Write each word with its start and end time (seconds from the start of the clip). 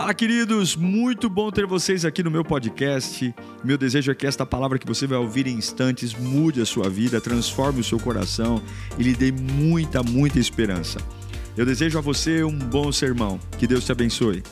Fala, 0.00 0.14
queridos! 0.14 0.76
Muito 0.76 1.28
bom 1.28 1.50
ter 1.50 1.66
vocês 1.66 2.06
aqui 2.06 2.22
no 2.22 2.30
meu 2.30 2.42
podcast. 2.42 3.34
Meu 3.62 3.76
desejo 3.76 4.10
é 4.10 4.14
que 4.14 4.26
esta 4.26 4.46
palavra 4.46 4.78
que 4.78 4.86
você 4.86 5.06
vai 5.06 5.18
ouvir 5.18 5.46
em 5.46 5.58
instantes 5.58 6.14
mude 6.14 6.58
a 6.62 6.64
sua 6.64 6.88
vida, 6.88 7.20
transforme 7.20 7.80
o 7.80 7.84
seu 7.84 8.00
coração 8.00 8.62
e 8.98 9.02
lhe 9.02 9.14
dê 9.14 9.30
muita, 9.30 10.02
muita 10.02 10.38
esperança. 10.38 10.98
Eu 11.54 11.66
desejo 11.66 11.98
a 11.98 12.00
você 12.00 12.42
um 12.42 12.58
bom 12.58 12.90
sermão. 12.90 13.38
Que 13.58 13.66
Deus 13.66 13.84
te 13.84 13.92
abençoe. 13.92 14.42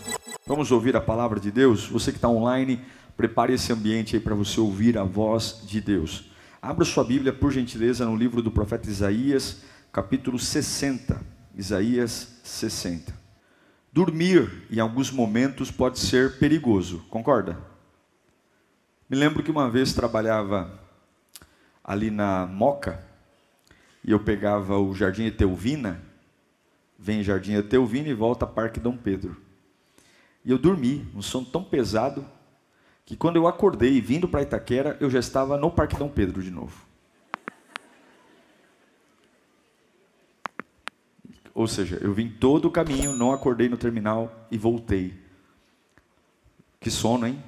Vamos 0.46 0.70
ouvir 0.70 0.94
a 0.94 1.00
palavra 1.00 1.40
de 1.40 1.50
Deus? 1.50 1.86
Você 1.86 2.10
que 2.10 2.18
está 2.18 2.28
online, 2.28 2.82
prepare 3.16 3.54
esse 3.54 3.72
ambiente 3.72 4.16
aí 4.16 4.20
para 4.20 4.34
você 4.34 4.60
ouvir 4.60 4.98
a 4.98 5.02
voz 5.02 5.62
de 5.66 5.80
Deus. 5.80 6.30
Abra 6.60 6.84
sua 6.84 7.04
Bíblia, 7.04 7.32
por 7.32 7.50
gentileza, 7.50 8.04
no 8.04 8.16
livro 8.16 8.42
do 8.42 8.50
profeta 8.50 8.86
Isaías, 8.90 9.62
capítulo 9.90 10.38
60. 10.38 11.18
Isaías 11.56 12.38
60. 12.44 13.27
Dormir, 13.92 14.66
em 14.70 14.80
alguns 14.80 15.10
momentos, 15.10 15.70
pode 15.70 15.98
ser 15.98 16.38
perigoso, 16.38 17.04
concorda? 17.08 17.58
Me 19.08 19.16
lembro 19.16 19.42
que 19.42 19.50
uma 19.50 19.70
vez 19.70 19.94
trabalhava 19.94 20.78
ali 21.82 22.10
na 22.10 22.46
Moca, 22.46 23.02
e 24.04 24.10
eu 24.10 24.20
pegava 24.20 24.78
o 24.78 24.94
Jardim 24.94 25.24
Eteuvina, 25.24 26.02
vem 26.98 27.22
Jardim 27.22 27.54
Eteuvina 27.54 28.08
e 28.08 28.14
volta 28.14 28.46
Parque 28.46 28.78
Dom 28.78 28.96
Pedro. 28.96 29.36
E 30.44 30.50
eu 30.50 30.58
dormi, 30.58 31.06
um 31.14 31.22
sono 31.22 31.46
tão 31.46 31.64
pesado, 31.64 32.24
que 33.06 33.16
quando 33.16 33.36
eu 33.36 33.46
acordei 33.46 34.00
vindo 34.02 34.28
para 34.28 34.42
Itaquera, 34.42 34.98
eu 35.00 35.08
já 35.08 35.18
estava 35.18 35.56
no 35.56 35.70
Parque 35.70 35.96
Dom 35.96 36.10
Pedro 36.10 36.42
de 36.42 36.50
novo. 36.50 36.87
Ou 41.58 41.66
seja, 41.66 41.98
eu 42.00 42.14
vim 42.14 42.28
todo 42.28 42.66
o 42.66 42.70
caminho, 42.70 43.12
não 43.12 43.32
acordei 43.32 43.68
no 43.68 43.76
terminal 43.76 44.46
e 44.48 44.56
voltei. 44.56 45.12
Que 46.78 46.88
sono, 46.88 47.26
hein? 47.26 47.42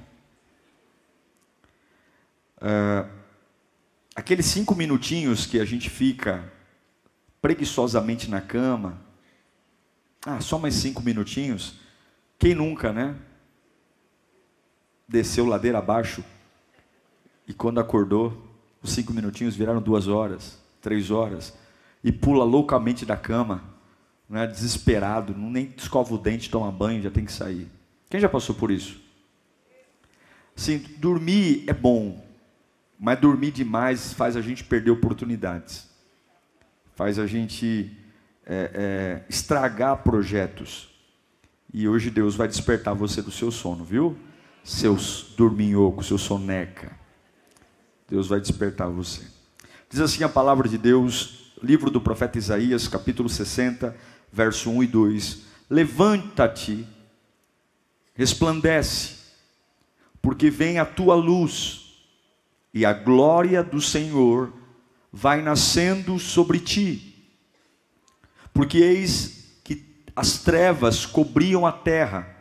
Uh, 2.57 3.09
aqueles 4.13 4.47
cinco 4.47 4.75
minutinhos 4.75 5.45
que 5.45 5.61
a 5.61 5.63
gente 5.63 5.89
fica 5.89 6.43
preguiçosamente 7.41 8.29
na 8.29 8.41
cama. 8.41 8.99
Ah, 10.25 10.41
só 10.41 10.59
mais 10.59 10.75
cinco 10.75 11.01
minutinhos. 11.01 11.75
Quem 12.37 12.53
nunca, 12.53 12.91
né? 12.91 13.15
Desceu 15.07 15.45
ladeira 15.45 15.77
abaixo 15.77 16.21
e 17.47 17.53
quando 17.53 17.79
acordou, 17.79 18.45
os 18.83 18.91
cinco 18.91 19.13
minutinhos 19.13 19.55
viraram 19.55 19.81
duas 19.81 20.09
horas, 20.09 20.61
três 20.81 21.09
horas, 21.11 21.57
e 22.03 22.11
pula 22.11 22.43
loucamente 22.43 23.05
da 23.05 23.15
cama 23.15 23.71
né, 24.31 24.47
desesperado, 24.47 25.37
nem 25.37 25.73
escova 25.75 26.15
o 26.15 26.17
dente, 26.17 26.49
toma 26.49 26.71
banho, 26.71 27.03
já 27.03 27.11
tem 27.11 27.25
que 27.25 27.33
sair. 27.33 27.67
Quem 28.09 28.17
já 28.17 28.29
passou 28.29 28.55
por 28.55 28.71
isso? 28.71 29.01
Sim, 30.55 30.85
dormir 30.97 31.65
é 31.67 31.73
bom, 31.73 32.25
mas 32.97 33.19
dormir 33.19 33.51
demais 33.51 34.13
faz 34.13 34.37
a 34.37 34.41
gente 34.41 34.63
perder 34.63 34.89
oportunidades, 34.89 35.89
faz 36.95 37.19
a 37.19 37.27
gente 37.27 37.91
é, 38.45 38.71
é, 38.73 39.25
estragar 39.27 39.97
projetos. 39.97 40.89
E 41.73 41.87
hoje 41.87 42.09
Deus 42.09 42.33
vai 42.33 42.47
despertar 42.47 42.95
você 42.95 43.21
do 43.21 43.31
seu 43.31 43.51
sono, 43.51 43.83
viu? 43.83 44.17
Seus 44.63 45.33
dorminhoco, 45.35 46.03
seu 46.03 46.17
soneca. 46.17 46.91
Deus 48.07 48.27
vai 48.27 48.39
despertar 48.39 48.89
você. 48.89 49.23
Diz 49.89 49.99
assim 49.99 50.23
a 50.23 50.29
palavra 50.29 50.69
de 50.69 50.77
Deus, 50.77 51.53
livro 51.61 51.89
do 51.89 51.99
profeta 51.99 52.37
Isaías, 52.37 52.87
capítulo 52.87 53.27
60, 53.27 53.95
verso 54.31 54.69
1 54.69 54.83
e 54.83 54.87
2: 54.87 55.41
Levanta-te, 55.69 56.87
resplandece, 58.13 59.15
porque 60.21 60.49
vem 60.49 60.79
a 60.79 60.85
tua 60.85 61.15
luz, 61.15 62.03
e 62.73 62.85
a 62.85 62.93
glória 62.93 63.63
do 63.63 63.81
Senhor 63.81 64.53
vai 65.11 65.41
nascendo 65.41 66.17
sobre 66.19 66.59
ti. 66.59 67.15
Porque 68.53 68.77
eis 68.77 69.59
que 69.63 69.85
as 70.15 70.39
trevas 70.39 71.05
cobriam 71.05 71.65
a 71.65 71.71
terra, 71.71 72.37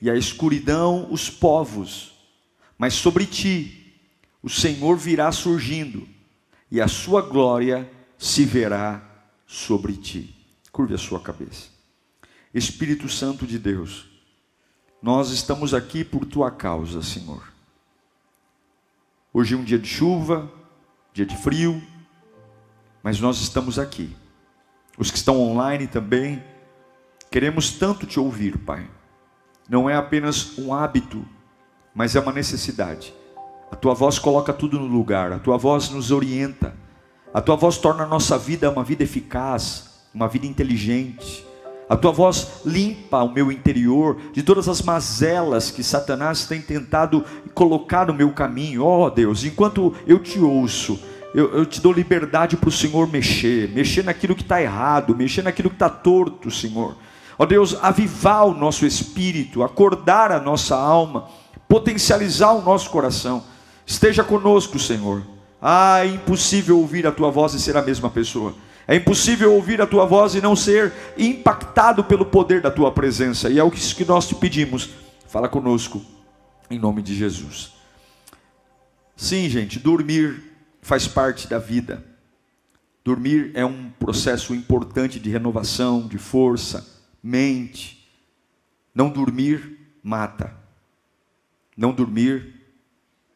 e 0.00 0.10
a 0.10 0.16
escuridão 0.16 1.12
os 1.12 1.30
povos, 1.30 2.12
mas 2.76 2.94
sobre 2.94 3.26
ti 3.26 3.94
o 4.42 4.48
Senhor 4.50 4.96
virá 4.96 5.30
surgindo, 5.30 6.08
e 6.70 6.80
a 6.80 6.88
sua 6.88 7.22
glória 7.22 7.88
se 8.18 8.44
verá 8.44 9.02
sobre 9.46 9.92
ti. 9.94 10.41
Curve 10.72 10.94
a 10.94 10.98
sua 10.98 11.20
cabeça. 11.20 11.68
Espírito 12.54 13.06
Santo 13.06 13.46
de 13.46 13.58
Deus, 13.58 14.06
nós 15.02 15.28
estamos 15.28 15.74
aqui 15.74 16.02
por 16.02 16.24
tua 16.24 16.50
causa, 16.50 17.02
Senhor. 17.02 17.52
Hoje 19.34 19.54
é 19.54 19.58
um 19.58 19.64
dia 19.64 19.78
de 19.78 19.86
chuva, 19.86 20.50
dia 21.12 21.26
de 21.26 21.36
frio, 21.36 21.82
mas 23.02 23.20
nós 23.20 23.42
estamos 23.42 23.78
aqui. 23.78 24.16
Os 24.96 25.10
que 25.10 25.18
estão 25.18 25.38
online 25.38 25.86
também, 25.86 26.42
queremos 27.30 27.72
tanto 27.72 28.06
te 28.06 28.18
ouvir, 28.18 28.56
Pai. 28.56 28.90
Não 29.68 29.90
é 29.90 29.94
apenas 29.94 30.56
um 30.56 30.72
hábito, 30.72 31.22
mas 31.94 32.16
é 32.16 32.20
uma 32.20 32.32
necessidade. 32.32 33.12
A 33.70 33.76
tua 33.76 33.92
voz 33.92 34.18
coloca 34.18 34.54
tudo 34.54 34.78
no 34.80 34.86
lugar, 34.86 35.32
a 35.32 35.38
tua 35.38 35.58
voz 35.58 35.90
nos 35.90 36.10
orienta, 36.10 36.74
a 37.32 37.42
tua 37.42 37.56
voz 37.56 37.76
torna 37.76 38.04
a 38.04 38.08
nossa 38.08 38.38
vida 38.38 38.70
uma 38.70 38.82
vida 38.82 39.02
eficaz, 39.02 39.91
uma 40.14 40.28
vida 40.28 40.46
inteligente. 40.46 41.46
A 41.88 41.96
tua 41.96 42.12
voz 42.12 42.62
limpa 42.64 43.22
o 43.22 43.32
meu 43.32 43.52
interior 43.52 44.16
de 44.32 44.42
todas 44.42 44.68
as 44.68 44.80
mazelas 44.80 45.70
que 45.70 45.82
Satanás 45.82 46.46
tem 46.46 46.60
tentado 46.60 47.24
colocar 47.52 48.06
no 48.06 48.14
meu 48.14 48.32
caminho. 48.32 48.84
Ó 48.84 49.06
oh, 49.06 49.10
Deus, 49.10 49.44
enquanto 49.44 49.94
eu 50.06 50.18
te 50.18 50.38
ouço, 50.38 50.98
eu, 51.34 51.52
eu 51.54 51.66
te 51.66 51.80
dou 51.80 51.92
liberdade 51.92 52.56
para 52.56 52.68
o 52.68 52.72
Senhor 52.72 53.06
mexer, 53.10 53.68
mexer 53.70 54.04
naquilo 54.04 54.34
que 54.34 54.42
está 54.42 54.62
errado, 54.62 55.14
mexer 55.14 55.42
naquilo 55.42 55.68
que 55.68 55.76
está 55.76 55.88
torto, 55.90 56.50
Senhor. 56.50 56.96
Ó 57.38 57.44
oh, 57.44 57.46
Deus, 57.46 57.76
avivar 57.82 58.46
o 58.46 58.54
nosso 58.54 58.86
espírito, 58.86 59.62
acordar 59.62 60.32
a 60.32 60.40
nossa 60.40 60.76
alma, 60.76 61.28
potencializar 61.68 62.52
o 62.52 62.62
nosso 62.62 62.90
coração. 62.90 63.44
Esteja 63.86 64.22
conosco, 64.22 64.78
Senhor. 64.78 65.22
Ah, 65.60 66.04
é 66.04 66.08
impossível 66.08 66.78
ouvir 66.78 67.06
a 67.06 67.12
tua 67.12 67.30
voz 67.30 67.54
e 67.54 67.60
ser 67.60 67.76
a 67.76 67.82
mesma 67.82 68.08
pessoa. 68.08 68.54
É 68.86 68.96
impossível 68.96 69.54
ouvir 69.54 69.80
a 69.80 69.86
tua 69.86 70.04
voz 70.04 70.34
e 70.34 70.40
não 70.40 70.56
ser 70.56 70.92
impactado 71.16 72.02
pelo 72.04 72.26
poder 72.26 72.60
da 72.60 72.70
tua 72.70 72.90
presença. 72.90 73.48
E 73.48 73.58
é 73.58 73.62
o 73.62 73.70
que 73.70 74.04
nós 74.04 74.26
te 74.26 74.34
pedimos. 74.34 74.90
Fala 75.28 75.48
conosco, 75.48 76.04
em 76.70 76.78
nome 76.78 77.00
de 77.02 77.14
Jesus. 77.14 77.72
Sim, 79.16 79.48
gente, 79.48 79.78
dormir 79.78 80.42
faz 80.80 81.06
parte 81.06 81.48
da 81.48 81.58
vida. 81.58 82.04
Dormir 83.04 83.52
é 83.54 83.64
um 83.64 83.90
processo 83.90 84.54
importante 84.54 85.18
de 85.18 85.30
renovação, 85.30 86.06
de 86.06 86.18
força, 86.18 86.86
mente. 87.22 88.08
Não 88.94 89.08
dormir 89.08 89.78
mata. 90.02 90.54
Não 91.76 91.92
dormir 91.92 92.62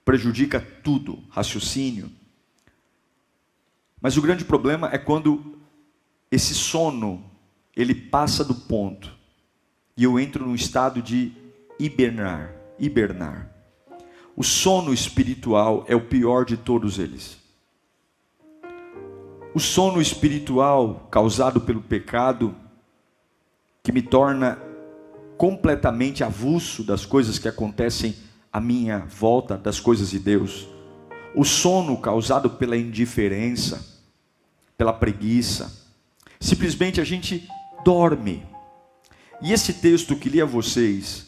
prejudica 0.04 0.60
tudo, 0.84 1.18
raciocínio, 1.30 2.10
mas 4.00 4.16
o 4.16 4.22
grande 4.22 4.44
problema 4.44 4.90
é 4.92 4.98
quando 4.98 5.56
esse 6.30 6.54
sono 6.54 7.24
ele 7.74 7.94
passa 7.94 8.44
do 8.44 8.54
ponto 8.54 9.14
e 9.96 10.04
eu 10.04 10.18
entro 10.18 10.44
num 10.44 10.54
estado 10.54 11.00
de 11.00 11.32
hibernar, 11.78 12.54
hibernar. 12.78 13.50
O 14.36 14.44
sono 14.44 14.92
espiritual 14.92 15.84
é 15.88 15.96
o 15.96 16.00
pior 16.00 16.44
de 16.44 16.56
todos 16.56 16.98
eles. 16.98 17.38
O 19.54 19.58
sono 19.58 20.00
espiritual 20.00 21.08
causado 21.10 21.62
pelo 21.62 21.80
pecado 21.80 22.54
que 23.82 23.92
me 23.92 24.02
torna 24.02 24.58
completamente 25.38 26.22
avulso 26.22 26.84
das 26.84 27.06
coisas 27.06 27.38
que 27.38 27.48
acontecem 27.48 28.14
à 28.52 28.60
minha 28.60 28.98
volta, 28.98 29.56
das 29.56 29.80
coisas 29.80 30.10
de 30.10 30.18
Deus 30.18 30.75
o 31.36 31.44
sono 31.44 31.98
causado 31.98 32.48
pela 32.48 32.78
indiferença, 32.78 33.86
pela 34.76 34.92
preguiça. 34.92 35.70
Simplesmente 36.40 36.98
a 36.98 37.04
gente 37.04 37.46
dorme. 37.84 38.42
E 39.42 39.52
esse 39.52 39.74
texto 39.74 40.16
que 40.16 40.30
li 40.30 40.40
a 40.40 40.46
vocês, 40.46 41.26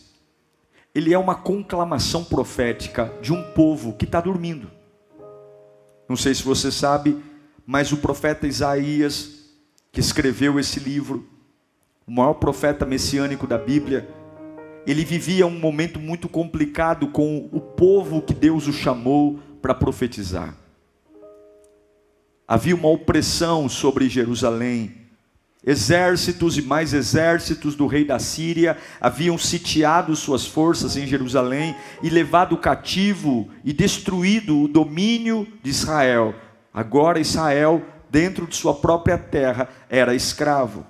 ele 0.94 1.12
é 1.12 1.18
uma 1.18 1.34
conclamação 1.34 2.24
profética 2.24 3.12
de 3.20 3.34
um 3.34 3.52
povo 3.52 3.92
que 3.92 4.06
está 4.06 4.18
dormindo. 4.18 4.70
Não 6.08 6.16
sei 6.16 6.34
se 6.34 6.42
você 6.42 6.72
sabe, 6.72 7.22
mas 7.66 7.92
o 7.92 7.98
profeta 7.98 8.46
Isaías, 8.46 9.50
que 9.92 10.00
escreveu 10.00 10.58
esse 10.58 10.80
livro, 10.80 11.28
o 12.06 12.10
maior 12.10 12.34
profeta 12.34 12.86
messiânico 12.86 13.46
da 13.46 13.58
Bíblia, 13.58 14.08
ele 14.86 15.04
vivia 15.04 15.46
um 15.46 15.58
momento 15.58 16.00
muito 16.00 16.30
complicado 16.30 17.08
com 17.08 17.46
o 17.52 17.60
povo 17.60 18.22
que 18.22 18.32
Deus 18.32 18.66
o 18.66 18.72
chamou 18.72 19.38
para 19.60 19.74
profetizar. 19.74 20.54
Havia 22.46 22.74
uma 22.74 22.88
opressão 22.88 23.68
sobre 23.68 24.08
Jerusalém, 24.08 25.08
Exércitos 25.64 26.56
e 26.56 26.62
mais 26.62 26.94
exércitos 26.94 27.74
do 27.74 27.86
rei 27.86 28.04
da 28.04 28.18
Síria 28.18 28.78
haviam 29.00 29.36
sitiado 29.36 30.14
suas 30.14 30.46
forças 30.46 30.96
em 30.96 31.06
Jerusalém 31.06 31.74
e 32.02 32.08
levado 32.08 32.56
cativo 32.56 33.48
e 33.64 33.72
destruído 33.72 34.62
o 34.62 34.68
domínio 34.68 35.46
de 35.62 35.68
Israel. 35.68 36.34
Agora 36.72 37.18
Israel, 37.18 37.82
dentro 38.08 38.46
de 38.46 38.54
sua 38.54 38.72
própria 38.72 39.18
terra, 39.18 39.68
era 39.90 40.14
escravo. 40.14 40.86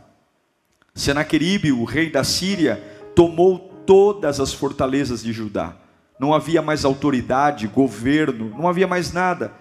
Senaqueribe, 0.95 1.73
o 1.73 1.85
rei 1.85 2.11
da 2.11 2.23
Síria, 2.23 2.77
tomou 3.15 3.59
todas 3.87 4.39
as 4.39 4.53
fortalezas 4.53 5.23
de 5.23 5.33
Judá. 5.33 5.75
Não 6.19 6.35
havia 6.35 6.61
mais 6.61 6.85
autoridade, 6.85 7.67
governo, 7.67 8.51
não 8.57 8.69
havia 8.69 8.87
mais 8.87 9.13
nada. 9.13 9.53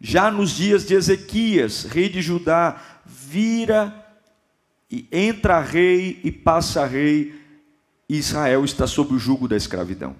Já 0.00 0.30
nos 0.30 0.50
dias 0.50 0.84
de 0.86 0.94
Ezequias, 0.94 1.84
rei 1.84 2.08
de 2.08 2.20
Judá, 2.22 2.80
vira 3.04 4.06
e 4.90 5.06
entra 5.12 5.60
rei 5.60 6.20
e 6.24 6.32
passa 6.32 6.86
rei, 6.86 7.34
e 8.08 8.16
Israel 8.16 8.64
está 8.64 8.86
sob 8.86 9.14
o 9.14 9.18
jugo 9.18 9.46
da 9.46 9.56
escravidão. 9.56 10.16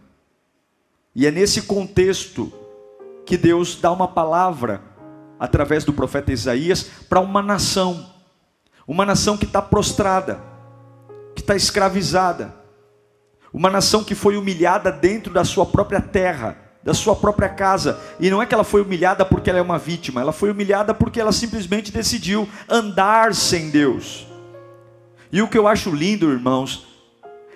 E 1.15 1.27
é 1.27 1.31
nesse 1.31 1.63
contexto 1.63 2.53
que 3.25 3.37
Deus 3.37 3.77
dá 3.81 3.91
uma 3.91 4.09
palavra 4.09 4.83
através 5.39 5.85
do 5.85 5.93
profeta 5.93 6.33
Isaías 6.33 6.83
para 7.09 7.21
uma 7.21 7.43
nação, 7.43 8.13
uma 8.87 9.07
nação 9.07 9.37
que 9.37 9.45
está 9.45 9.63
prostrada, 9.63 10.41
que 11.35 11.41
está 11.41 11.57
escravizada, 11.57 12.55
uma 13.59 13.69
nação 13.69 14.05
que 14.05 14.15
foi 14.15 14.37
humilhada 14.37 14.93
dentro 14.93 15.33
da 15.33 15.45
sua 15.45 15.67
própria 15.67 16.01
terra, 16.01 16.57
da 16.81 16.95
sua 16.95 17.17
própria 17.17 17.49
casa. 17.49 17.99
E 18.21 18.31
não 18.31 18.41
é 18.41 18.47
que 18.47 18.55
ela 18.55 18.63
foi 18.63 18.81
humilhada 18.81 19.25
porque 19.25 19.51
ela 19.51 19.59
é 19.59 19.63
uma 19.63 19.81
vítima, 19.81 20.21
ela 20.21 20.31
foi 20.31 20.53
humilhada 20.53 20.95
porque 20.95 21.21
ela 21.21 21.33
simplesmente 21.33 21.91
decidiu 21.91 22.49
andar 22.69 23.35
sem 23.35 23.69
Deus. 23.69 24.29
E 25.33 25.43
o 25.43 25.49
que 25.49 25.59
eu 25.59 25.67
acho 25.67 25.91
lindo, 25.91 26.31
irmãos, 26.31 26.87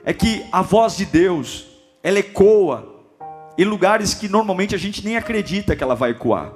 é 0.05 0.13
que 0.13 0.45
a 0.51 0.61
voz 0.61 0.97
de 0.97 1.05
Deus, 1.05 1.69
ela 2.03 2.19
ecoa 2.19 3.05
em 3.57 3.65
lugares 3.65 4.13
que 4.13 4.29
normalmente 4.29 4.75
a 4.75 4.79
gente 4.79 5.05
nem 5.05 5.17
acredita 5.17 5.77
que 5.77 5.85
ela 5.85 5.95
vai 5.95 6.11
ecoar. 6.11 6.51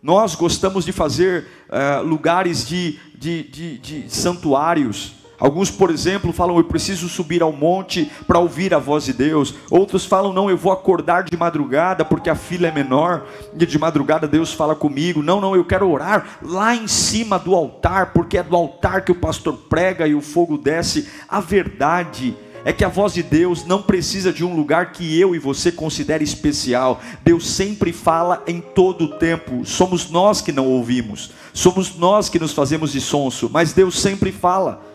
Nós 0.00 0.36
gostamos 0.36 0.84
de 0.84 0.92
fazer 0.92 1.48
uh, 1.68 2.00
lugares 2.06 2.64
de, 2.64 2.96
de, 3.18 3.42
de, 3.42 3.78
de 3.78 4.14
santuários, 4.14 5.23
Alguns, 5.44 5.70
por 5.70 5.90
exemplo, 5.90 6.32
falam: 6.32 6.56
Eu 6.56 6.64
preciso 6.64 7.06
subir 7.06 7.42
ao 7.42 7.52
monte 7.52 8.10
para 8.26 8.38
ouvir 8.38 8.72
a 8.72 8.78
voz 8.78 9.04
de 9.04 9.12
Deus. 9.12 9.54
Outros 9.70 10.06
falam: 10.06 10.32
Não, 10.32 10.48
eu 10.48 10.56
vou 10.56 10.72
acordar 10.72 11.24
de 11.24 11.36
madrugada 11.36 12.02
porque 12.02 12.30
a 12.30 12.34
fila 12.34 12.68
é 12.68 12.72
menor 12.72 13.26
e 13.54 13.66
de 13.66 13.78
madrugada 13.78 14.26
Deus 14.26 14.54
fala 14.54 14.74
comigo. 14.74 15.22
Não, 15.22 15.42
não, 15.42 15.54
eu 15.54 15.62
quero 15.62 15.90
orar 15.90 16.38
lá 16.40 16.74
em 16.74 16.88
cima 16.88 17.38
do 17.38 17.54
altar 17.54 18.14
porque 18.14 18.38
é 18.38 18.42
do 18.42 18.56
altar 18.56 19.04
que 19.04 19.12
o 19.12 19.14
pastor 19.14 19.54
prega 19.68 20.08
e 20.08 20.14
o 20.14 20.22
fogo 20.22 20.56
desce. 20.56 21.10
A 21.28 21.42
verdade 21.42 22.34
é 22.64 22.72
que 22.72 22.82
a 22.82 22.88
voz 22.88 23.12
de 23.12 23.22
Deus 23.22 23.66
não 23.66 23.82
precisa 23.82 24.32
de 24.32 24.42
um 24.42 24.56
lugar 24.56 24.92
que 24.92 25.20
eu 25.20 25.34
e 25.34 25.38
você 25.38 25.70
considere 25.70 26.24
especial. 26.24 27.02
Deus 27.22 27.46
sempre 27.46 27.92
fala 27.92 28.42
em 28.46 28.62
todo 28.62 29.04
o 29.04 29.18
tempo. 29.18 29.62
Somos 29.66 30.08
nós 30.08 30.40
que 30.40 30.52
não 30.52 30.66
ouvimos, 30.68 31.32
somos 31.52 31.94
nós 31.98 32.30
que 32.30 32.38
nos 32.38 32.54
fazemos 32.54 32.92
de 32.92 33.00
sonso, 33.02 33.50
mas 33.52 33.74
Deus 33.74 34.00
sempre 34.00 34.32
fala. 34.32 34.93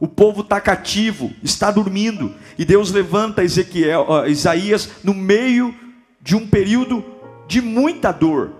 O 0.00 0.06
povo 0.06 0.42
está 0.42 0.60
cativo, 0.60 1.32
está 1.42 1.70
dormindo, 1.70 2.34
e 2.56 2.64
Deus 2.64 2.92
levanta 2.92 3.42
Ezequiel, 3.42 4.06
uh, 4.08 4.26
Isaías 4.28 4.88
no 5.02 5.12
meio 5.12 5.74
de 6.20 6.36
um 6.36 6.46
período 6.46 7.04
de 7.48 7.60
muita 7.60 8.12
dor. 8.12 8.52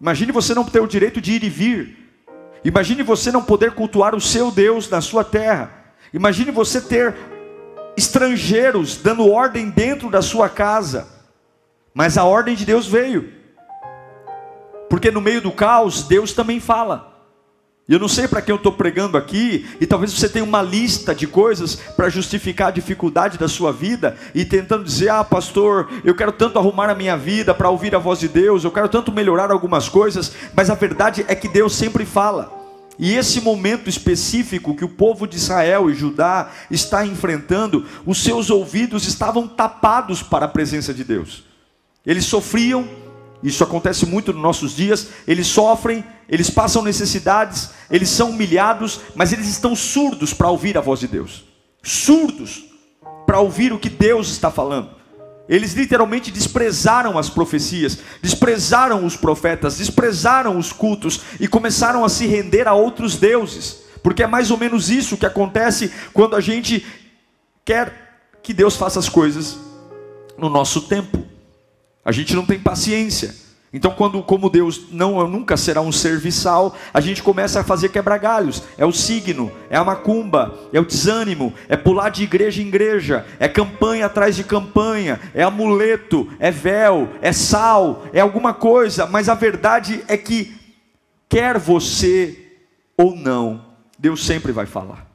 Imagine 0.00 0.32
você 0.32 0.54
não 0.54 0.64
ter 0.64 0.80
o 0.80 0.88
direito 0.88 1.20
de 1.20 1.32
ir 1.32 1.44
e 1.44 1.48
vir. 1.48 1.96
Imagine 2.64 3.02
você 3.02 3.30
não 3.30 3.42
poder 3.42 3.72
cultuar 3.72 4.14
o 4.14 4.20
seu 4.20 4.50
Deus 4.50 4.88
na 4.88 5.00
sua 5.00 5.22
terra. 5.22 5.70
Imagine 6.12 6.50
você 6.50 6.80
ter 6.80 7.14
estrangeiros 7.96 8.96
dando 8.96 9.30
ordem 9.30 9.70
dentro 9.70 10.10
da 10.10 10.22
sua 10.22 10.48
casa. 10.48 11.08
Mas 11.94 12.18
a 12.18 12.24
ordem 12.24 12.56
de 12.56 12.64
Deus 12.64 12.86
veio. 12.86 13.32
Porque 14.88 15.10
no 15.10 15.20
meio 15.20 15.40
do 15.40 15.52
caos, 15.52 16.02
Deus 16.04 16.32
também 16.32 16.58
fala. 16.58 17.11
E 17.88 17.92
eu 17.92 17.98
não 17.98 18.06
sei 18.06 18.28
para 18.28 18.40
quem 18.40 18.52
eu 18.52 18.56
estou 18.56 18.72
pregando 18.72 19.16
aqui, 19.16 19.66
e 19.80 19.86
talvez 19.86 20.12
você 20.12 20.28
tenha 20.28 20.44
uma 20.44 20.62
lista 20.62 21.12
de 21.14 21.26
coisas 21.26 21.74
para 21.74 22.08
justificar 22.08 22.68
a 22.68 22.72
dificuldade 22.72 23.36
da 23.36 23.48
sua 23.48 23.72
vida, 23.72 24.16
e 24.34 24.44
tentando 24.44 24.84
dizer: 24.84 25.08
ah, 25.08 25.24
pastor, 25.24 25.90
eu 26.04 26.14
quero 26.14 26.30
tanto 26.30 26.58
arrumar 26.58 26.88
a 26.88 26.94
minha 26.94 27.16
vida 27.16 27.52
para 27.52 27.70
ouvir 27.70 27.94
a 27.94 27.98
voz 27.98 28.20
de 28.20 28.28
Deus, 28.28 28.62
eu 28.62 28.70
quero 28.70 28.88
tanto 28.88 29.10
melhorar 29.10 29.50
algumas 29.50 29.88
coisas, 29.88 30.32
mas 30.54 30.70
a 30.70 30.74
verdade 30.74 31.24
é 31.26 31.34
que 31.34 31.48
Deus 31.48 31.74
sempre 31.74 32.06
fala. 32.06 32.62
E 32.98 33.14
esse 33.14 33.40
momento 33.40 33.88
específico 33.88 34.76
que 34.76 34.84
o 34.84 34.88
povo 34.88 35.26
de 35.26 35.36
Israel 35.36 35.90
e 35.90 35.94
Judá 35.94 36.50
está 36.70 37.04
enfrentando, 37.04 37.84
os 38.06 38.22
seus 38.22 38.48
ouvidos 38.48 39.08
estavam 39.08 39.48
tapados 39.48 40.22
para 40.22 40.44
a 40.44 40.48
presença 40.48 40.94
de 40.94 41.02
Deus. 41.02 41.42
Eles 42.06 42.26
sofriam 42.26 42.86
isso 43.42 43.64
acontece 43.64 44.06
muito 44.06 44.32
nos 44.32 44.42
nossos 44.42 44.76
dias. 44.76 45.08
Eles 45.26 45.46
sofrem, 45.46 46.04
eles 46.28 46.48
passam 46.48 46.82
necessidades, 46.82 47.70
eles 47.90 48.08
são 48.08 48.30
humilhados, 48.30 49.00
mas 49.14 49.32
eles 49.32 49.48
estão 49.48 49.74
surdos 49.74 50.32
para 50.32 50.50
ouvir 50.50 50.78
a 50.78 50.80
voz 50.80 51.00
de 51.00 51.08
Deus. 51.08 51.44
Surdos 51.82 52.64
para 53.26 53.40
ouvir 53.40 53.72
o 53.72 53.78
que 53.78 53.90
Deus 53.90 54.30
está 54.30 54.50
falando. 54.50 54.90
Eles 55.48 55.74
literalmente 55.74 56.30
desprezaram 56.30 57.18
as 57.18 57.28
profecias, 57.28 57.98
desprezaram 58.22 59.04
os 59.04 59.16
profetas, 59.16 59.78
desprezaram 59.78 60.56
os 60.56 60.72
cultos 60.72 61.20
e 61.40 61.48
começaram 61.48 62.04
a 62.04 62.08
se 62.08 62.26
render 62.26 62.68
a 62.68 62.74
outros 62.74 63.16
deuses. 63.16 63.82
Porque 64.02 64.22
é 64.22 64.26
mais 64.26 64.50
ou 64.50 64.56
menos 64.56 64.88
isso 64.88 65.16
que 65.16 65.26
acontece 65.26 65.92
quando 66.12 66.36
a 66.36 66.40
gente 66.40 66.86
quer 67.64 68.20
que 68.42 68.54
Deus 68.54 68.76
faça 68.76 68.98
as 68.98 69.08
coisas 69.08 69.58
no 70.38 70.48
nosso 70.48 70.82
tempo. 70.82 71.31
A 72.04 72.10
gente 72.12 72.34
não 72.34 72.44
tem 72.44 72.58
paciência. 72.58 73.42
Então, 73.74 73.90
quando, 73.92 74.22
como 74.22 74.50
Deus 74.50 74.90
não 74.90 75.26
nunca 75.26 75.56
será 75.56 75.80
um 75.80 75.90
serviçal, 75.90 76.76
a 76.92 77.00
gente 77.00 77.22
começa 77.22 77.60
a 77.60 77.64
fazer 77.64 77.88
quebra-galhos. 77.88 78.62
É 78.76 78.84
o 78.84 78.92
signo, 78.92 79.50
é 79.70 79.76
a 79.76 79.84
macumba, 79.84 80.58
é 80.72 80.78
o 80.78 80.84
desânimo, 80.84 81.54
é 81.68 81.76
pular 81.76 82.10
de 82.10 82.22
igreja 82.22 82.60
em 82.60 82.66
igreja, 82.66 83.24
é 83.38 83.48
campanha 83.48 84.06
atrás 84.06 84.36
de 84.36 84.44
campanha, 84.44 85.18
é 85.32 85.42
amuleto, 85.42 86.28
é 86.38 86.50
véu, 86.50 87.08
é 87.22 87.32
sal, 87.32 88.04
é 88.12 88.20
alguma 88.20 88.52
coisa. 88.52 89.06
Mas 89.06 89.30
a 89.30 89.34
verdade 89.34 90.04
é 90.06 90.18
que, 90.18 90.54
quer 91.26 91.58
você 91.58 92.38
ou 92.94 93.16
não, 93.16 93.64
Deus 93.98 94.26
sempre 94.26 94.52
vai 94.52 94.66
falar. 94.66 95.06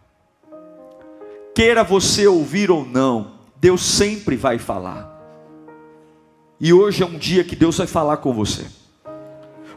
Queira 1.53 1.83
você 1.83 2.25
ouvir 2.25 2.71
ou 2.71 2.83
não, 2.83 3.33
Deus 3.55 3.83
sempre 3.83 4.35
vai 4.35 4.57
falar. 4.57 5.16
E 6.59 6.73
hoje 6.73 7.03
é 7.03 7.05
um 7.05 7.17
dia 7.17 7.43
que 7.43 7.55
Deus 7.55 7.77
vai 7.77 7.87
falar 7.87 8.17
com 8.17 8.33
você. 8.33 8.65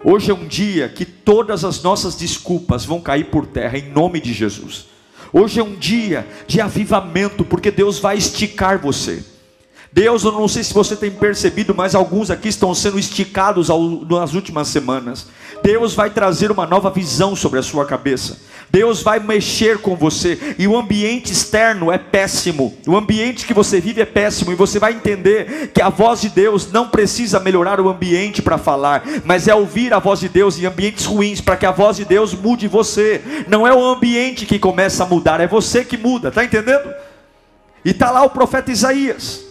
Hoje 0.02 0.30
é 0.30 0.34
um 0.34 0.46
dia 0.46 0.88
que 0.88 1.04
todas 1.04 1.62
as 1.62 1.82
nossas 1.82 2.14
desculpas 2.14 2.86
vão 2.86 3.00
cair 3.00 3.26
por 3.26 3.46
terra 3.46 3.76
em 3.76 3.90
nome 3.90 4.18
de 4.18 4.32
Jesus. 4.32 4.86
Hoje 5.30 5.60
é 5.60 5.62
um 5.62 5.74
dia 5.76 6.26
de 6.46 6.60
avivamento, 6.60 7.44
porque 7.44 7.70
Deus 7.70 7.98
vai 7.98 8.16
esticar 8.16 8.78
você. 8.78 9.22
Deus, 9.92 10.24
eu 10.24 10.32
não 10.32 10.48
sei 10.48 10.64
se 10.64 10.72
você 10.72 10.96
tem 10.96 11.10
percebido, 11.10 11.74
mas 11.74 11.94
alguns 11.94 12.30
aqui 12.30 12.48
estão 12.48 12.74
sendo 12.74 12.98
esticados 12.98 13.68
nas 14.08 14.34
últimas 14.34 14.68
semanas. 14.68 15.26
Deus 15.62 15.94
vai 15.94 16.10
trazer 16.10 16.50
uma 16.50 16.66
nova 16.66 16.90
visão 16.90 17.36
sobre 17.36 17.58
a 17.58 17.62
sua 17.62 17.84
cabeça. 17.84 18.38
Deus 18.70 19.02
vai 19.02 19.18
mexer 19.18 19.78
com 19.78 19.96
você 19.96 20.54
e 20.56 20.68
o 20.68 20.76
ambiente 20.76 21.32
externo 21.32 21.90
é 21.90 21.98
péssimo. 21.98 22.76
O 22.86 22.96
ambiente 22.96 23.44
que 23.44 23.52
você 23.52 23.80
vive 23.80 24.00
é 24.00 24.06
péssimo 24.06 24.52
e 24.52 24.54
você 24.54 24.78
vai 24.78 24.92
entender 24.92 25.72
que 25.74 25.82
a 25.82 25.88
voz 25.88 26.20
de 26.20 26.28
Deus 26.28 26.70
não 26.70 26.88
precisa 26.88 27.40
melhorar 27.40 27.80
o 27.80 27.88
ambiente 27.88 28.40
para 28.40 28.58
falar, 28.58 29.02
mas 29.24 29.48
é 29.48 29.54
ouvir 29.54 29.92
a 29.92 29.98
voz 29.98 30.20
de 30.20 30.28
Deus 30.28 30.56
em 30.56 30.66
ambientes 30.66 31.04
ruins 31.04 31.40
para 31.40 31.56
que 31.56 31.66
a 31.66 31.72
voz 31.72 31.96
de 31.96 32.04
Deus 32.04 32.32
mude 32.32 32.68
você. 32.68 33.20
Não 33.48 33.66
é 33.66 33.74
o 33.74 33.84
ambiente 33.84 34.46
que 34.46 34.58
começa 34.58 35.02
a 35.02 35.06
mudar, 35.06 35.40
é 35.40 35.48
você 35.48 35.84
que 35.84 35.96
muda, 35.96 36.30
tá 36.30 36.44
entendendo? 36.44 36.94
E 37.84 37.92
tá 37.92 38.10
lá 38.10 38.22
o 38.22 38.30
profeta 38.30 38.70
Isaías. 38.70 39.42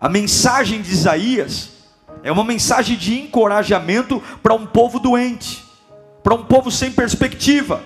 A 0.00 0.08
mensagem 0.08 0.80
de 0.80 0.90
Isaías 0.90 1.79
é 2.22 2.30
uma 2.30 2.44
mensagem 2.44 2.96
de 2.96 3.18
encorajamento 3.18 4.22
para 4.42 4.54
um 4.54 4.66
povo 4.66 4.98
doente 4.98 5.70
para 6.22 6.34
um 6.34 6.44
povo 6.44 6.70
sem 6.70 6.90
perspectiva. 6.90 7.82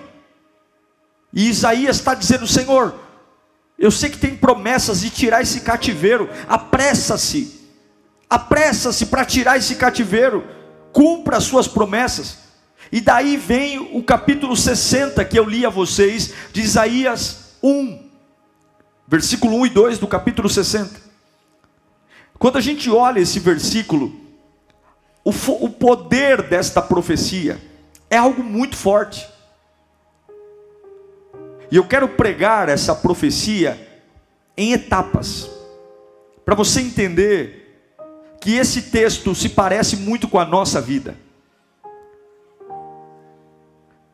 E 1.33 1.49
Isaías 1.49 1.97
está 1.97 2.15
dizendo: 2.15 2.47
Senhor, 2.47 2.95
eu 3.79 3.91
sei 3.91 4.11
que 4.11 4.19
tem 4.19 4.37
promessas 4.37 5.01
de 5.01 5.11
tirar 5.11 5.43
esse 5.43 5.61
cativeiro, 5.61 6.29
apressa-se, 6.49 7.61
apressa-se 8.29 9.07
para 9.07 9.25
tirar 9.25 9.57
esse 9.57 9.77
cativeiro, 9.77 10.45
cumpra 10.93 11.37
as 11.37 11.45
suas 11.45 11.67
promessas. 11.67 12.45
E 12.93 13.01
daí 13.01 13.37
vem 13.37 13.79
o 13.79 14.03
capítulo 14.03 14.57
60 14.57 15.25
que 15.25 15.39
eu 15.39 15.49
li 15.49 15.65
a 15.65 15.71
vocês, 15.71 16.33
de 16.53 16.61
Isaías 16.61 17.57
1, 17.63 18.11
versículo 19.09 19.57
1 19.61 19.67
e 19.67 19.71
2 19.71 19.99
do 19.99 20.07
capítulo 20.07 20.49
60. 20.49 21.03
Quando 22.39 22.59
a 22.59 22.61
gente 22.61 22.91
olha 22.91 23.21
esse 23.21 23.41
versículo, 23.41 24.24
o, 25.25 25.31
o 25.31 25.71
poder 25.71 26.43
desta 26.43 26.83
profecia, 26.83 27.59
é 28.11 28.17
algo 28.17 28.43
muito 28.43 28.77
forte. 28.77 29.27
E 31.71 31.77
eu 31.77 31.85
quero 31.85 32.09
pregar 32.09 32.69
essa 32.69 32.95
profecia 32.95 34.03
em 34.57 34.73
etapas, 34.73 35.51
para 36.45 36.55
você 36.55 36.81
entender 36.81 37.63
que 38.41 38.55
esse 38.55 38.83
texto 38.83 39.35
se 39.35 39.49
parece 39.49 39.97
muito 39.97 40.29
com 40.29 40.39
a 40.39 40.45
nossa 40.45 40.81
vida. 40.81 41.17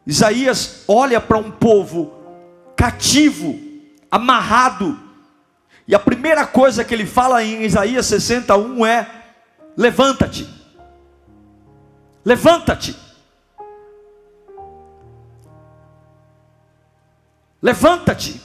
Isaías 0.07 0.85
olha 0.87 1.21
para 1.21 1.37
um 1.37 1.50
povo 1.50 2.14
cativo, 2.76 3.59
amarrado, 4.11 4.99
e 5.87 5.95
a 5.95 5.99
primeira 5.99 6.47
coisa 6.47 6.85
que 6.85 6.95
ele 6.95 7.05
fala 7.05 7.43
em 7.43 7.64
Isaías 7.64 8.07
61 8.07 8.87
é: 8.87 9.11
levanta-te, 9.76 10.49
levanta-te, 12.25 12.97
levanta-te. 17.62 18.41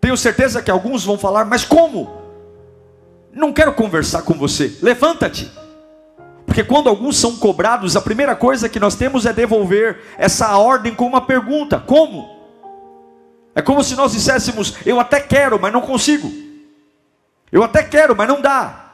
Tenho 0.00 0.16
certeza 0.16 0.62
que 0.62 0.70
alguns 0.70 1.04
vão 1.04 1.18
falar, 1.18 1.44
mas 1.44 1.64
como? 1.64 2.22
Não 3.32 3.52
quero 3.52 3.74
conversar 3.74 4.22
com 4.22 4.34
você, 4.34 4.78
levanta-te. 4.80 5.50
Porque 6.46 6.62
quando 6.62 6.88
alguns 6.88 7.18
são 7.18 7.36
cobrados, 7.36 7.96
a 7.96 8.00
primeira 8.00 8.34
coisa 8.34 8.68
que 8.68 8.80
nós 8.80 8.94
temos 8.94 9.26
é 9.26 9.32
devolver 9.32 10.00
essa 10.16 10.56
ordem 10.56 10.94
com 10.94 11.06
uma 11.06 11.20
pergunta: 11.20 11.78
como? 11.78 12.34
É 13.54 13.60
como 13.60 13.82
se 13.82 13.94
nós 13.94 14.12
disséssemos: 14.12 14.74
eu 14.86 15.00
até 15.00 15.20
quero, 15.20 15.60
mas 15.60 15.72
não 15.72 15.80
consigo. 15.82 16.32
Eu 17.50 17.62
até 17.62 17.82
quero, 17.82 18.14
mas 18.14 18.28
não 18.28 18.40
dá. 18.40 18.85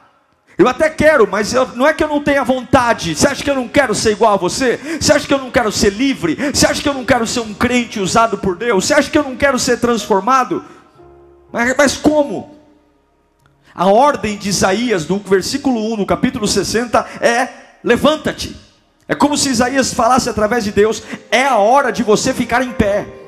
Eu 0.57 0.67
até 0.67 0.89
quero, 0.89 1.27
mas 1.29 1.53
eu, 1.53 1.67
não 1.75 1.87
é 1.87 1.93
que 1.93 2.03
eu 2.03 2.07
não 2.07 2.23
tenha 2.23 2.43
vontade. 2.43 3.15
Você 3.15 3.27
acha 3.27 3.43
que 3.43 3.49
eu 3.49 3.55
não 3.55 3.67
quero 3.67 3.95
ser 3.95 4.11
igual 4.11 4.33
a 4.33 4.37
você? 4.37 4.79
Você 4.99 5.11
acha 5.11 5.25
que 5.25 5.33
eu 5.33 5.39
não 5.39 5.49
quero 5.49 5.71
ser 5.71 5.91
livre? 5.91 6.37
Você 6.53 6.67
acha 6.67 6.81
que 6.81 6.87
eu 6.87 6.93
não 6.93 7.05
quero 7.05 7.25
ser 7.25 7.39
um 7.39 7.53
crente 7.53 7.99
usado 7.99 8.37
por 8.37 8.55
Deus? 8.55 8.85
Você 8.85 8.93
acha 8.93 9.09
que 9.09 9.17
eu 9.17 9.23
não 9.23 9.35
quero 9.35 9.57
ser 9.57 9.79
transformado? 9.79 10.63
Mas, 11.51 11.75
mas 11.75 11.97
como? 11.97 12.55
A 13.73 13.87
ordem 13.87 14.37
de 14.37 14.49
Isaías, 14.49 15.05
do 15.05 15.17
versículo 15.17 15.93
1, 15.93 15.97
no 15.97 16.05
capítulo 16.05 16.47
60, 16.47 17.03
é: 17.19 17.49
levanta-te. 17.83 18.55
É 19.07 19.15
como 19.15 19.35
se 19.35 19.49
Isaías 19.49 19.93
falasse 19.93 20.29
através 20.29 20.63
de 20.63 20.71
Deus: 20.71 21.01
é 21.31 21.45
a 21.45 21.57
hora 21.57 21.91
de 21.91 22.03
você 22.03 22.33
ficar 22.33 22.63
em 22.63 22.71
pé. 22.71 23.22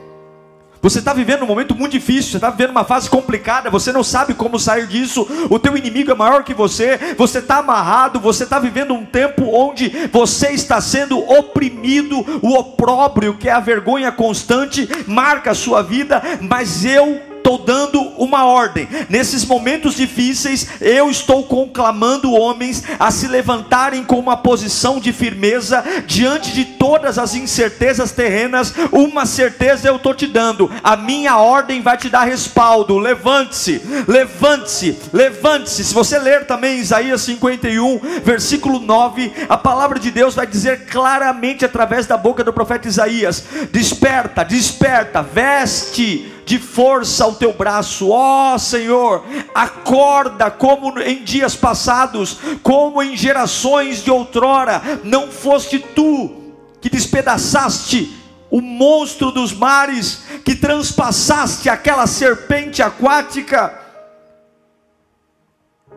Você 0.85 0.99
está 0.99 1.13
vivendo 1.13 1.41
um 1.41 1.47
momento 1.47 1.73
muito 1.73 1.93
difícil, 1.93 2.29
você 2.29 2.37
está 2.37 2.51
vivendo 2.51 2.69
uma 2.69 2.83
fase 2.83 3.09
complicada, 3.09 3.71
você 3.71 3.91
não 3.91 4.03
sabe 4.03 4.35
como 4.35 4.59
sair 4.59 4.85
disso, 4.85 5.27
o 5.49 5.57
teu 5.57 5.75
inimigo 5.75 6.11
é 6.11 6.13
maior 6.13 6.43
que 6.43 6.53
você, 6.53 7.15
você 7.17 7.39
está 7.39 7.57
amarrado, 7.57 8.19
você 8.19 8.43
está 8.43 8.59
vivendo 8.59 8.93
um 8.93 9.03
tempo 9.03 9.49
onde 9.51 9.89
você 10.13 10.51
está 10.51 10.79
sendo 10.79 11.17
oprimido, 11.17 12.23
o 12.39 12.53
opróbrio, 12.53 13.35
que 13.35 13.49
é 13.49 13.51
a 13.51 13.59
vergonha 13.59 14.11
constante, 14.11 14.87
marca 15.07 15.49
a 15.49 15.55
sua 15.55 15.81
vida, 15.81 16.21
mas 16.39 16.85
eu 16.85 17.34
estou 17.45 17.59
dando 17.59 18.01
uma 18.17 18.45
ordem. 18.45 18.87
Nesses 19.07 19.45
momentos 19.45 19.93
difíceis, 19.93 20.67
eu 20.81 21.11
estou 21.11 21.43
conclamando 21.43 22.33
homens 22.33 22.83
a 22.97 23.11
se 23.11 23.27
levantarem 23.27 24.03
com 24.03 24.17
uma 24.17 24.35
posição 24.35 24.99
de 24.99 25.13
firmeza 25.13 25.83
diante 26.07 26.51
de 26.53 26.65
todas 26.65 27.19
as 27.19 27.35
incertezas 27.35 28.11
terrenas. 28.11 28.73
Uma 28.91 29.27
certeza 29.27 29.87
eu 29.87 29.97
estou 29.97 30.15
te 30.15 30.25
dando: 30.25 30.71
a 30.83 30.95
minha 30.95 31.37
ordem 31.37 31.83
vai 31.83 31.97
te 31.97 32.09
dar 32.09 32.23
respaldo. 32.23 32.97
Levante-se, 32.97 33.79
levante-se, 34.07 34.97
levante-se. 35.13 35.83
Se 35.83 35.93
você 35.93 36.17
ler 36.17 36.47
também 36.47 36.79
Isaías 36.79 37.21
51, 37.21 37.99
versículo 38.23 38.79
9, 38.79 39.31
a 39.47 39.57
palavra 39.57 39.99
de 39.99 40.09
Deus 40.09 40.33
vai 40.33 40.47
dizer 40.47 40.85
claramente 40.87 41.63
através 41.63 42.07
da 42.07 42.17
boca 42.17 42.43
do 42.43 42.51
profeta 42.51 42.87
Isaías: 42.87 43.43
desperta, 43.71 44.43
desperta, 44.43 45.21
veste 45.21 46.34
de 46.45 46.59
força 46.59 47.23
ao 47.23 47.33
teu 47.33 47.51
braço, 47.51 48.09
ó 48.09 48.53
oh, 48.53 48.59
Senhor, 48.59 49.25
acorda 49.53 50.51
como 50.51 50.99
em 50.99 51.23
dias 51.23 51.55
passados, 51.55 52.37
como 52.61 53.01
em 53.01 53.17
gerações 53.17 54.03
de 54.03 54.11
outrora, 54.11 54.81
não 55.03 55.31
foste 55.31 55.79
tu 55.79 56.43
que 56.79 56.89
despedaçaste 56.89 58.15
o 58.51 58.61
monstro 58.61 59.31
dos 59.31 59.51
mares, 59.51 60.23
que 60.45 60.55
transpassaste 60.55 61.67
aquela 61.67 62.05
serpente 62.05 62.83
aquática. 62.83 63.81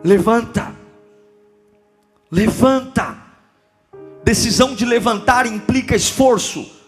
Levanta, 0.03 0.73
levanta. 2.31 3.17
Decisão 4.23 4.75
de 4.75 4.83
levantar 4.83 5.45
implica 5.45 5.95
esforço 5.95 6.78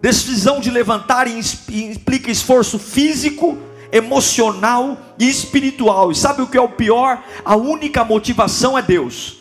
Decisão 0.00 0.60
de 0.60 0.70
levantar 0.70 1.26
implica 1.26 2.30
esforço 2.30 2.78
físico, 2.78 3.58
emocional 3.92 4.98
e 5.18 5.28
espiritual. 5.28 6.10
E 6.10 6.14
sabe 6.14 6.42
o 6.42 6.46
que 6.46 6.56
é 6.56 6.60
o 6.60 6.68
pior? 6.68 7.22
A 7.44 7.56
única 7.56 8.04
motivação 8.04 8.78
é 8.78 8.82
Deus. 8.82 9.38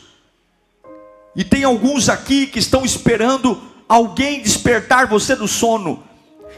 E 1.35 1.43
tem 1.43 1.63
alguns 1.63 2.09
aqui 2.09 2.47
que 2.47 2.59
estão 2.59 2.83
esperando 2.83 3.61
alguém 3.87 4.41
despertar 4.41 5.07
você 5.07 5.35
do 5.35 5.47
sono. 5.47 6.03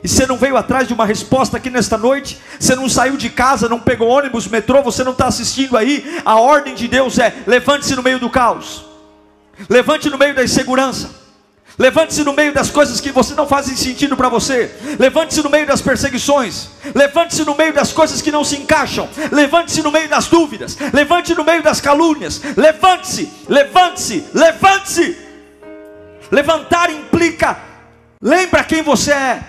E 0.04 0.08
você 0.08 0.26
não 0.26 0.36
veio 0.36 0.58
atrás 0.58 0.88
de 0.88 0.94
uma 0.94 1.06
resposta 1.06 1.58
aqui 1.58 1.70
nesta 1.70 1.96
noite, 1.96 2.40
você 2.60 2.76
não 2.76 2.90
saiu 2.90 3.16
de 3.18 3.30
casa, 3.30 3.70
não 3.70 3.80
pegou 3.80 4.08
ônibus, 4.08 4.48
metrô, 4.48 4.82
você 4.82 5.04
não 5.04 5.12
está 5.12 5.28
assistindo 5.28 5.78
aí. 5.78 6.20
A 6.26 6.40
ordem 6.40 6.74
de 6.74 6.88
Deus 6.88 7.20
é: 7.20 7.44
levante-se 7.46 7.96
no 7.96 8.02
meio 8.02 8.18
do 8.18 8.30
caos, 8.30 8.84
levante 9.70 10.10
no 10.10 10.18
meio 10.18 10.34
da 10.34 10.44
insegurança, 10.44 11.21
Levante-se 11.82 12.24
no 12.24 12.32
meio 12.32 12.54
das 12.54 12.70
coisas 12.70 13.02
que 13.02 13.12
você 13.12 13.34
não 13.34 13.48
fazem 13.48 13.76
sentido 13.76 14.16
para 14.16 14.30
você. 14.30 14.70
Levante-se 15.00 15.42
no 15.42 15.50
meio 15.50 15.66
das 15.66 15.82
perseguições. 15.82 16.70
Levante-se 16.94 17.44
no 17.44 17.56
meio 17.56 17.74
das 17.74 17.92
coisas 17.92 18.22
que 18.22 18.32
não 18.32 18.44
se 18.44 18.56
encaixam. 18.56 19.10
Levante-se 19.32 19.82
no 19.82 19.92
meio 19.92 20.08
das 20.08 20.28
dúvidas. 20.28 20.78
Levante-se 20.94 21.34
no 21.34 21.44
meio 21.44 21.64
das 21.64 21.82
calúnias. 21.82 22.40
Levante-se, 22.56 23.34
levante-se, 23.50 24.28
levante-se. 24.32 25.18
Levantar 26.32 26.92
implica 26.92 27.58
lembra 28.22 28.64
quem 28.64 28.84
você 28.84 29.12
é. 29.12 29.44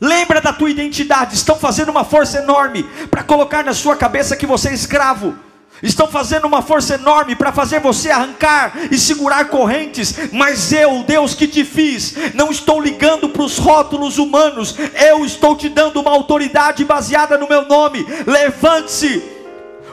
Lembra 0.00 0.40
da 0.40 0.52
tua 0.52 0.70
identidade. 0.70 1.34
Estão 1.34 1.58
fazendo 1.58 1.88
uma 1.88 2.04
força 2.04 2.38
enorme 2.38 2.84
para 3.10 3.24
colocar 3.24 3.64
na 3.64 3.74
sua 3.74 3.96
cabeça 3.96 4.36
que 4.36 4.46
você 4.46 4.68
é 4.68 4.74
escravo 4.74 5.36
estão 5.82 6.06
fazendo 6.06 6.46
uma 6.46 6.62
força 6.62 6.94
enorme 6.94 7.34
para 7.34 7.52
fazer 7.52 7.80
você 7.80 8.10
arrancar 8.10 8.72
e 8.90 8.98
segurar 8.98 9.46
correntes, 9.46 10.14
mas 10.32 10.72
eu, 10.72 11.02
Deus 11.02 11.34
que 11.34 11.48
te 11.48 11.64
fiz, 11.64 12.14
não 12.34 12.50
estou 12.50 12.80
ligando 12.80 13.28
para 13.28 13.42
os 13.42 13.58
rótulos 13.58 14.18
humanos, 14.18 14.76
eu 14.94 15.24
estou 15.24 15.56
te 15.56 15.68
dando 15.68 16.00
uma 16.00 16.10
autoridade 16.10 16.84
baseada 16.84 17.36
no 17.36 17.48
meu 17.48 17.66
nome. 17.66 18.06
Levante-se, 18.26 19.22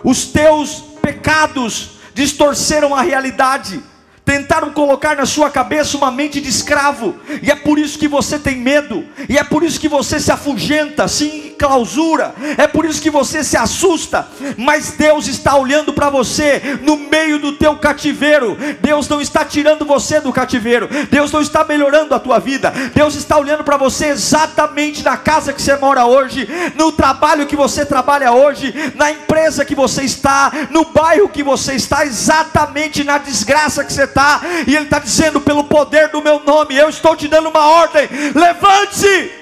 os 0.03 0.25
teus 0.25 0.83
pecados 1.01 1.91
distorceram 2.13 2.95
a 2.95 3.01
realidade. 3.01 3.81
Tentaram 4.23 4.71
colocar 4.71 5.15
na 5.15 5.25
sua 5.25 5.49
cabeça 5.49 5.97
uma 5.97 6.11
mente 6.11 6.39
de 6.39 6.49
escravo, 6.49 7.15
e 7.41 7.49
é 7.49 7.55
por 7.55 7.79
isso 7.79 7.97
que 7.97 8.07
você 8.07 8.37
tem 8.37 8.57
medo, 8.57 9.03
e 9.27 9.39
é 9.39 9.43
por 9.43 9.63
isso 9.63 9.79
que 9.79 9.87
você 9.87 10.19
se 10.19 10.31
afugenta, 10.31 11.07
se 11.07 11.48
clausura, 11.59 12.33
é 12.57 12.65
por 12.65 12.85
isso 12.85 13.01
que 13.01 13.09
você 13.09 13.43
se 13.43 13.57
assusta, 13.57 14.25
mas 14.57 14.91
Deus 14.91 15.27
está 15.27 15.57
olhando 15.57 15.91
para 15.93 16.09
você 16.09 16.79
no 16.81 16.95
meio 16.95 17.37
do 17.37 17.51
teu 17.51 17.75
cativeiro. 17.75 18.57
Deus 18.79 19.09
não 19.09 19.19
está 19.19 19.43
tirando 19.43 19.85
você 19.85 20.21
do 20.21 20.31
cativeiro, 20.31 20.87
Deus 21.11 21.31
não 21.31 21.41
está 21.41 21.65
melhorando 21.65 22.15
a 22.15 22.19
tua 22.19 22.39
vida, 22.39 22.73
Deus 22.95 23.15
está 23.15 23.37
olhando 23.37 23.63
para 23.63 23.75
você 23.75 24.07
exatamente 24.07 25.03
na 25.03 25.17
casa 25.17 25.51
que 25.51 25.61
você 25.61 25.75
mora 25.75 26.05
hoje, 26.05 26.47
no 26.75 26.93
trabalho 26.93 27.45
que 27.45 27.57
você 27.57 27.85
trabalha 27.85 28.31
hoje, 28.31 28.73
na 28.95 29.11
empresa 29.11 29.65
que 29.65 29.75
você 29.75 30.03
está, 30.03 30.51
no 30.69 30.85
bairro 30.85 31.27
que 31.27 31.43
você 31.43 31.73
está, 31.73 32.05
exatamente 32.05 33.03
na 33.03 33.17
desgraça 33.17 33.83
que 33.83 33.91
você 33.91 34.03
está, 34.03 34.41
e 34.65 34.75
Ele 34.75 34.85
está 34.85 34.99
dizendo: 34.99 35.41
pelo 35.41 35.65
poder 35.65 36.07
do 36.07 36.21
meu 36.21 36.39
nome, 36.39 36.75
eu 36.75 36.89
estou 36.89 37.15
te 37.17 37.27
dando 37.27 37.49
uma 37.49 37.67
ordem, 37.67 38.07
levante-se. 38.33 39.38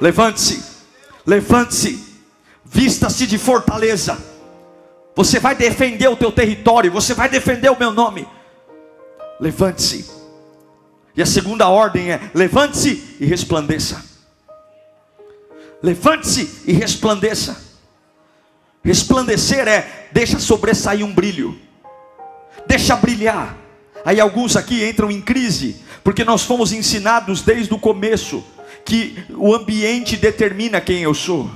Levante-se, 0.00 0.62
levante-se, 1.26 2.04
vista-se 2.64 3.26
de 3.26 3.36
fortaleza. 3.36 4.18
Você 5.16 5.40
vai 5.40 5.56
defender 5.56 6.08
o 6.08 6.16
teu 6.16 6.30
território, 6.30 6.92
você 6.92 7.14
vai 7.14 7.28
defender 7.28 7.70
o 7.70 7.78
meu 7.78 7.92
nome. 7.92 8.26
Levante-se. 9.40 10.08
E 11.16 11.22
a 11.22 11.26
segunda 11.26 11.68
ordem 11.68 12.12
é: 12.12 12.30
levante-se 12.32 13.16
e 13.18 13.26
resplandeça. 13.26 14.04
Levante-se 15.82 16.62
e 16.66 16.72
resplandeça. 16.72 17.60
Resplandecer 18.84 19.66
é 19.66 20.08
deixa 20.12 20.38
sobressair 20.38 21.04
um 21.04 21.12
brilho. 21.12 21.58
Deixa 22.66 22.94
brilhar. 22.94 23.56
Aí 24.04 24.20
alguns 24.20 24.56
aqui 24.56 24.88
entram 24.88 25.10
em 25.10 25.20
crise, 25.20 25.82
porque 26.04 26.24
nós 26.24 26.42
fomos 26.42 26.72
ensinados 26.72 27.42
desde 27.42 27.74
o 27.74 27.78
começo 27.78 28.44
que 28.88 29.22
o 29.36 29.54
ambiente 29.54 30.16
determina 30.16 30.80
quem 30.80 31.02
eu 31.02 31.12
sou. 31.12 31.50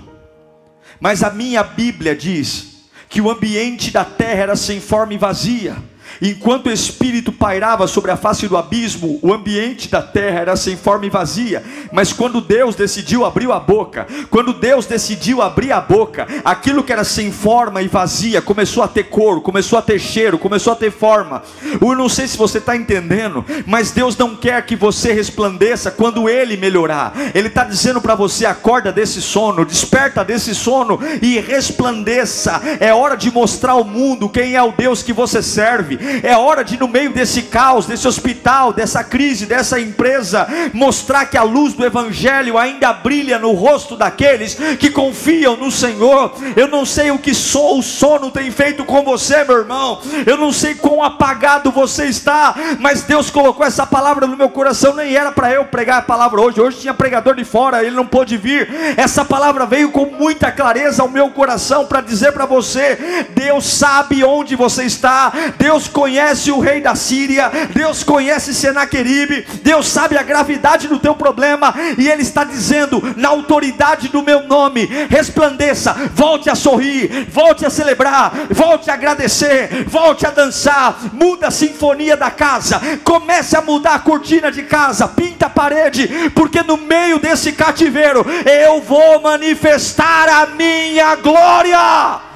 Mas 1.00 1.22
a 1.22 1.30
minha 1.30 1.62
Bíblia 1.62 2.14
diz 2.14 2.84
que 3.08 3.22
o 3.22 3.30
ambiente 3.30 3.90
da 3.90 4.04
terra 4.04 4.42
era 4.42 4.54
sem 4.54 4.82
forma 4.82 5.14
e 5.14 5.18
vazia, 5.18 5.78
Enquanto 6.25 6.67
o 6.67 6.73
Espírito 6.73 7.33
pairava 7.33 7.88
sobre 7.88 8.12
a 8.12 8.17
face 8.17 8.47
do 8.47 8.57
abismo, 8.57 9.19
o 9.21 9.33
ambiente 9.33 9.88
da 9.88 10.00
terra 10.00 10.38
era 10.38 10.55
sem 10.55 10.76
forma 10.76 11.05
e 11.05 11.11
vazia. 11.11 11.64
Mas 11.91 12.12
quando 12.12 12.41
Deus 12.41 12.76
decidiu 12.76 13.25
abrir 13.25 13.50
a 13.50 13.59
boca, 13.59 14.07
quando 14.31 14.52
Deus 14.52 14.87
decidiu 14.87 15.43
abrir 15.43 15.73
a 15.73 15.81
boca, 15.81 16.29
aquilo 16.45 16.85
que 16.85 16.93
era 16.93 17.02
sem 17.02 17.33
forma 17.33 17.83
e 17.83 17.88
vazia 17.88 18.41
começou 18.41 18.85
a 18.85 18.88
ter 18.88 19.05
cor, 19.05 19.41
começou 19.41 19.76
a 19.76 19.83
ter 19.83 19.99
cheiro, 19.99 20.38
começou 20.38 20.73
a 20.73 20.76
ter 20.76 20.93
forma. 20.93 21.43
Eu 21.81 21.97
não 21.97 22.09
sei 22.09 22.29
se 22.29 22.38
você 22.38 22.59
está 22.59 22.76
entendendo, 22.76 23.45
mas 23.67 23.91
Deus 23.91 24.17
não 24.17 24.37
quer 24.37 24.64
que 24.64 24.76
você 24.76 25.12
resplandeça 25.12 25.91
quando 25.91 26.29
Ele 26.29 26.57
melhorar. 26.57 27.12
Ele 27.35 27.49
está 27.49 27.64
dizendo 27.64 28.00
para 28.00 28.14
você: 28.14 28.47
acorda 28.47 28.93
desse 28.93 29.21
sono, 29.21 29.64
desperta 29.64 30.25
desse 30.25 30.55
sono 30.55 31.00
e 31.21 31.41
resplandeça. 31.41 32.62
É 32.79 32.95
hora 32.95 33.17
de 33.17 33.29
mostrar 33.29 33.73
ao 33.73 33.83
mundo 33.83 34.29
quem 34.29 34.55
é 34.55 34.62
o 34.62 34.71
Deus 34.71 35.02
que 35.02 35.12
você 35.12 35.43
serve. 35.43 36.12
É 36.23 36.37
hora 36.37 36.64
de, 36.64 36.78
no 36.78 36.88
meio 36.88 37.11
desse 37.12 37.42
caos, 37.42 37.87
desse 37.87 38.07
hospital, 38.07 38.73
dessa 38.73 39.02
crise, 39.04 39.47
dessa 39.47 39.81
empresa, 39.81 40.47
mostrar 40.73 41.26
que 41.26 41.37
a 41.37 41.42
luz 41.42 41.73
do 41.73 41.85
Evangelho 41.85 42.59
ainda 42.59 42.92
brilha 42.92 43.38
no 43.38 43.52
rosto 43.52 43.97
daqueles 43.97 44.54
que 44.78 44.90
confiam 44.90 45.57
no 45.57 45.71
Senhor. 45.71 46.35
Eu 46.57 46.69
não 46.69 46.85
sei 46.85 47.11
o 47.11 47.19
que 47.19 47.35
sou, 47.35 47.78
o 47.78 47.83
sono 47.83 48.31
tem 48.31 48.50
feito 48.50 48.85
com 48.85 49.02
você, 49.02 49.45
meu 49.45 49.59
irmão. 49.59 50.00
Eu 50.26 50.37
não 50.37 50.52
sei 50.52 50.75
quão 50.75 51.02
apagado 51.02 51.71
você 51.71 52.07
está, 52.07 52.54
mas 52.78 53.02
Deus 53.02 53.31
colocou 53.31 53.64
essa 53.64 53.87
palavra 53.87 54.26
no 54.26 54.37
meu 54.37 54.49
coração. 54.49 54.95
Nem 54.95 55.14
era 55.14 55.33
para 55.33 55.52
eu 55.52 55.64
pregar 55.64 55.99
a 55.99 56.02
palavra 56.02 56.40
hoje. 56.40 56.61
Hoje 56.61 56.78
tinha 56.78 56.95
pregador 56.95 57.35
de 57.35 57.45
fora, 57.45 57.85
ele 57.85 57.97
não 57.97 58.07
pôde 58.07 58.37
vir. 58.37 58.69
Essa 58.97 59.25
palavra 59.25 59.66
veio 59.66 59.90
com 59.90 60.07
muita 60.07 60.50
clareza 60.50 61.02
ao 61.02 61.09
meu 61.09 61.31
coração 61.31 61.87
para 61.87 62.00
dizer 62.00 62.33
para 62.33 62.47
você: 62.47 63.26
Deus 63.35 63.64
sabe 63.64 64.25
onde 64.25 64.57
você 64.57 64.85
está, 64.85 65.33
Deus 65.59 65.88
conhece 65.92 66.50
o 66.50 66.58
rei 66.58 66.80
da 66.80 66.94
Síria, 66.96 67.50
Deus 67.72 68.02
conhece 68.02 68.54
Senaqueribe, 68.54 69.46
Deus 69.62 69.87
sabe 69.87 70.16
a 70.16 70.22
gravidade 70.22 70.88
do 70.88 70.99
teu 70.99 71.14
problema, 71.14 71.72
e 71.96 72.08
Ele 72.08 72.22
está 72.22 72.42
dizendo, 72.42 73.00
na 73.16 73.28
autoridade 73.28 74.08
do 74.08 74.22
meu 74.22 74.42
nome, 74.49 74.87
resplandeça, 75.08 75.94
volte 76.14 76.50
a 76.50 76.54
sorrir, 76.54 77.28
volte 77.30 77.64
a 77.64 77.70
celebrar, 77.70 78.32
volte 78.50 78.90
a 78.90 78.94
agradecer, 78.94 79.84
volte 79.87 80.26
a 80.26 80.30
dançar, 80.30 80.99
muda 81.12 81.49
a 81.49 81.50
sinfonia 81.50 82.16
da 82.16 82.30
casa, 82.30 82.80
comece 83.04 83.56
a 83.56 83.62
mudar 83.62 83.94
a 83.94 84.00
cortina 84.00 84.50
de 84.50 84.62
casa, 84.62 85.06
pinta 85.06 85.46
a 85.46 85.50
parede, 85.50 86.30
porque 86.34 86.62
no 86.62 86.76
meio 86.76 87.18
desse 87.18 87.52
cativeiro 87.52 88.25
eu 88.44 88.80
vou 88.80 89.20
manifestar 89.20 90.28
a 90.28 90.46
minha 90.46 91.14
glória 91.16 92.31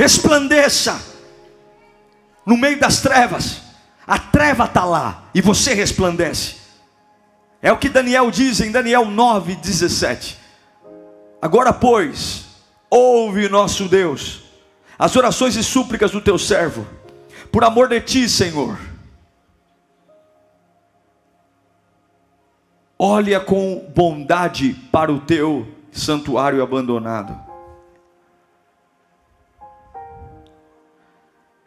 resplandeça 0.00 0.98
no 2.46 2.56
meio 2.56 2.80
das 2.80 3.02
trevas. 3.02 3.60
A 4.06 4.18
treva 4.18 4.64
está 4.64 4.82
lá 4.82 5.24
e 5.34 5.42
você 5.42 5.74
resplandece. 5.74 6.56
É 7.60 7.70
o 7.70 7.76
que 7.76 7.90
Daniel 7.90 8.30
diz 8.30 8.62
em 8.62 8.72
Daniel 8.72 9.04
9,17. 9.04 10.36
Agora, 11.42 11.70
pois, 11.70 12.46
ouve 12.88 13.46
nosso 13.50 13.88
Deus, 13.88 14.44
as 14.98 15.14
orações 15.16 15.54
e 15.56 15.62
súplicas 15.62 16.10
do 16.10 16.20
teu 16.22 16.38
servo, 16.38 16.86
por 17.52 17.62
amor 17.62 17.86
de 17.86 18.00
ti, 18.00 18.26
Senhor. 18.26 18.78
Olha 22.98 23.38
com 23.38 23.86
bondade 23.94 24.72
para 24.90 25.12
o 25.12 25.20
teu 25.20 25.68
santuário 25.92 26.62
abandonado 26.62 27.49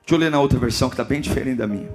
Deixa 0.05 0.15
eu 0.15 0.17
ler 0.17 0.29
na 0.29 0.39
outra 0.39 0.59
versão 0.59 0.89
que 0.89 0.95
está 0.95 1.03
bem 1.03 1.21
diferente 1.21 1.57
da 1.57 1.67
minha. 1.67 1.89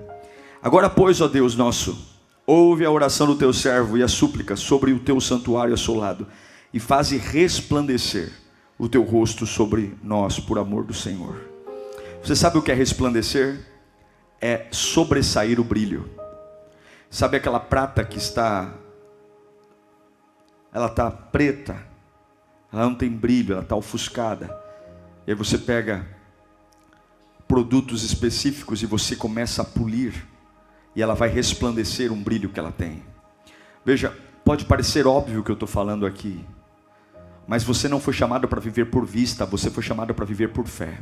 Agora, 0.62 0.88
pois, 0.88 1.20
ó 1.20 1.28
Deus 1.28 1.54
nosso, 1.54 2.16
ouve 2.46 2.84
a 2.84 2.90
oração 2.90 3.26
do 3.26 3.36
teu 3.36 3.52
servo 3.52 3.98
e 3.98 4.02
a 4.02 4.08
súplica 4.08 4.56
sobre 4.56 4.92
o 4.92 4.98
teu 4.98 5.20
santuário 5.20 5.74
assolado, 5.74 6.26
e 6.72 6.80
faze 6.80 7.18
resplandecer 7.18 8.32
o 8.78 8.88
teu 8.88 9.02
rosto 9.02 9.46
sobre 9.46 9.94
nós, 10.02 10.40
por 10.40 10.58
amor 10.58 10.84
do 10.84 10.94
Senhor. 10.94 11.36
Você 12.22 12.34
sabe 12.34 12.56
o 12.56 12.62
que 12.62 12.72
é 12.72 12.74
resplandecer? 12.74 13.60
É 14.40 14.66
sobressair 14.70 15.60
o 15.60 15.64
brilho. 15.64 16.08
Sabe 17.10 17.36
aquela 17.36 17.60
prata 17.60 18.04
que 18.04 18.18
está, 18.18 18.72
ela 20.72 20.86
está 20.86 21.10
preta, 21.10 21.76
ela 22.72 22.84
não 22.84 22.94
tem 22.94 23.10
brilho, 23.10 23.52
ela 23.52 23.62
está 23.62 23.76
ofuscada. 23.76 24.54
E 25.26 25.30
aí 25.30 25.34
você 25.34 25.58
pega 25.58 26.06
produtos 27.48 28.04
específicos 28.04 28.82
e 28.82 28.86
você 28.86 29.16
começa 29.16 29.62
a 29.62 29.64
polir, 29.64 30.12
e 30.94 31.02
ela 31.02 31.14
vai 31.14 31.28
resplandecer 31.28 32.12
um 32.12 32.22
brilho 32.22 32.50
que 32.50 32.60
ela 32.60 32.70
tem. 32.70 33.02
Veja, 33.84 34.14
pode 34.44 34.66
parecer 34.66 35.06
óbvio 35.06 35.40
o 35.40 35.42
que 35.42 35.50
eu 35.50 35.54
estou 35.54 35.68
falando 35.68 36.04
aqui, 36.04 36.44
mas 37.46 37.64
você 37.64 37.88
não 37.88 37.98
foi 37.98 38.12
chamado 38.12 38.46
para 38.46 38.60
viver 38.60 38.90
por 38.90 39.06
vista, 39.06 39.46
você 39.46 39.70
foi 39.70 39.82
chamado 39.82 40.14
para 40.14 40.26
viver 40.26 40.50
por 40.50 40.66
fé. 40.66 40.98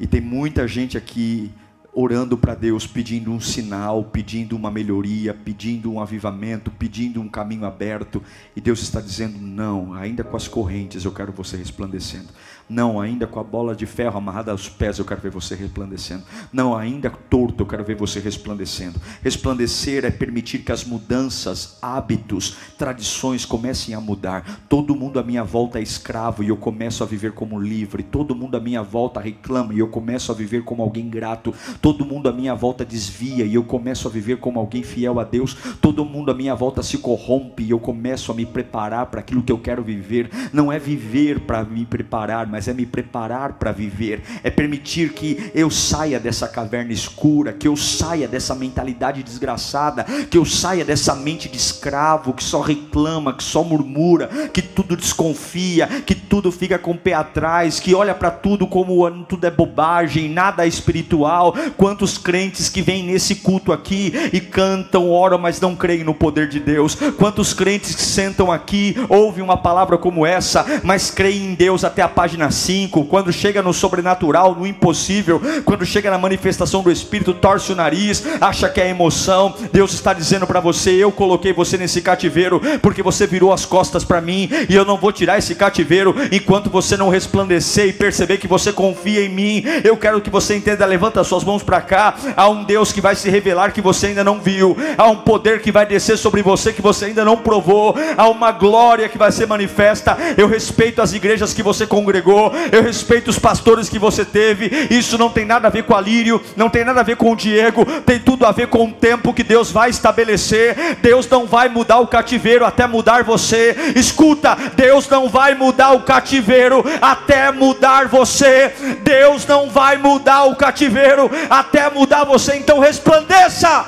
E 0.00 0.06
tem 0.06 0.20
muita 0.20 0.66
gente 0.66 0.96
aqui 0.96 1.52
orando 1.96 2.36
para 2.36 2.54
Deus, 2.54 2.86
pedindo 2.86 3.32
um 3.32 3.40
sinal, 3.40 4.04
pedindo 4.04 4.54
uma 4.54 4.70
melhoria, 4.70 5.32
pedindo 5.32 5.90
um 5.90 5.98
avivamento, 5.98 6.70
pedindo 6.70 7.22
um 7.22 7.28
caminho 7.28 7.64
aberto, 7.64 8.22
e 8.54 8.60
Deus 8.60 8.80
está 8.82 9.00
dizendo: 9.00 9.38
não, 9.38 9.94
ainda 9.94 10.22
com 10.22 10.36
as 10.36 10.46
correntes 10.46 11.04
eu 11.06 11.12
quero 11.12 11.32
você 11.32 11.56
resplandecendo. 11.56 12.28
Não, 12.68 13.00
ainda 13.00 13.28
com 13.28 13.38
a 13.38 13.44
bola 13.44 13.76
de 13.76 13.86
ferro 13.86 14.18
amarrada 14.18 14.50
aos 14.50 14.68
pés, 14.68 14.98
eu 14.98 15.04
quero 15.04 15.20
ver 15.20 15.30
você 15.30 15.54
resplandecendo. 15.54 16.24
Não, 16.52 16.76
ainda 16.76 17.08
torto, 17.10 17.62
eu 17.62 17.66
quero 17.66 17.84
ver 17.84 17.94
você 17.94 18.18
resplandecendo. 18.18 19.00
Resplandecer 19.22 20.04
é 20.04 20.10
permitir 20.10 20.58
que 20.58 20.72
as 20.72 20.84
mudanças, 20.84 21.78
hábitos, 21.80 22.56
tradições 22.76 23.44
comecem 23.44 23.94
a 23.94 24.00
mudar. 24.00 24.62
Todo 24.68 24.96
mundo 24.96 25.20
à 25.20 25.22
minha 25.22 25.44
volta 25.44 25.78
é 25.78 25.82
escravo 25.82 26.42
e 26.42 26.48
eu 26.48 26.56
começo 26.56 27.04
a 27.04 27.06
viver 27.06 27.32
como 27.32 27.60
livre. 27.60 28.02
Todo 28.02 28.34
mundo 28.34 28.56
à 28.56 28.60
minha 28.60 28.82
volta 28.82 29.20
reclama 29.20 29.72
e 29.72 29.78
eu 29.78 29.86
começo 29.86 30.32
a 30.32 30.34
viver 30.34 30.64
como 30.64 30.82
alguém 30.82 31.08
grato. 31.08 31.54
Todo 31.80 32.04
mundo 32.04 32.28
à 32.28 32.32
minha 32.32 32.54
volta 32.54 32.84
desvia 32.84 33.44
e 33.44 33.54
eu 33.54 33.62
começo 33.62 34.08
a 34.08 34.10
viver 34.10 34.38
como 34.38 34.58
alguém 34.58 34.82
fiel 34.82 35.20
a 35.20 35.24
Deus. 35.24 35.56
Todo 35.80 36.04
mundo 36.04 36.32
à 36.32 36.34
minha 36.34 36.54
volta 36.54 36.82
se 36.82 36.98
corrompe 36.98 37.62
e 37.62 37.70
eu 37.70 37.78
começo 37.78 38.32
a 38.32 38.34
me 38.34 38.44
preparar 38.44 39.06
para 39.06 39.20
aquilo 39.20 39.42
que 39.42 39.52
eu 39.52 39.58
quero 39.58 39.84
viver. 39.84 40.30
Não 40.52 40.72
é 40.72 40.80
viver 40.80 41.40
para 41.40 41.62
me 41.62 41.86
preparar, 41.86 42.46
mas 42.46 42.55
é 42.56 42.72
me 42.74 42.86
preparar 42.86 43.54
para 43.54 43.72
viver, 43.72 44.22
é 44.42 44.50
permitir 44.50 45.12
que 45.12 45.50
eu 45.54 45.70
saia 45.70 46.18
dessa 46.18 46.48
caverna 46.48 46.92
escura, 46.92 47.52
que 47.52 47.68
eu 47.68 47.76
saia 47.76 48.26
dessa 48.26 48.54
mentalidade 48.54 49.22
desgraçada, 49.22 50.04
que 50.30 50.38
eu 50.38 50.44
saia 50.44 50.84
dessa 50.84 51.14
mente 51.14 51.48
de 51.48 51.56
escravo 51.56 52.32
que 52.32 52.42
só 52.42 52.60
reclama, 52.60 53.32
que 53.32 53.44
só 53.44 53.62
murmura, 53.62 54.28
que 54.52 54.62
tudo 54.62 54.96
desconfia, 54.96 55.86
que 56.06 56.14
tudo 56.14 56.50
fica 56.50 56.78
com 56.78 56.92
o 56.92 56.98
pé 56.98 57.12
atrás, 57.12 57.78
que 57.78 57.94
olha 57.94 58.14
para 58.14 58.30
tudo 58.30 58.66
como 58.66 59.06
tudo 59.24 59.46
é 59.46 59.50
bobagem, 59.50 60.28
nada 60.28 60.64
é 60.64 60.68
espiritual. 60.68 61.54
Quantos 61.76 62.16
crentes 62.18 62.68
que 62.68 62.82
vêm 62.82 63.04
nesse 63.04 63.36
culto 63.36 63.72
aqui 63.72 64.12
e 64.32 64.40
cantam, 64.40 65.10
oram, 65.10 65.38
mas 65.38 65.60
não 65.60 65.76
creem 65.76 66.04
no 66.04 66.14
poder 66.14 66.48
de 66.48 66.60
Deus? 66.60 66.94
Quantos 67.16 67.52
crentes 67.52 67.94
que 67.94 68.02
sentam 68.02 68.50
aqui, 68.50 68.96
ouvem 69.08 69.42
uma 69.42 69.56
palavra 69.56 69.98
como 69.98 70.24
essa, 70.24 70.64
mas 70.82 71.10
creem 71.10 71.46
em 71.46 71.54
Deus 71.54 71.84
até 71.84 72.02
a 72.02 72.08
página 72.08 72.45
5, 72.50 73.04
quando 73.04 73.32
chega 73.32 73.62
no 73.62 73.72
sobrenatural, 73.72 74.54
no 74.54 74.66
impossível, 74.66 75.40
quando 75.64 75.84
chega 75.84 76.10
na 76.10 76.18
manifestação 76.18 76.82
do 76.82 76.90
Espírito, 76.90 77.34
torce 77.34 77.72
o 77.72 77.76
nariz, 77.76 78.24
acha 78.40 78.68
que 78.68 78.80
é 78.80 78.88
emoção. 78.88 79.54
Deus 79.72 79.92
está 79.92 80.12
dizendo 80.12 80.46
para 80.46 80.60
você: 80.60 80.90
Eu 80.90 81.10
coloquei 81.12 81.52
você 81.52 81.76
nesse 81.76 82.00
cativeiro, 82.00 82.60
porque 82.80 83.02
você 83.02 83.26
virou 83.26 83.52
as 83.52 83.64
costas 83.64 84.04
para 84.04 84.20
mim, 84.20 84.48
e 84.68 84.74
eu 84.74 84.84
não 84.84 84.96
vou 84.96 85.12
tirar 85.12 85.38
esse 85.38 85.54
cativeiro 85.54 86.14
enquanto 86.30 86.70
você 86.70 86.96
não 86.96 87.08
resplandecer 87.08 87.88
e 87.88 87.92
perceber 87.92 88.38
que 88.38 88.48
você 88.48 88.72
confia 88.72 89.24
em 89.24 89.28
mim. 89.28 89.64
Eu 89.84 89.96
quero 89.96 90.20
que 90.20 90.30
você 90.30 90.56
entenda, 90.56 90.84
levanta 90.86 91.22
suas 91.24 91.44
mãos 91.44 91.62
para 91.62 91.80
cá. 91.80 92.14
Há 92.36 92.48
um 92.48 92.64
Deus 92.64 92.92
que 92.92 93.00
vai 93.00 93.14
se 93.14 93.28
revelar 93.30 93.72
que 93.72 93.80
você 93.80 94.08
ainda 94.08 94.24
não 94.24 94.40
viu, 94.40 94.76
há 94.96 95.06
um 95.08 95.16
poder 95.16 95.60
que 95.60 95.72
vai 95.72 95.86
descer 95.86 96.16
sobre 96.16 96.42
você 96.42 96.72
que 96.72 96.82
você 96.82 97.06
ainda 97.06 97.24
não 97.24 97.36
provou, 97.36 97.94
há 98.16 98.28
uma 98.28 98.52
glória 98.52 99.08
que 99.08 99.18
vai 99.18 99.32
ser 99.32 99.46
manifesta. 99.46 100.16
Eu 100.36 100.46
respeito 100.46 101.02
as 101.02 101.12
igrejas 101.12 101.52
que 101.52 101.62
você 101.62 101.86
congregou 101.86 102.35
eu 102.72 102.82
respeito 102.82 103.28
os 103.28 103.38
pastores 103.38 103.88
que 103.88 103.98
você 103.98 104.24
teve. 104.24 104.70
Isso 104.90 105.16
não 105.16 105.30
tem 105.30 105.44
nada 105.44 105.68
a 105.68 105.70
ver 105.70 105.84
com 105.84 105.94
a 105.94 106.00
Lírio, 106.00 106.40
não 106.56 106.68
tem 106.68 106.84
nada 106.84 107.00
a 107.00 107.02
ver 107.02 107.16
com 107.16 107.32
o 107.32 107.36
Diego, 107.36 107.84
tem 108.02 108.18
tudo 108.18 108.44
a 108.44 108.52
ver 108.52 108.68
com 108.68 108.86
o 108.86 108.92
tempo 108.92 109.32
que 109.32 109.42
Deus 109.42 109.70
vai 109.70 109.90
estabelecer. 109.90 110.96
Deus 111.00 111.28
não 111.28 111.46
vai 111.46 111.68
mudar 111.68 111.98
o 112.00 112.06
cativeiro 112.06 112.64
até 112.64 112.86
mudar 112.86 113.22
você. 113.22 113.76
Escuta, 113.94 114.56
Deus 114.74 115.08
não 115.08 115.28
vai 115.28 115.54
mudar 115.54 115.92
o 115.92 116.02
cativeiro 116.02 116.84
até 117.00 117.50
mudar 117.52 118.08
você. 118.08 118.72
Deus 119.02 119.46
não 119.46 119.70
vai 119.70 119.96
mudar 119.96 120.44
o 120.44 120.56
cativeiro 120.56 121.30
até 121.48 121.90
mudar 121.90 122.24
você. 122.24 122.56
Então 122.56 122.78
resplandeça. 122.78 123.86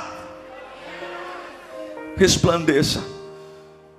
Resplandeça. 2.15 3.03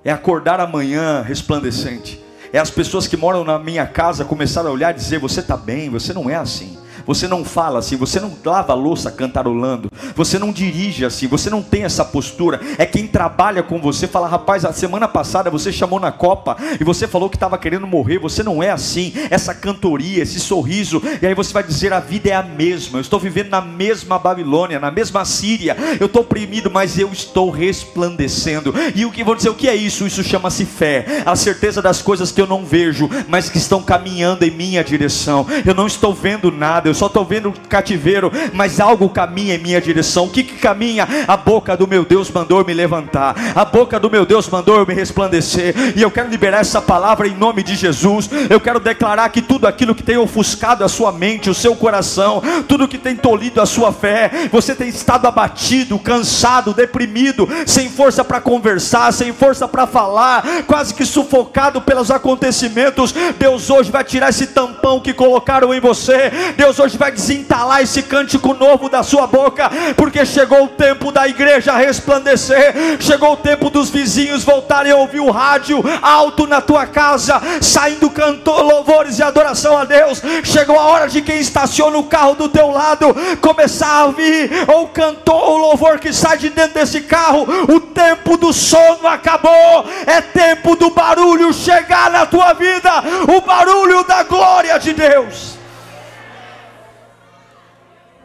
É 0.04 0.10
acordar 0.10 0.60
amanhã 0.60 1.20
resplandecente 1.20 2.29
é 2.52 2.58
as 2.58 2.70
pessoas 2.70 3.06
que 3.06 3.16
moram 3.16 3.44
na 3.44 3.58
minha 3.58 3.86
casa 3.86 4.24
começaram 4.24 4.70
a 4.70 4.72
olhar 4.72 4.90
e 4.90 4.94
dizer: 4.94 5.18
Você 5.18 5.40
está 5.40 5.56
bem, 5.56 5.88
você 5.88 6.12
não 6.12 6.28
é 6.28 6.36
assim. 6.36 6.76
Você 7.10 7.26
não 7.26 7.44
fala 7.44 7.80
assim, 7.80 7.96
você 7.96 8.20
não 8.20 8.32
lava 8.44 8.72
a 8.72 8.76
louça 8.76 9.10
cantarolando, 9.10 9.90
você 10.14 10.38
não 10.38 10.52
dirige 10.52 11.04
assim, 11.04 11.26
você 11.26 11.50
não 11.50 11.60
tem 11.60 11.82
essa 11.82 12.04
postura. 12.04 12.60
É 12.78 12.86
quem 12.86 13.04
trabalha 13.04 13.64
com 13.64 13.80
você 13.80 14.06
fala, 14.06 14.28
rapaz, 14.28 14.64
a 14.64 14.72
semana 14.72 15.08
passada 15.08 15.50
você 15.50 15.72
chamou 15.72 15.98
na 15.98 16.12
Copa 16.12 16.56
e 16.80 16.84
você 16.84 17.08
falou 17.08 17.28
que 17.28 17.34
estava 17.34 17.58
querendo 17.58 17.84
morrer. 17.84 18.18
Você 18.18 18.44
não 18.44 18.62
é 18.62 18.70
assim. 18.70 19.12
Essa 19.28 19.52
cantoria, 19.52 20.22
esse 20.22 20.38
sorriso, 20.38 21.02
e 21.20 21.26
aí 21.26 21.34
você 21.34 21.52
vai 21.52 21.64
dizer: 21.64 21.92
a 21.92 21.98
vida 21.98 22.30
é 22.30 22.34
a 22.34 22.44
mesma. 22.44 22.98
Eu 22.98 23.02
estou 23.02 23.18
vivendo 23.18 23.50
na 23.50 23.60
mesma 23.60 24.16
Babilônia, 24.16 24.78
na 24.78 24.92
mesma 24.92 25.24
Síria. 25.24 25.76
Eu 25.98 26.06
estou 26.06 26.22
oprimido, 26.22 26.70
mas 26.70 26.96
eu 26.96 27.10
estou 27.12 27.50
resplandecendo. 27.50 28.72
E 28.94 29.04
o 29.04 29.10
que 29.10 29.24
vou 29.24 29.34
dizer? 29.34 29.48
O 29.48 29.54
que 29.54 29.68
é 29.68 29.74
isso? 29.74 30.06
Isso 30.06 30.22
chama-se 30.22 30.64
fé. 30.64 31.24
A 31.26 31.34
certeza 31.34 31.82
das 31.82 32.00
coisas 32.00 32.30
que 32.30 32.40
eu 32.40 32.46
não 32.46 32.64
vejo, 32.64 33.10
mas 33.26 33.50
que 33.50 33.58
estão 33.58 33.82
caminhando 33.82 34.44
em 34.44 34.50
minha 34.52 34.84
direção. 34.84 35.44
Eu 35.66 35.74
não 35.74 35.88
estou 35.88 36.14
vendo 36.14 36.52
nada, 36.52 36.88
eu 36.88 36.99
só 37.00 37.06
estou 37.06 37.24
vendo 37.24 37.50
cativeiro, 37.66 38.30
mas 38.52 38.78
algo 38.78 39.08
caminha 39.08 39.54
em 39.54 39.58
minha 39.58 39.80
direção. 39.80 40.26
O 40.26 40.30
que, 40.30 40.44
que 40.44 40.58
caminha? 40.58 41.08
A 41.26 41.34
boca 41.34 41.74
do 41.74 41.88
meu 41.88 42.04
Deus 42.04 42.30
mandou 42.30 42.62
me 42.62 42.74
levantar, 42.74 43.34
a 43.54 43.64
boca 43.64 43.98
do 43.98 44.10
meu 44.10 44.26
Deus 44.26 44.46
mandou 44.50 44.76
eu 44.76 44.86
me 44.86 44.92
resplandecer. 44.92 45.74
E 45.96 46.02
eu 46.02 46.10
quero 46.10 46.28
liberar 46.28 46.60
essa 46.60 46.82
palavra 46.82 47.26
em 47.26 47.34
nome 47.34 47.62
de 47.62 47.74
Jesus. 47.74 48.28
Eu 48.50 48.60
quero 48.60 48.78
declarar 48.78 49.30
que 49.30 49.40
tudo 49.40 49.66
aquilo 49.66 49.94
que 49.94 50.02
tem 50.02 50.18
ofuscado 50.18 50.84
a 50.84 50.90
sua 50.90 51.10
mente, 51.10 51.48
o 51.48 51.54
seu 51.54 51.74
coração, 51.74 52.42
tudo 52.68 52.86
que 52.86 52.98
tem 52.98 53.16
tolhido 53.16 53.62
a 53.62 53.66
sua 53.66 53.92
fé, 53.92 54.30
você 54.52 54.74
tem 54.74 54.90
estado 54.90 55.26
abatido, 55.26 55.98
cansado, 55.98 56.74
deprimido, 56.74 57.48
sem 57.64 57.88
força 57.88 58.22
para 58.22 58.42
conversar, 58.42 59.10
sem 59.14 59.32
força 59.32 59.66
para 59.66 59.86
falar, 59.86 60.44
quase 60.66 60.92
que 60.92 61.06
sufocado 61.06 61.80
pelos 61.80 62.10
acontecimentos. 62.10 63.14
Deus 63.38 63.70
hoje 63.70 63.90
vai 63.90 64.04
tirar 64.04 64.28
esse 64.28 64.48
tampão 64.48 65.00
que 65.00 65.14
colocaram 65.14 65.72
em 65.72 65.80
você. 65.80 66.30
Deus 66.58 66.78
hoje 66.80 66.96
vai 66.96 67.12
desentalar 67.12 67.82
esse 67.82 68.02
cântico 68.02 68.54
novo 68.54 68.88
da 68.88 69.02
sua 69.02 69.26
boca, 69.26 69.70
porque 69.96 70.24
chegou 70.24 70.64
o 70.64 70.68
tempo 70.68 71.12
da 71.12 71.28
igreja 71.28 71.76
resplandecer, 71.76 72.74
chegou 72.98 73.32
o 73.32 73.36
tempo 73.36 73.68
dos 73.70 73.90
vizinhos 73.90 74.44
voltarem 74.44 74.92
a 74.92 74.96
ouvir 74.96 75.20
o 75.20 75.30
rádio 75.30 75.82
alto 76.00 76.46
na 76.46 76.60
tua 76.60 76.86
casa, 76.86 77.40
saindo 77.60 78.10
cantor, 78.10 78.62
louvores 78.62 79.18
e 79.18 79.22
adoração 79.22 79.76
a 79.76 79.84
Deus. 79.84 80.22
Chegou 80.42 80.78
a 80.78 80.84
hora 80.84 81.08
de 81.08 81.20
quem 81.22 81.38
estaciona 81.38 81.98
o 81.98 82.04
carro 82.04 82.34
do 82.34 82.48
teu 82.48 82.70
lado 82.70 83.14
começar 83.40 83.92
a 83.92 84.04
ouvir 84.06 84.50
ou 84.68 84.88
cantor 84.88 85.50
o 85.50 85.58
louvor 85.58 85.98
que 85.98 86.12
sai 86.12 86.38
de 86.38 86.48
dentro 86.48 86.74
desse 86.74 87.02
carro. 87.02 87.46
O 87.68 87.80
tempo 87.80 88.36
do 88.36 88.52
sono 88.52 89.06
acabou, 89.06 89.84
é 90.06 90.20
tempo 90.20 90.76
do 90.76 90.90
barulho 90.90 91.52
chegar 91.52 92.10
na 92.10 92.26
tua 92.26 92.52
vida, 92.54 92.90
o 93.36 93.40
barulho 93.40 94.04
da 94.04 94.22
glória 94.22 94.78
de 94.78 94.92
Deus. 94.92 95.59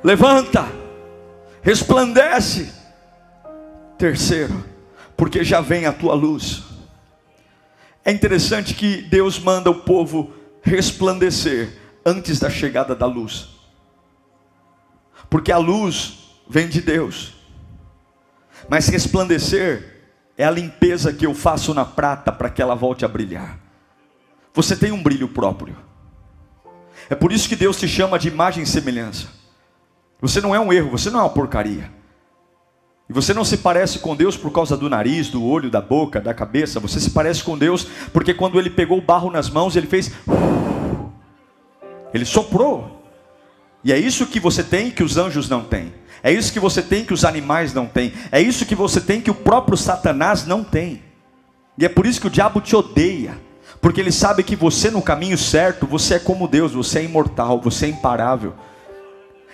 Levanta, 0.05 0.71
resplandece. 1.63 2.71
Terceiro, 3.97 4.63
porque 5.17 5.43
já 5.43 5.61
vem 5.61 5.87
a 5.87 5.91
tua 5.91 6.13
luz. 6.13 6.63
É 8.03 8.11
interessante 8.11 8.75
que 8.75 9.01
Deus 9.01 9.39
manda 9.39 9.71
o 9.71 9.81
povo 9.81 10.31
resplandecer 10.61 11.79
antes 12.05 12.39
da 12.39 12.51
chegada 12.51 12.95
da 12.95 13.07
luz, 13.07 13.49
porque 15.27 15.51
a 15.51 15.57
luz 15.57 16.37
vem 16.47 16.69
de 16.69 16.81
Deus, 16.81 17.33
mas 18.69 18.87
resplandecer 18.89 20.03
é 20.37 20.45
a 20.45 20.51
limpeza 20.51 21.11
que 21.11 21.25
eu 21.25 21.33
faço 21.33 21.73
na 21.73 21.83
prata 21.83 22.31
para 22.31 22.51
que 22.51 22.61
ela 22.61 22.75
volte 22.75 23.03
a 23.03 23.07
brilhar. 23.07 23.59
Você 24.53 24.75
tem 24.75 24.91
um 24.91 25.01
brilho 25.01 25.29
próprio, 25.29 25.75
é 27.09 27.15
por 27.15 27.31
isso 27.31 27.49
que 27.49 27.55
Deus 27.55 27.79
te 27.79 27.87
chama 27.87 28.19
de 28.19 28.27
imagem 28.27 28.61
e 28.61 28.67
semelhança. 28.67 29.44
Você 30.27 30.41
não 30.41 30.55
é 30.55 30.59
um 30.59 30.73
erro, 30.73 30.89
você 30.89 31.11
não 31.11 31.19
é 31.19 31.23
uma 31.23 31.29
porcaria. 31.29 31.91
E 33.07 33.13
você 33.13 33.31
não 33.31 33.45
se 33.45 33.57
parece 33.57 33.99
com 33.99 34.15
Deus 34.15 34.35
por 34.35 34.51
causa 34.51 34.75
do 34.75 34.89
nariz, 34.89 35.29
do 35.29 35.45
olho, 35.45 35.69
da 35.69 35.79
boca, 35.79 36.19
da 36.19 36.33
cabeça. 36.33 36.79
Você 36.79 36.99
se 36.99 37.11
parece 37.11 37.43
com 37.43 37.55
Deus 37.55 37.85
porque 38.11 38.33
quando 38.33 38.57
ele 38.57 38.71
pegou 38.71 38.97
o 38.97 39.01
barro 39.01 39.29
nas 39.29 39.51
mãos, 39.51 39.75
ele 39.75 39.85
fez. 39.85 40.11
Ele 42.11 42.25
soprou. 42.25 43.07
E 43.83 43.93
é 43.93 43.99
isso 43.99 44.25
que 44.25 44.39
você 44.39 44.63
tem 44.63 44.89
que 44.89 45.03
os 45.03 45.15
anjos 45.15 45.47
não 45.47 45.63
têm. 45.63 45.93
É 46.23 46.31
isso 46.31 46.51
que 46.51 46.59
você 46.59 46.81
tem 46.81 47.05
que 47.05 47.13
os 47.13 47.23
animais 47.23 47.71
não 47.71 47.85
têm. 47.85 48.11
É 48.31 48.41
isso 48.41 48.65
que 48.65 48.73
você 48.73 48.99
tem 48.99 49.21
que 49.21 49.29
o 49.29 49.35
próprio 49.35 49.77
Satanás 49.77 50.47
não 50.47 50.63
tem. 50.63 51.03
E 51.77 51.85
é 51.85 51.89
por 51.89 52.07
isso 52.07 52.19
que 52.19 52.25
o 52.25 52.31
diabo 52.31 52.59
te 52.61 52.75
odeia. 52.75 53.39
Porque 53.79 54.01
ele 54.01 54.11
sabe 54.11 54.41
que 54.41 54.55
você 54.55 54.89
no 54.89 55.03
caminho 55.03 55.37
certo, 55.37 55.85
você 55.85 56.15
é 56.15 56.19
como 56.19 56.47
Deus, 56.47 56.71
você 56.71 56.97
é 56.97 57.03
imortal, 57.03 57.61
você 57.61 57.85
é 57.85 57.89
imparável. 57.89 58.55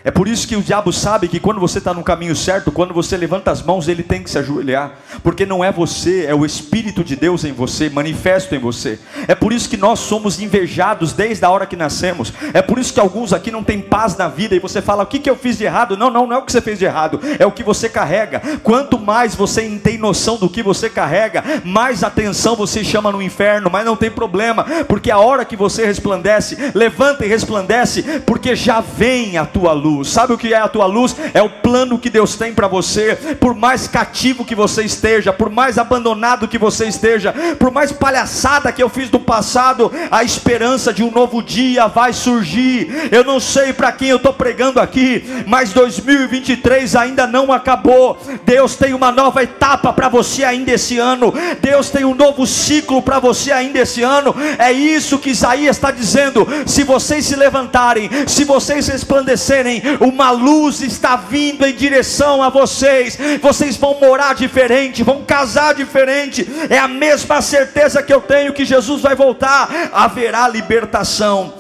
É 0.03 0.09
por 0.09 0.27
isso 0.27 0.47
que 0.47 0.55
o 0.55 0.61
diabo 0.61 0.91
sabe 0.91 1.27
que 1.27 1.39
quando 1.39 1.59
você 1.59 1.77
está 1.77 1.93
no 1.93 2.03
caminho 2.03 2.35
certo, 2.35 2.71
quando 2.71 2.93
você 2.93 3.15
levanta 3.15 3.51
as 3.51 3.61
mãos, 3.61 3.87
ele 3.87 4.01
tem 4.01 4.23
que 4.23 4.29
se 4.29 4.37
ajoelhar, 4.37 4.93
porque 5.23 5.45
não 5.45 5.63
é 5.63 5.71
você, 5.71 6.25
é 6.25 6.33
o 6.33 6.43
Espírito 6.43 7.03
de 7.03 7.15
Deus 7.15 7.43
em 7.43 7.51
você, 7.51 7.89
manifesto 7.89 8.55
em 8.55 8.59
você. 8.59 8.99
É 9.27 9.35
por 9.35 9.53
isso 9.53 9.69
que 9.69 9.77
nós 9.77 9.99
somos 9.99 10.39
invejados 10.39 11.13
desde 11.13 11.45
a 11.45 11.49
hora 11.49 11.67
que 11.67 11.75
nascemos. 11.75 12.33
É 12.53 12.61
por 12.61 12.79
isso 12.79 12.93
que 12.93 12.99
alguns 12.99 13.31
aqui 13.31 13.51
não 13.51 13.63
têm 13.63 13.79
paz 13.79 14.17
na 14.17 14.27
vida 14.27 14.55
e 14.55 14.59
você 14.59 14.81
fala: 14.81 15.03
o 15.03 15.07
que, 15.07 15.19
que 15.19 15.29
eu 15.29 15.35
fiz 15.35 15.57
de 15.57 15.65
errado? 15.65 15.95
Não, 15.95 16.09
não, 16.09 16.25
não 16.25 16.37
é 16.37 16.39
o 16.39 16.45
que 16.45 16.51
você 16.51 16.61
fez 16.61 16.79
de 16.79 16.85
errado, 16.85 17.19
é 17.37 17.45
o 17.45 17.51
que 17.51 17.63
você 17.63 17.87
carrega. 17.87 18.41
Quanto 18.63 18.97
mais 18.97 19.35
você 19.35 19.69
tem 19.83 19.97
noção 19.97 20.37
do 20.37 20.49
que 20.49 20.63
você 20.63 20.89
carrega, 20.89 21.43
mais 21.63 22.03
atenção 22.03 22.55
você 22.55 22.83
chama 22.83 23.11
no 23.11 23.21
inferno, 23.21 23.69
mas 23.69 23.85
não 23.85 23.95
tem 23.95 24.09
problema, 24.09 24.63
porque 24.87 25.11
a 25.11 25.19
hora 25.19 25.45
que 25.45 25.55
você 25.55 25.85
resplandece, 25.85 26.71
levanta 26.73 27.23
e 27.25 27.29
resplandece, 27.29 28.21
porque 28.25 28.55
já 28.55 28.81
vem 28.81 29.37
a 29.37 29.45
tua 29.45 29.73
luz 29.73 29.90
luz. 29.91 30.09
Sabe 30.09 30.33
o 30.33 30.37
que 30.37 30.53
é 30.53 30.57
a 30.57 30.67
tua 30.67 30.85
luz? 30.85 31.15
É 31.33 31.41
o 31.41 31.49
plano 31.49 31.99
que 31.99 32.09
Deus 32.09 32.35
tem 32.35 32.53
para 32.53 32.67
você. 32.67 33.15
Por 33.39 33.53
mais 33.53 33.87
cativo 33.87 34.45
que 34.45 34.55
você 34.55 34.83
esteja, 34.83 35.33
por 35.33 35.49
mais 35.49 35.77
abandonado 35.77 36.47
que 36.47 36.57
você 36.57 36.85
esteja, 36.85 37.33
por 37.59 37.71
mais 37.71 37.91
palhaçada 37.91 38.71
que 38.71 38.81
eu 38.81 38.89
fiz 38.89 39.09
no 39.11 39.19
passado, 39.19 39.91
a 40.09 40.23
esperança 40.23 40.93
de 40.93 41.03
um 41.03 41.11
novo 41.11 41.41
dia 41.41 41.87
vai 41.87 42.13
surgir. 42.13 43.09
Eu 43.11 43.23
não 43.23 43.39
sei 43.39 43.73
para 43.73 43.91
quem 43.91 44.09
eu 44.09 44.17
estou 44.17 44.33
pregando 44.33 44.79
aqui, 44.79 45.23
mas 45.45 45.73
2023 45.73 46.95
ainda 46.95 47.27
não 47.27 47.51
acabou. 47.51 48.17
Deus 48.45 48.75
tem 48.75 48.93
uma 48.93 49.11
nova 49.11 49.43
etapa 49.43 49.91
para 49.91 50.09
você 50.09 50.43
ainda 50.43 50.71
esse 50.71 50.97
ano. 50.97 51.33
Deus 51.61 51.89
tem 51.89 52.05
um 52.05 52.15
novo 52.15 52.45
ciclo 52.47 53.01
para 53.01 53.19
você 53.19 53.51
ainda 53.51 53.79
esse 53.79 54.01
ano. 54.01 54.33
É 54.57 54.71
isso 54.71 55.19
que 55.19 55.31
Isaías 55.31 55.75
está 55.75 55.91
dizendo. 55.91 56.47
Se 56.65 56.83
vocês 56.83 57.25
se 57.25 57.35
levantarem, 57.35 58.09
se 58.27 58.43
vocês 58.43 58.87
resplandecerem, 58.87 59.80
uma 59.99 60.31
luz 60.31 60.81
está 60.81 61.15
vindo 61.15 61.65
em 61.65 61.73
direção 61.73 62.41
a 62.41 62.49
vocês. 62.49 63.17
Vocês 63.41 63.77
vão 63.77 63.99
morar 63.99 64.35
diferente, 64.35 65.03
vão 65.03 65.23
casar 65.23 65.73
diferente. 65.73 66.47
É 66.69 66.77
a 66.77 66.87
mesma 66.87 67.41
certeza 67.41 68.03
que 68.03 68.13
eu 68.13 68.21
tenho 68.21 68.53
que 68.53 68.65
Jesus 68.65 69.01
vai 69.01 69.15
voltar. 69.15 69.69
Haverá 69.93 70.47
libertação. 70.47 71.53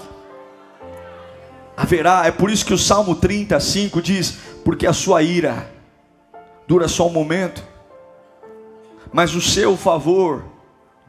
Haverá, 1.75 2.25
é 2.25 2.31
por 2.31 2.51
isso 2.51 2.65
que 2.65 2.73
o 2.73 2.77
Salmo 2.77 3.15
35 3.15 4.01
diz: 4.01 4.37
Porque 4.63 4.85
a 4.85 4.93
sua 4.93 5.23
ira 5.23 5.69
dura 6.67 6.87
só 6.87 7.07
um 7.07 7.11
momento, 7.11 7.63
mas 9.11 9.33
o 9.35 9.41
seu 9.41 9.75
favor 9.75 10.45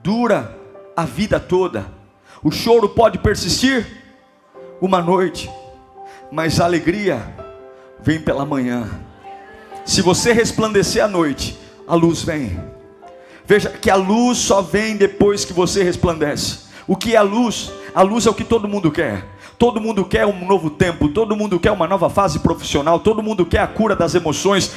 dura 0.03 0.57
a 0.97 1.05
vida 1.05 1.39
toda. 1.39 1.87
O 2.43 2.51
choro 2.51 2.89
pode 2.89 3.19
persistir 3.19 3.87
uma 4.81 5.01
noite, 5.01 5.49
mas 6.33 6.59
a 6.59 6.65
alegria 6.65 7.23
vem 8.01 8.19
pela 8.19 8.47
manhã. 8.47 8.89
Se 9.85 10.01
você 10.01 10.33
resplandecer 10.33 11.05
à 11.05 11.07
noite, 11.07 11.59
a 11.87 11.95
luz 11.95 12.23
vem. 12.23 12.59
Veja 13.45 13.69
que 13.69 13.91
a 13.91 13.97
luz 13.97 14.39
só 14.39 14.63
vem 14.63 14.97
depois 14.97 15.45
que 15.45 15.53
você 15.53 15.83
resplandece. 15.83 16.61
O 16.89 16.97
que 16.97 17.15
é 17.15 17.19
a 17.19 17.23
luz? 17.23 17.71
A 17.95 18.01
luz 18.01 18.25
é 18.25 18.31
o 18.31 18.35
que 18.35 18.45
todo 18.45 18.67
mundo 18.67 18.91
quer. 18.91 19.27
Todo 19.59 19.79
mundo 19.79 20.07
quer 20.07 20.25
um 20.25 20.47
novo 20.47 20.71
tempo, 20.71 21.11
todo 21.11 21.37
mundo 21.37 21.61
quer 21.61 21.71
uma 21.71 21.87
nova 21.87 22.09
fase 22.09 22.39
profissional, 22.39 22.99
todo 22.99 23.23
mundo 23.23 23.45
quer 23.45 23.61
a 23.61 23.67
cura 23.67 23.95
das 23.95 24.15
emoções, 24.15 24.73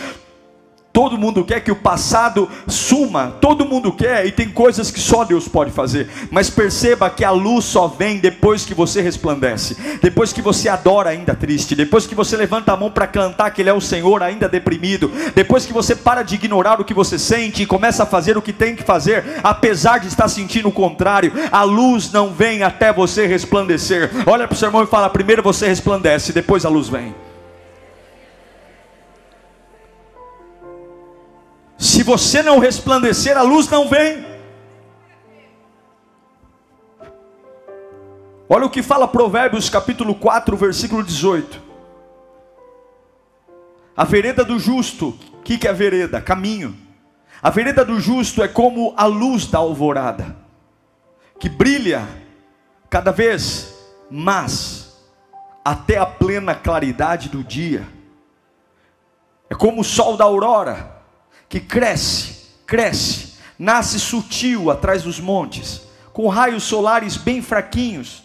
Todo 0.96 1.18
mundo 1.18 1.44
quer 1.44 1.60
que 1.60 1.74
o 1.74 1.76
passado 1.76 2.50
suma, 2.70 3.36
todo 3.42 3.66
mundo 3.66 3.92
quer, 3.92 4.26
e 4.26 4.32
tem 4.32 4.48
coisas 4.48 4.90
que 4.90 5.00
só 5.02 5.26
Deus 5.26 5.46
pode 5.46 5.70
fazer. 5.70 6.10
Mas 6.32 6.50
perceba 6.50 7.10
que 7.10 7.26
a 7.26 7.32
luz 7.32 7.66
só 7.66 7.86
vem 7.86 8.18
depois 8.18 8.64
que 8.64 8.74
você 8.74 9.02
resplandece, 9.02 9.76
depois 10.02 10.32
que 10.32 10.42
você 10.42 10.70
adora 10.70 11.10
ainda 11.10 11.36
triste, 11.36 11.76
depois 11.76 12.08
que 12.08 12.16
você 12.16 12.38
levanta 12.38 12.72
a 12.72 12.78
mão 12.78 12.90
para 12.90 13.08
cantar 13.08 13.52
que 13.52 13.62
Ele 13.62 13.70
é 13.70 13.74
o 13.74 13.82
Senhor 13.82 14.24
ainda 14.24 14.48
deprimido, 14.48 15.12
depois 15.36 15.66
que 15.66 15.74
você 15.74 15.98
para 15.98 16.24
de 16.24 16.36
ignorar 16.36 16.80
o 16.80 16.86
que 16.86 16.94
você 16.94 17.20
sente 17.20 17.64
e 17.64 17.66
começa 17.66 18.04
a 18.04 18.06
fazer 18.06 18.38
o 18.38 18.42
que 18.42 18.54
tem 18.54 18.74
que 18.74 18.84
fazer, 18.84 19.42
apesar 19.44 20.00
de 20.00 20.08
estar 20.08 20.30
sentindo 20.30 20.70
o 20.70 20.72
contrário. 20.72 21.34
A 21.52 21.64
luz 21.64 22.10
não 22.10 22.32
vem 22.32 22.64
até 22.64 22.94
você 22.94 23.28
resplandecer. 23.28 24.10
Olha 24.26 24.48
para 24.48 24.56
o 24.56 24.58
seu 24.58 24.70
irmão 24.70 24.84
e 24.84 24.88
fala: 24.88 25.10
primeiro 25.10 25.44
você 25.44 25.68
resplandece, 25.68 26.32
depois 26.32 26.66
a 26.66 26.70
luz 26.70 26.88
vem. 26.88 27.25
Se 31.78 32.04
você 32.04 32.42
não 32.42 32.60
resplandecer, 32.60 33.38
a 33.38 33.42
luz 33.42 33.70
não 33.70 33.88
vem. 33.88 34.26
Olha 38.48 38.66
o 38.66 38.70
que 38.70 38.84
fala 38.84 39.08
Provérbios 39.08 39.70
capítulo 39.70 40.16
4, 40.16 40.56
versículo 40.56 41.04
18. 41.04 41.62
A 43.98 44.04
vereda 44.04 44.44
do 44.44 44.60
justo, 44.60 45.18
o 45.34 45.42
que, 45.42 45.58
que 45.58 45.68
é 45.68 45.74
vereda? 45.74 46.22
Caminho. 46.22 46.76
A 47.42 47.50
vereda 47.50 47.84
do 47.84 48.00
justo 48.00 48.44
é 48.44 48.48
como 48.48 48.94
a 48.96 49.06
luz 49.06 49.48
da 49.48 49.60
alvorada, 49.60 50.36
que 51.40 51.50
brilha 51.50 52.08
cada 52.90 53.12
vez 53.12 53.74
mais 54.10 54.96
até 55.64 55.98
a 55.98 56.06
plena 56.06 56.54
claridade 56.54 57.30
do 57.30 57.44
dia. 57.44 57.88
É 59.50 59.56
como 59.56 59.82
o 59.82 59.84
sol 59.84 60.18
da 60.18 60.24
aurora, 60.24 60.95
que 61.56 61.62
cresce, 61.62 62.48
cresce, 62.66 63.36
nasce 63.58 63.98
sutil 63.98 64.70
atrás 64.70 65.04
dos 65.04 65.22
montes, 65.22 65.84
com 66.12 66.28
raios 66.28 66.64
solares 66.64 67.16
bem 67.16 67.42
fraquinhos, 67.42 68.25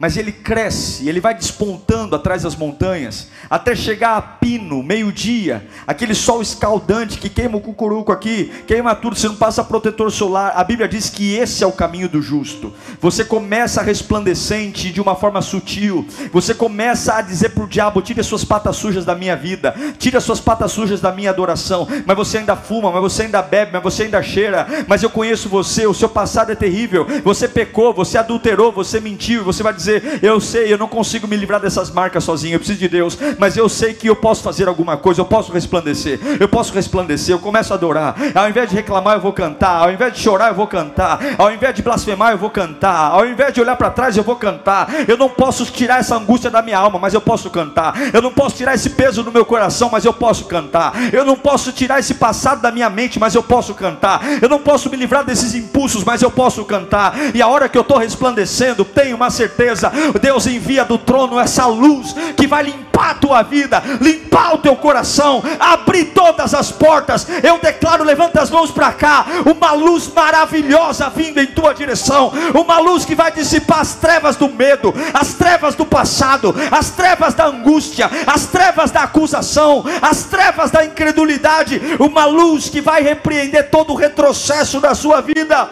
mas 0.00 0.16
ele 0.16 0.32
cresce, 0.32 1.06
ele 1.06 1.20
vai 1.20 1.34
despontando 1.34 2.16
atrás 2.16 2.42
das 2.42 2.56
montanhas, 2.56 3.28
até 3.50 3.76
chegar 3.76 4.16
a 4.16 4.22
pino, 4.22 4.82
meio-dia, 4.82 5.68
aquele 5.86 6.14
sol 6.14 6.40
escaldante 6.40 7.18
que 7.18 7.28
queima 7.28 7.58
o 7.58 7.60
cucuruco 7.60 8.10
aqui, 8.10 8.50
queima 8.66 8.94
tudo, 8.94 9.14
você 9.14 9.28
não 9.28 9.36
passa 9.36 9.62
protetor 9.62 10.10
solar. 10.10 10.54
A 10.56 10.64
Bíblia 10.64 10.88
diz 10.88 11.10
que 11.10 11.34
esse 11.34 11.62
é 11.62 11.66
o 11.66 11.72
caminho 11.72 12.08
do 12.08 12.22
justo. 12.22 12.72
Você 12.98 13.22
começa 13.22 13.82
resplandecente 13.82 14.90
de 14.90 15.02
uma 15.02 15.14
forma 15.14 15.42
sutil, 15.42 16.06
você 16.32 16.54
começa 16.54 17.16
a 17.16 17.20
dizer 17.20 17.50
para 17.50 17.64
o 17.64 17.68
diabo: 17.68 18.00
tire 18.00 18.20
as 18.20 18.26
suas 18.26 18.42
patas 18.42 18.76
sujas 18.76 19.04
da 19.04 19.14
minha 19.14 19.36
vida, 19.36 19.74
tire 19.98 20.16
as 20.16 20.24
suas 20.24 20.40
patas 20.40 20.72
sujas 20.72 21.02
da 21.02 21.12
minha 21.12 21.28
adoração. 21.28 21.86
Mas 22.06 22.16
você 22.16 22.38
ainda 22.38 22.56
fuma, 22.56 22.90
mas 22.90 23.02
você 23.02 23.24
ainda 23.24 23.42
bebe, 23.42 23.72
mas 23.74 23.82
você 23.82 24.04
ainda 24.04 24.22
cheira. 24.22 24.66
Mas 24.88 25.02
eu 25.02 25.10
conheço 25.10 25.46
você, 25.46 25.86
o 25.86 25.92
seu 25.92 26.08
passado 26.08 26.50
é 26.52 26.54
terrível. 26.54 27.06
Você 27.22 27.46
pecou, 27.46 27.92
você 27.92 28.16
adulterou, 28.16 28.72
você 28.72 28.98
mentiu. 28.98 29.44
Você 29.44 29.62
vai 29.62 29.74
dizer 29.74 29.89
dizer: 29.98 30.20
Eu 30.22 30.40
sei, 30.40 30.72
eu 30.72 30.78
não 30.78 30.88
consigo 30.88 31.26
me 31.26 31.36
livrar 31.36 31.60
dessas 31.60 31.90
marcas 31.90 32.24
sozinho, 32.24 32.54
eu 32.54 32.58
preciso 32.58 32.78
de 32.78 32.88
Deus, 32.88 33.18
mas 33.38 33.56
eu 33.56 33.68
sei 33.68 33.94
que 33.94 34.08
eu 34.08 34.16
posso 34.16 34.42
fazer 34.42 34.68
alguma 34.68 34.96
coisa, 34.96 35.20
eu 35.20 35.24
posso 35.24 35.52
resplandecer, 35.52 36.18
eu 36.38 36.48
posso 36.48 36.72
resplandecer. 36.72 37.34
Eu 37.34 37.38
começo 37.38 37.72
a 37.72 37.76
adorar, 37.76 38.14
ao 38.34 38.48
invés 38.48 38.70
de 38.70 38.76
reclamar, 38.76 39.16
eu 39.16 39.20
vou 39.20 39.32
cantar, 39.32 39.82
ao 39.82 39.92
invés 39.92 40.12
de 40.12 40.20
chorar, 40.20 40.48
eu 40.48 40.54
vou 40.54 40.66
cantar, 40.66 41.18
ao 41.38 41.52
invés 41.52 41.74
de 41.74 41.82
blasfemar, 41.82 42.32
eu 42.32 42.38
vou 42.38 42.50
cantar, 42.50 43.10
ao 43.12 43.26
invés 43.26 43.52
de 43.52 43.60
olhar 43.60 43.76
para 43.76 43.90
trás, 43.90 44.16
eu 44.16 44.22
vou 44.22 44.36
cantar. 44.36 44.88
Eu 45.08 45.16
não 45.16 45.28
posso 45.28 45.64
tirar 45.66 46.00
essa 46.00 46.16
angústia 46.16 46.50
da 46.50 46.62
minha 46.62 46.78
alma, 46.78 46.98
mas 46.98 47.14
eu 47.14 47.20
posso 47.20 47.50
cantar. 47.50 47.94
Eu 48.12 48.22
não 48.22 48.32
posso 48.32 48.56
tirar 48.56 48.74
esse 48.74 48.90
peso 48.90 49.22
do 49.22 49.32
meu 49.32 49.44
coração, 49.44 49.88
mas 49.90 50.04
eu 50.04 50.12
posso 50.12 50.44
cantar. 50.44 50.92
Eu 51.12 51.24
não 51.24 51.36
posso 51.36 51.72
tirar 51.72 51.98
esse 51.98 52.14
passado 52.14 52.60
da 52.60 52.70
minha 52.70 52.90
mente, 52.90 53.18
mas 53.18 53.34
eu 53.34 53.42
posso 53.42 53.74
cantar. 53.74 54.20
Eu 54.40 54.48
não 54.48 54.58
posso 54.58 54.90
me 54.90 54.96
livrar 54.96 55.24
desses 55.24 55.54
impulsos, 55.54 56.04
mas 56.04 56.22
eu 56.22 56.30
posso 56.30 56.64
cantar. 56.64 57.14
E 57.34 57.40
a 57.40 57.48
hora 57.48 57.68
que 57.68 57.78
eu 57.78 57.82
estou 57.82 57.98
resplandecendo, 57.98 58.84
tenho 58.84 59.16
uma 59.16 59.30
certeza 59.30 59.79
Deus 60.20 60.46
envia 60.46 60.84
do 60.84 60.98
trono 60.98 61.38
essa 61.38 61.66
luz 61.66 62.14
que 62.36 62.46
vai 62.46 62.64
limpar 62.64 63.10
a 63.10 63.14
tua 63.14 63.42
vida, 63.42 63.82
limpar 64.00 64.54
o 64.54 64.58
teu 64.58 64.76
coração, 64.76 65.42
abrir 65.58 66.06
todas 66.06 66.54
as 66.54 66.70
portas. 66.70 67.26
Eu 67.42 67.58
declaro, 67.58 68.04
levanta 68.04 68.42
as 68.42 68.50
mãos 68.50 68.70
para 68.70 68.92
cá, 68.92 69.24
uma 69.46 69.72
luz 69.72 70.10
maravilhosa 70.12 71.08
vindo 71.08 71.40
em 71.40 71.46
tua 71.46 71.72
direção, 71.72 72.32
uma 72.54 72.78
luz 72.78 73.04
que 73.04 73.14
vai 73.14 73.32
dissipar 73.32 73.80
as 73.80 73.94
trevas 73.94 74.36
do 74.36 74.48
medo, 74.48 74.92
as 75.14 75.34
trevas 75.34 75.74
do 75.74 75.86
passado, 75.86 76.54
as 76.70 76.90
trevas 76.90 77.34
da 77.34 77.46
angústia, 77.46 78.10
as 78.26 78.46
trevas 78.46 78.90
da 78.90 79.02
acusação, 79.02 79.84
as 80.02 80.24
trevas 80.24 80.70
da 80.70 80.84
incredulidade, 80.84 81.80
uma 81.98 82.24
luz 82.26 82.68
que 82.68 82.80
vai 82.80 83.02
repreender 83.02 83.70
todo 83.70 83.92
o 83.92 83.96
retrocesso 83.96 84.80
da 84.80 84.94
sua 84.94 85.20
vida, 85.20 85.68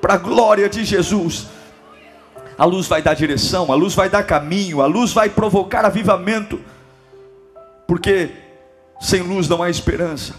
para 0.00 0.14
a 0.14 0.18
glória 0.18 0.68
de 0.68 0.84
Jesus 0.84 1.57
a 2.58 2.64
luz 2.64 2.88
vai 2.88 3.00
dar 3.00 3.14
direção, 3.14 3.70
a 3.70 3.76
luz 3.76 3.94
vai 3.94 4.10
dar 4.10 4.24
caminho, 4.24 4.82
a 4.82 4.86
luz 4.86 5.12
vai 5.12 5.30
provocar 5.30 5.84
avivamento, 5.84 6.60
porque 7.86 8.30
sem 9.00 9.22
luz 9.22 9.48
não 9.48 9.62
há 9.62 9.70
esperança, 9.70 10.34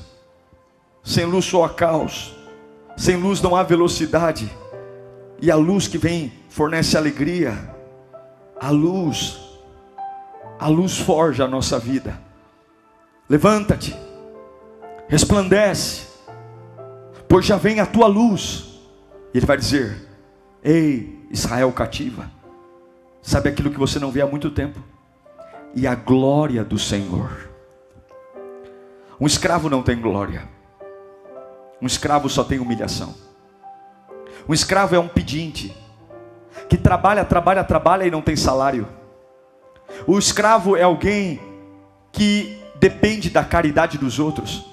sem 1.02 1.24
luz 1.24 1.46
só 1.46 1.64
há 1.64 1.70
caos, 1.70 2.36
sem 2.98 3.16
luz 3.16 3.42
não 3.42 3.56
há 3.56 3.64
velocidade, 3.64 4.52
e 5.42 5.50
a 5.50 5.56
luz 5.56 5.88
que 5.88 5.98
vem 5.98 6.34
fornece 6.50 6.98
alegria, 6.98 7.58
a 8.60 8.70
luz, 8.70 9.40
a 10.60 10.68
luz 10.68 10.98
forja 10.98 11.46
a 11.46 11.48
nossa 11.48 11.80
vida. 11.80 12.20
Levanta-te, 13.30 13.96
resplandece, 15.08 16.06
pois 17.30 17.46
já 17.46 17.56
vem 17.56 17.80
a 17.80 17.86
tua 17.86 18.08
luz, 18.08 18.66
e 19.34 19.38
ele 19.38 19.46
vai 19.46 19.56
dizer: 19.56 20.09
Ei, 20.64 21.28
Israel 21.32 21.72
cativa. 21.72 22.32
Sabe 23.22 23.50
aquilo 23.50 23.72
que 23.72 23.80
você 23.80 24.00
não 24.00 24.12
vê 24.12 24.22
há 24.22 24.28
muito 24.28 24.50
tempo? 24.50 24.80
E 25.76 25.86
a 25.86 25.96
glória 25.96 26.64
do 26.64 26.78
Senhor. 26.78 27.50
Um 29.20 29.28
escravo 29.28 29.70
não 29.70 29.84
tem 29.84 30.00
glória. 30.00 30.48
Um 31.82 31.88
escravo 31.88 32.30
só 32.30 32.44
tem 32.44 32.60
humilhação. 32.60 33.16
Um 34.48 34.54
escravo 34.54 34.96
é 34.96 35.00
um 35.00 35.08
pedinte 35.08 35.76
que 36.68 36.78
trabalha, 36.78 37.24
trabalha, 37.24 37.64
trabalha 37.64 38.06
e 38.06 38.12
não 38.12 38.22
tem 38.22 38.36
salário. 38.36 38.88
O 40.08 40.18
escravo 40.18 40.76
é 40.76 40.84
alguém 40.84 41.40
que 42.12 42.58
depende 42.80 43.30
da 43.30 43.44
caridade 43.44 43.98
dos 43.98 44.20
outros. 44.20 44.66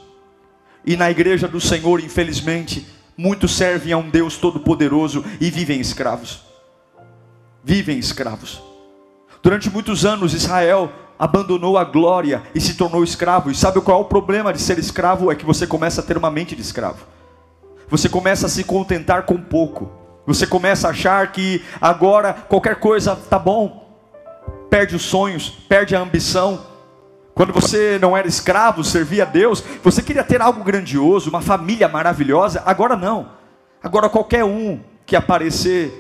E 0.84 0.96
na 0.96 1.10
igreja 1.10 1.48
do 1.48 1.60
Senhor, 1.60 2.00
infelizmente, 2.00 2.86
muitos 3.16 3.56
servem 3.56 3.92
a 3.92 3.98
um 3.98 4.08
Deus 4.08 4.36
todo-poderoso 4.36 5.24
e 5.40 5.50
vivem 5.50 5.80
escravos 5.80 6.46
vivem 7.66 7.98
escravos. 7.98 8.62
Durante 9.42 9.68
muitos 9.68 10.06
anos, 10.06 10.32
Israel 10.32 10.92
abandonou 11.18 11.76
a 11.76 11.82
glória 11.82 12.44
e 12.54 12.60
se 12.60 12.74
tornou 12.74 13.02
escravo. 13.02 13.50
E 13.50 13.56
sabe 13.56 13.80
qual 13.80 13.98
é 13.98 14.02
o 14.02 14.04
problema 14.04 14.52
de 14.52 14.60
ser 14.62 14.78
escravo? 14.78 15.32
É 15.32 15.34
que 15.34 15.44
você 15.44 15.66
começa 15.66 16.00
a 16.00 16.04
ter 16.04 16.16
uma 16.16 16.30
mente 16.30 16.54
de 16.54 16.62
escravo. 16.62 17.04
Você 17.88 18.08
começa 18.08 18.46
a 18.46 18.48
se 18.48 18.62
contentar 18.62 19.24
com 19.24 19.36
pouco. 19.36 19.90
Você 20.24 20.46
começa 20.46 20.86
a 20.86 20.92
achar 20.92 21.32
que 21.32 21.60
agora 21.80 22.32
qualquer 22.32 22.76
coisa 22.76 23.16
tá 23.16 23.38
bom. 23.38 23.84
Perde 24.70 24.94
os 24.94 25.02
sonhos, 25.02 25.50
perde 25.68 25.96
a 25.96 26.00
ambição. 26.00 26.75
Quando 27.36 27.52
você 27.52 27.98
não 28.00 28.16
era 28.16 28.26
escravo, 28.26 28.82
servia 28.82 29.24
a 29.24 29.26
Deus, 29.26 29.62
você 29.84 30.02
queria 30.02 30.24
ter 30.24 30.40
algo 30.40 30.64
grandioso, 30.64 31.28
uma 31.28 31.42
família 31.42 31.86
maravilhosa. 31.86 32.62
Agora 32.64 32.96
não. 32.96 33.28
Agora 33.82 34.08
qualquer 34.08 34.42
um 34.42 34.80
que 35.04 35.14
aparecer 35.14 35.92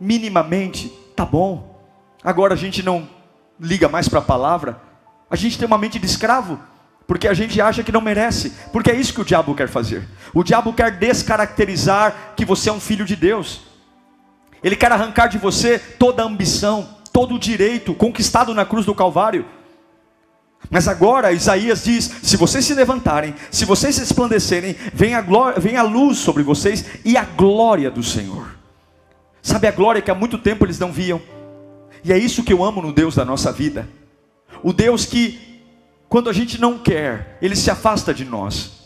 minimamente, 0.00 0.88
tá 1.16 1.24
bom. 1.24 1.82
Agora 2.22 2.54
a 2.54 2.56
gente 2.56 2.80
não 2.80 3.08
liga 3.58 3.88
mais 3.88 4.08
para 4.08 4.20
a 4.20 4.22
palavra, 4.22 4.80
a 5.28 5.34
gente 5.34 5.58
tem 5.58 5.66
uma 5.66 5.76
mente 5.76 5.98
de 5.98 6.06
escravo, 6.06 6.60
porque 7.08 7.26
a 7.26 7.34
gente 7.34 7.60
acha 7.60 7.82
que 7.82 7.90
não 7.90 8.00
merece, 8.00 8.52
porque 8.72 8.92
é 8.92 8.94
isso 8.94 9.12
que 9.12 9.20
o 9.20 9.24
diabo 9.24 9.56
quer 9.56 9.66
fazer. 9.66 10.06
O 10.32 10.44
diabo 10.44 10.72
quer 10.72 10.92
descaracterizar 10.92 12.34
que 12.36 12.44
você 12.44 12.70
é 12.70 12.72
um 12.72 12.78
filho 12.78 13.04
de 13.04 13.16
Deus, 13.16 13.62
ele 14.62 14.76
quer 14.76 14.92
arrancar 14.92 15.26
de 15.26 15.38
você 15.38 15.76
toda 15.76 16.22
a 16.22 16.26
ambição, 16.26 16.88
todo 17.12 17.34
o 17.34 17.38
direito 17.38 17.92
conquistado 17.94 18.54
na 18.54 18.64
cruz 18.64 18.86
do 18.86 18.94
Calvário. 18.94 19.44
Mas 20.70 20.86
agora 20.86 21.32
Isaías 21.32 21.84
diz: 21.84 22.10
se 22.22 22.36
vocês 22.36 22.64
se 22.64 22.74
levantarem, 22.74 23.34
se 23.50 23.64
vocês 23.64 23.94
se 23.94 24.00
resplandecerem, 24.00 24.76
vem 24.92 25.14
a, 25.14 25.20
glória, 25.20 25.58
vem 25.60 25.76
a 25.76 25.82
luz 25.82 26.18
sobre 26.18 26.42
vocês 26.42 26.84
e 27.04 27.16
a 27.16 27.24
glória 27.24 27.90
do 27.90 28.02
Senhor. 28.02 28.56
Sabe 29.40 29.66
a 29.66 29.72
glória 29.72 30.02
que 30.02 30.10
há 30.10 30.14
muito 30.14 30.36
tempo 30.38 30.64
eles 30.64 30.78
não 30.78 30.92
viam? 30.92 31.20
E 32.04 32.12
é 32.12 32.18
isso 32.18 32.42
que 32.42 32.52
eu 32.52 32.62
amo 32.62 32.82
no 32.82 32.92
Deus 32.92 33.14
da 33.14 33.24
nossa 33.24 33.50
vida. 33.50 33.88
O 34.62 34.72
Deus 34.72 35.06
que, 35.06 35.62
quando 36.08 36.28
a 36.28 36.32
gente 36.32 36.60
não 36.60 36.78
quer, 36.78 37.38
ele 37.40 37.56
se 37.56 37.70
afasta 37.70 38.12
de 38.12 38.24
nós. 38.24 38.78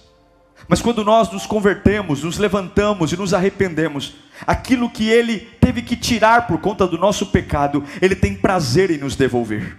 Mas 0.68 0.80
quando 0.80 1.04
nós 1.04 1.30
nos 1.30 1.46
convertemos, 1.46 2.22
nos 2.22 2.38
levantamos 2.38 3.12
e 3.12 3.16
nos 3.16 3.34
arrependemos, 3.34 4.14
aquilo 4.46 4.88
que 4.88 5.08
ele 5.08 5.40
teve 5.60 5.82
que 5.82 5.96
tirar 5.96 6.46
por 6.46 6.58
conta 6.58 6.86
do 6.86 6.96
nosso 6.96 7.26
pecado, 7.26 7.84
ele 8.00 8.14
tem 8.14 8.34
prazer 8.34 8.90
em 8.90 8.98
nos 8.98 9.16
devolver. 9.16 9.76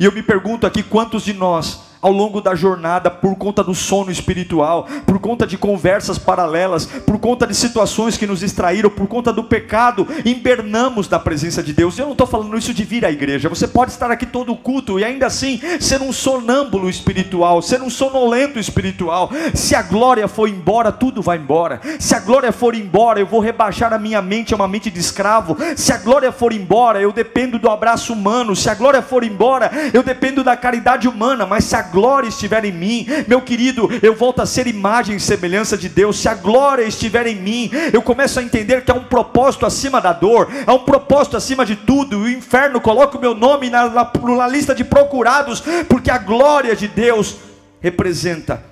E 0.00 0.04
eu 0.06 0.12
me 0.12 0.22
pergunto 0.22 0.66
aqui 0.66 0.82
quantos 0.82 1.22
de 1.22 1.34
nós 1.34 1.89
ao 2.02 2.12
longo 2.12 2.40
da 2.40 2.54
jornada 2.54 3.10
por 3.10 3.36
conta 3.36 3.62
do 3.62 3.74
sono 3.74 4.10
espiritual, 4.10 4.86
por 5.06 5.18
conta 5.18 5.46
de 5.46 5.58
conversas 5.58 6.18
paralelas, 6.18 6.86
por 6.86 7.18
conta 7.18 7.46
de 7.46 7.54
situações 7.54 8.16
que 8.16 8.26
nos 8.26 8.40
distraíram, 8.40 8.90
por 8.90 9.06
conta 9.06 9.32
do 9.32 9.44
pecado, 9.44 10.06
invernamos 10.24 11.08
da 11.08 11.18
presença 11.18 11.62
de 11.62 11.72
Deus. 11.72 11.98
Eu 11.98 12.06
não 12.06 12.12
estou 12.12 12.26
falando 12.26 12.56
isso 12.56 12.72
de 12.72 12.84
vir 12.84 13.04
à 13.04 13.10
igreja. 13.10 13.48
Você 13.48 13.68
pode 13.68 13.92
estar 13.92 14.10
aqui 14.10 14.26
todo 14.26 14.56
culto 14.56 14.98
e 14.98 15.04
ainda 15.04 15.26
assim 15.26 15.60
ser 15.78 16.00
um 16.00 16.12
sonâmbulo 16.12 16.88
espiritual, 16.88 17.60
ser 17.60 17.82
um 17.82 17.90
sonolento 17.90 18.58
espiritual. 18.58 19.30
Se 19.54 19.74
a 19.74 19.82
glória 19.82 20.26
for 20.26 20.48
embora, 20.48 20.90
tudo 20.90 21.20
vai 21.20 21.38
embora. 21.38 21.80
Se 21.98 22.14
a 22.14 22.20
glória 22.20 22.52
for 22.52 22.74
embora, 22.74 23.20
eu 23.20 23.26
vou 23.26 23.40
rebaixar 23.40 23.92
a 23.92 23.98
minha 23.98 24.22
mente 24.22 24.54
a 24.54 24.56
uma 24.56 24.68
mente 24.68 24.90
de 24.90 25.00
escravo. 25.00 25.56
Se 25.76 25.92
a 25.92 25.98
glória 25.98 26.32
for 26.32 26.52
embora, 26.52 27.00
eu 27.00 27.12
dependo 27.12 27.58
do 27.58 27.68
abraço 27.68 28.12
humano. 28.12 28.56
Se 28.56 28.70
a 28.70 28.74
glória 28.74 29.02
for 29.02 29.22
embora, 29.24 29.70
eu 29.92 30.02
dependo 30.02 30.42
da 30.42 30.56
caridade 30.56 31.08
humana. 31.08 31.44
Mas 31.44 31.64
se 31.64 31.76
a 31.76 31.82
glória 31.90 32.28
estiver 32.28 32.64
em 32.64 32.72
mim, 32.72 33.06
meu 33.26 33.40
querido, 33.42 33.88
eu 34.02 34.14
volto 34.14 34.40
a 34.40 34.46
ser 34.46 34.66
imagem 34.66 35.16
e 35.16 35.20
semelhança 35.20 35.76
de 35.76 35.88
Deus. 35.88 36.18
Se 36.18 36.28
a 36.28 36.34
glória 36.34 36.84
estiver 36.84 37.26
em 37.26 37.36
mim, 37.36 37.70
eu 37.92 38.00
começo 38.00 38.38
a 38.38 38.42
entender 38.42 38.84
que 38.84 38.90
há 38.90 38.94
um 38.94 39.04
propósito 39.04 39.66
acima 39.66 40.00
da 40.00 40.12
dor, 40.12 40.48
há 40.66 40.72
um 40.72 40.84
propósito 40.84 41.36
acima 41.36 41.66
de 41.66 41.76
tudo. 41.76 42.20
O 42.20 42.28
inferno 42.28 42.80
coloca 42.80 43.18
o 43.18 43.20
meu 43.20 43.34
nome 43.34 43.68
na, 43.68 43.88
na, 43.88 44.12
na 44.36 44.48
lista 44.48 44.74
de 44.74 44.84
procurados, 44.84 45.62
porque 45.88 46.10
a 46.10 46.18
glória 46.18 46.74
de 46.76 46.88
Deus 46.88 47.36
representa 47.80 48.62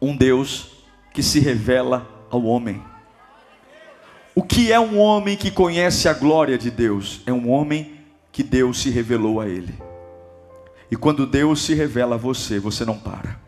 um 0.00 0.16
Deus 0.16 0.70
que 1.12 1.22
se 1.22 1.40
revela 1.40 2.06
ao 2.30 2.44
homem. 2.44 2.82
O 4.34 4.42
que 4.42 4.72
é 4.72 4.80
um 4.80 4.98
homem 4.98 5.36
que 5.36 5.50
conhece 5.50 6.08
a 6.08 6.12
glória 6.12 6.58
de 6.58 6.70
Deus? 6.70 7.20
É 7.24 7.32
um 7.32 7.50
homem 7.50 7.92
que 8.32 8.42
Deus 8.42 8.82
se 8.82 8.90
revelou 8.90 9.40
a 9.40 9.48
ele. 9.48 9.74
E 10.90 10.96
quando 10.96 11.26
Deus 11.26 11.62
se 11.62 11.74
revela 11.74 12.14
a 12.14 12.18
você, 12.18 12.58
você 12.58 12.84
não 12.84 12.98
para. 12.98 13.43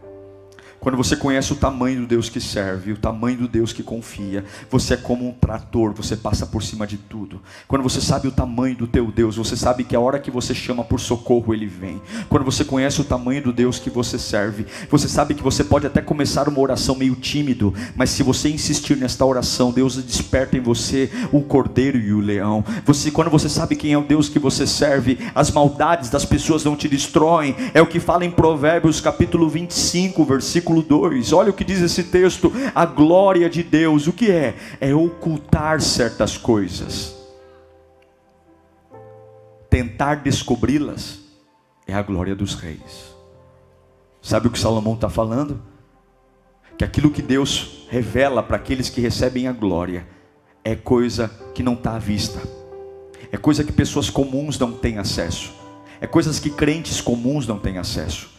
Quando 0.81 0.97
você 0.97 1.17
conhece 1.17 1.53
o 1.53 1.57
tamanho 1.57 2.03
do 2.03 2.07
Deus 2.07 2.29
que 2.29 2.41
serve, 2.41 2.93
o 2.93 2.97
tamanho 2.97 3.39
do 3.39 3.49
Deus 3.49 3.73
que 3.73 3.83
confia, 3.83 4.45
você 4.71 4.95
é 4.95 4.97
como 4.97 5.29
um 5.29 5.33
trator, 5.33 5.93
você 5.93 6.17
passa 6.17 6.47
por 6.47 6.63
cima 6.63 6.87
de 6.87 6.97
tudo. 6.97 7.41
Quando 7.67 7.83
você 7.83 8.01
sabe 8.01 8.29
o 8.29 8.33
tamanho 8.33 8.77
do 8.77 8.87
teu 8.87 9.11
Deus, 9.11 9.37
você 9.37 9.57
sabe 9.57 9.83
que 9.83 9.97
a 9.97 10.01
hora 10.01 10.19
que 10.19 10.31
você 10.31 10.55
chama 10.55 10.85
por 10.85 11.01
socorro, 11.01 11.53
ele 11.53 11.67
vem. 11.67 12.01
Quando 12.29 12.45
você 12.45 12.65
conhece 12.65 13.01
o 13.01 13.05
tamanho 13.05 13.43
do 13.43 13.53
Deus 13.53 13.79
que 13.79 13.91
você 13.91 14.19
serve, 14.19 14.67
você 14.91 15.09
sabe 15.09 15.35
que 15.35 15.43
você 15.43 15.65
pode 15.65 15.87
até 15.87 16.01
começar 16.01 16.49
uma 16.49 16.61
oração 16.61 16.95
meio 16.95 17.17
tímido, 17.17 17.75
mas 17.97 18.11
se 18.11 18.23
você 18.23 18.49
insistir 18.49 18.97
nesta 18.97 19.25
oração, 19.25 19.73
Deus 19.73 19.97
desperta 19.97 20.57
em 20.57 20.61
você 20.61 21.11
o 21.33 21.41
cordeiro 21.41 21.99
e 21.99 22.13
o 22.13 22.21
leão. 22.21 22.65
Você, 22.85 23.11
quando 23.11 23.31
você 23.31 23.49
sabe 23.49 23.77
quem 23.77 23.93
é 23.93 23.99
o 23.99 24.05
Deus 24.05 24.29
que 24.29 24.39
você 24.39 24.67
serve, 24.67 25.19
as 25.35 25.51
maldades 25.51 26.11
das 26.11 26.25
pessoas 26.25 26.65
não 26.65 26.77
te 26.77 26.89
destroem. 26.89 27.57
É 27.75 27.83
o 27.83 27.87
que 27.87 27.99
fala 27.99 28.25
em 28.25 28.31
Provérbios 28.31 29.01
capítulo 29.01 29.49
25, 29.49 30.25
versículo 30.25 30.66
versículo 30.67 30.83
2. 30.83 31.33
Olha 31.33 31.51
o 31.51 31.55
que 31.55 31.65
diz 31.65 31.81
esse 31.81 32.05
texto: 32.05 32.53
a 32.75 32.85
glória 32.85 33.49
de 33.49 33.63
Deus, 33.63 34.07
o 34.07 34.13
que 34.13 34.31
é? 34.31 34.57
É 34.81 34.95
ocultar 34.95 35.81
certas 35.81 36.37
coisas. 36.37 37.15
Tentar 39.71 40.17
descobri-las 40.17 41.21
é 41.87 41.95
a 41.95 42.03
glória 42.03 42.35
dos 42.35 42.55
reis. 42.55 43.15
Sabe 44.21 44.49
o 44.49 44.51
que 44.51 44.59
Salomão 44.59 44.95
está 44.95 45.09
falando? 45.09 45.63
Que 46.77 46.85
aquilo 46.85 47.11
que 47.11 47.23
Deus 47.23 47.87
revela 47.89 48.43
para 48.43 48.57
aqueles 48.57 48.89
que 48.89 49.01
recebem 49.01 49.47
a 49.47 49.53
glória 49.53 50.07
é 50.65 50.75
coisa 50.75 51.31
que 51.55 51.63
não 51.63 51.75
está 51.75 51.95
à 51.95 51.99
vista, 51.99 52.41
é 53.31 53.37
coisa 53.37 53.63
que 53.63 53.73
pessoas 53.73 54.11
comuns 54.11 54.59
não 54.59 54.73
têm 54.73 54.99
acesso, 54.99 55.55
é 56.01 56.07
coisas 56.09 56.41
que 56.41 56.51
crentes 56.51 57.01
comuns 57.01 57.47
não 57.47 57.59
têm 57.59 57.79
acesso. 57.79 58.36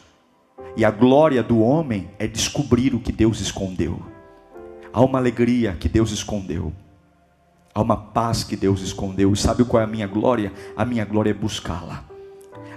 E 0.77 0.85
a 0.85 0.91
glória 0.91 1.41
do 1.41 1.59
homem 1.59 2.07
é 2.19 2.27
descobrir 2.27 2.93
o 2.93 2.99
que 2.99 3.11
Deus 3.11 3.41
escondeu. 3.41 3.99
Há 4.93 5.01
uma 5.01 5.17
alegria 5.17 5.73
que 5.73 5.89
Deus 5.89 6.11
escondeu. 6.11 6.71
Há 7.73 7.81
uma 7.81 7.97
paz 7.97 8.43
que 8.43 8.55
Deus 8.55 8.81
escondeu. 8.81 9.33
E 9.33 9.35
sabe 9.35 9.65
qual 9.65 9.81
é 9.81 9.85
a 9.85 9.87
minha 9.87 10.05
glória? 10.05 10.53
A 10.75 10.85
minha 10.85 11.03
glória 11.03 11.31
é 11.31 11.33
buscá-la. 11.33 12.03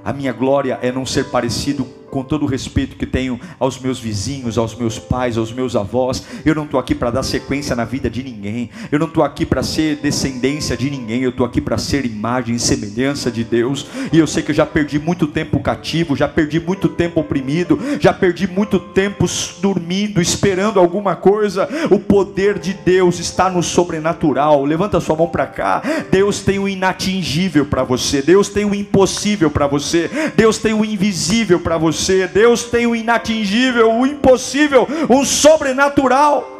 A 0.02 0.14
minha 0.14 0.32
glória 0.32 0.78
é 0.80 0.90
não 0.90 1.04
ser 1.04 1.30
parecido 1.30 1.86
com 2.10 2.24
todo 2.24 2.44
o 2.44 2.46
respeito 2.46 2.96
que 2.96 3.06
tenho 3.06 3.40
aos 3.58 3.78
meus 3.78 3.98
vizinhos, 3.98 4.58
aos 4.58 4.74
meus 4.74 4.98
pais, 4.98 5.38
aos 5.38 5.52
meus 5.52 5.76
avós. 5.76 6.24
Eu 6.44 6.54
não 6.54 6.64
estou 6.64 6.78
aqui 6.78 6.94
para 6.94 7.10
dar 7.10 7.22
sequência 7.22 7.76
na 7.76 7.84
vida 7.84 8.10
de 8.10 8.22
ninguém. 8.22 8.70
Eu 8.90 8.98
não 8.98 9.06
estou 9.06 9.22
aqui 9.22 9.46
para 9.46 9.62
ser 9.62 9.96
descendência 9.96 10.76
de 10.76 10.90
ninguém. 10.90 11.22
Eu 11.22 11.30
estou 11.30 11.46
aqui 11.46 11.60
para 11.60 11.78
ser 11.78 12.04
imagem 12.04 12.56
e 12.56 12.58
semelhança 12.58 13.30
de 13.30 13.44
Deus. 13.44 13.86
E 14.12 14.18
eu 14.18 14.26
sei 14.26 14.42
que 14.42 14.50
eu 14.50 14.54
já 14.54 14.66
perdi 14.66 14.98
muito 14.98 15.26
tempo 15.26 15.60
cativo, 15.60 16.16
já 16.16 16.28
perdi 16.28 16.58
muito 16.58 16.88
tempo 16.88 17.20
oprimido, 17.20 17.78
já 18.00 18.12
perdi 18.12 18.46
muito 18.48 18.78
tempo 18.78 19.26
dormindo, 19.60 20.20
esperando 20.20 20.80
alguma 20.80 21.14
coisa. 21.14 21.68
O 21.90 21.98
poder 21.98 22.58
de 22.58 22.74
Deus 22.74 23.20
está 23.20 23.48
no 23.48 23.62
sobrenatural. 23.62 24.64
Levanta 24.64 25.00
sua 25.00 25.16
mão 25.16 25.28
para 25.28 25.46
cá. 25.46 25.82
Deus 26.10 26.40
tem 26.40 26.58
o 26.58 26.68
inatingível 26.68 27.64
para 27.66 27.84
você. 27.84 28.20
Deus 28.20 28.48
tem 28.48 28.64
o 28.64 28.74
impossível 28.74 29.50
para 29.50 29.66
você. 29.66 30.10
Deus 30.36 30.58
tem 30.58 30.72
o 30.72 30.84
invisível 30.84 31.60
para 31.60 31.78
você 31.78 31.99
você. 32.00 32.26
Deus 32.26 32.64
tem 32.64 32.86
o 32.86 32.96
inatingível, 32.96 33.92
o 33.92 34.06
impossível, 34.06 34.86
o 35.08 35.24
sobrenatural. 35.24 36.58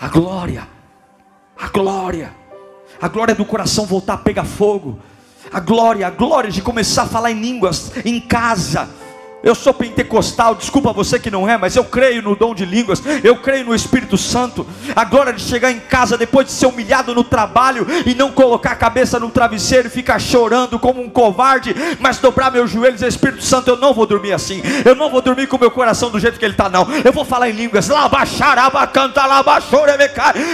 A 0.00 0.08
glória, 0.08 0.66
a 1.56 1.68
glória, 1.68 2.34
a 3.00 3.08
glória 3.08 3.34
do 3.34 3.44
coração 3.44 3.86
voltar 3.86 4.14
a 4.14 4.18
pegar 4.18 4.44
fogo. 4.44 4.98
A 5.52 5.60
glória, 5.60 6.06
a 6.06 6.10
glória 6.10 6.50
de 6.50 6.62
começar 6.62 7.02
a 7.02 7.06
falar 7.06 7.30
em 7.30 7.40
línguas 7.40 7.92
em 8.04 8.20
casa 8.20 8.88
eu 9.44 9.54
sou 9.54 9.74
pentecostal, 9.74 10.54
desculpa 10.54 10.92
você 10.92 11.18
que 11.18 11.30
não 11.30 11.48
é, 11.48 11.56
mas 11.56 11.76
eu 11.76 11.84
creio 11.84 12.22
no 12.22 12.34
dom 12.34 12.54
de 12.54 12.64
línguas, 12.64 13.02
eu 13.22 13.36
creio 13.36 13.66
no 13.66 13.74
Espírito 13.74 14.16
Santo. 14.16 14.66
A 14.96 15.04
glória 15.04 15.32
de 15.32 15.42
chegar 15.42 15.70
em 15.70 15.80
casa 15.80 16.16
depois 16.16 16.46
de 16.46 16.52
ser 16.52 16.66
humilhado 16.66 17.14
no 17.14 17.22
trabalho 17.22 17.86
e 18.06 18.14
não 18.14 18.32
colocar 18.32 18.72
a 18.72 18.76
cabeça 18.76 19.20
no 19.20 19.30
travesseiro 19.30 19.88
e 19.88 19.90
ficar 19.90 20.18
chorando 20.18 20.78
como 20.78 21.02
um 21.02 21.10
covarde, 21.10 21.74
mas 22.00 22.18
dobrar 22.18 22.50
meus 22.50 22.70
joelhos 22.70 23.02
e 23.02 23.06
Espírito 23.06 23.42
Santo, 23.42 23.68
eu 23.68 23.76
não 23.76 23.92
vou 23.92 24.06
dormir 24.06 24.32
assim. 24.32 24.62
Eu 24.84 24.94
não 24.94 25.10
vou 25.10 25.20
dormir 25.20 25.46
com 25.46 25.58
meu 25.58 25.70
coração 25.70 26.10
do 26.10 26.18
jeito 26.18 26.38
que 26.38 26.44
ele 26.44 26.54
está, 26.54 26.68
não. 26.68 26.86
Eu 27.04 27.12
vou 27.12 27.24
falar 27.24 27.50
em 27.50 27.52
línguas. 27.52 27.88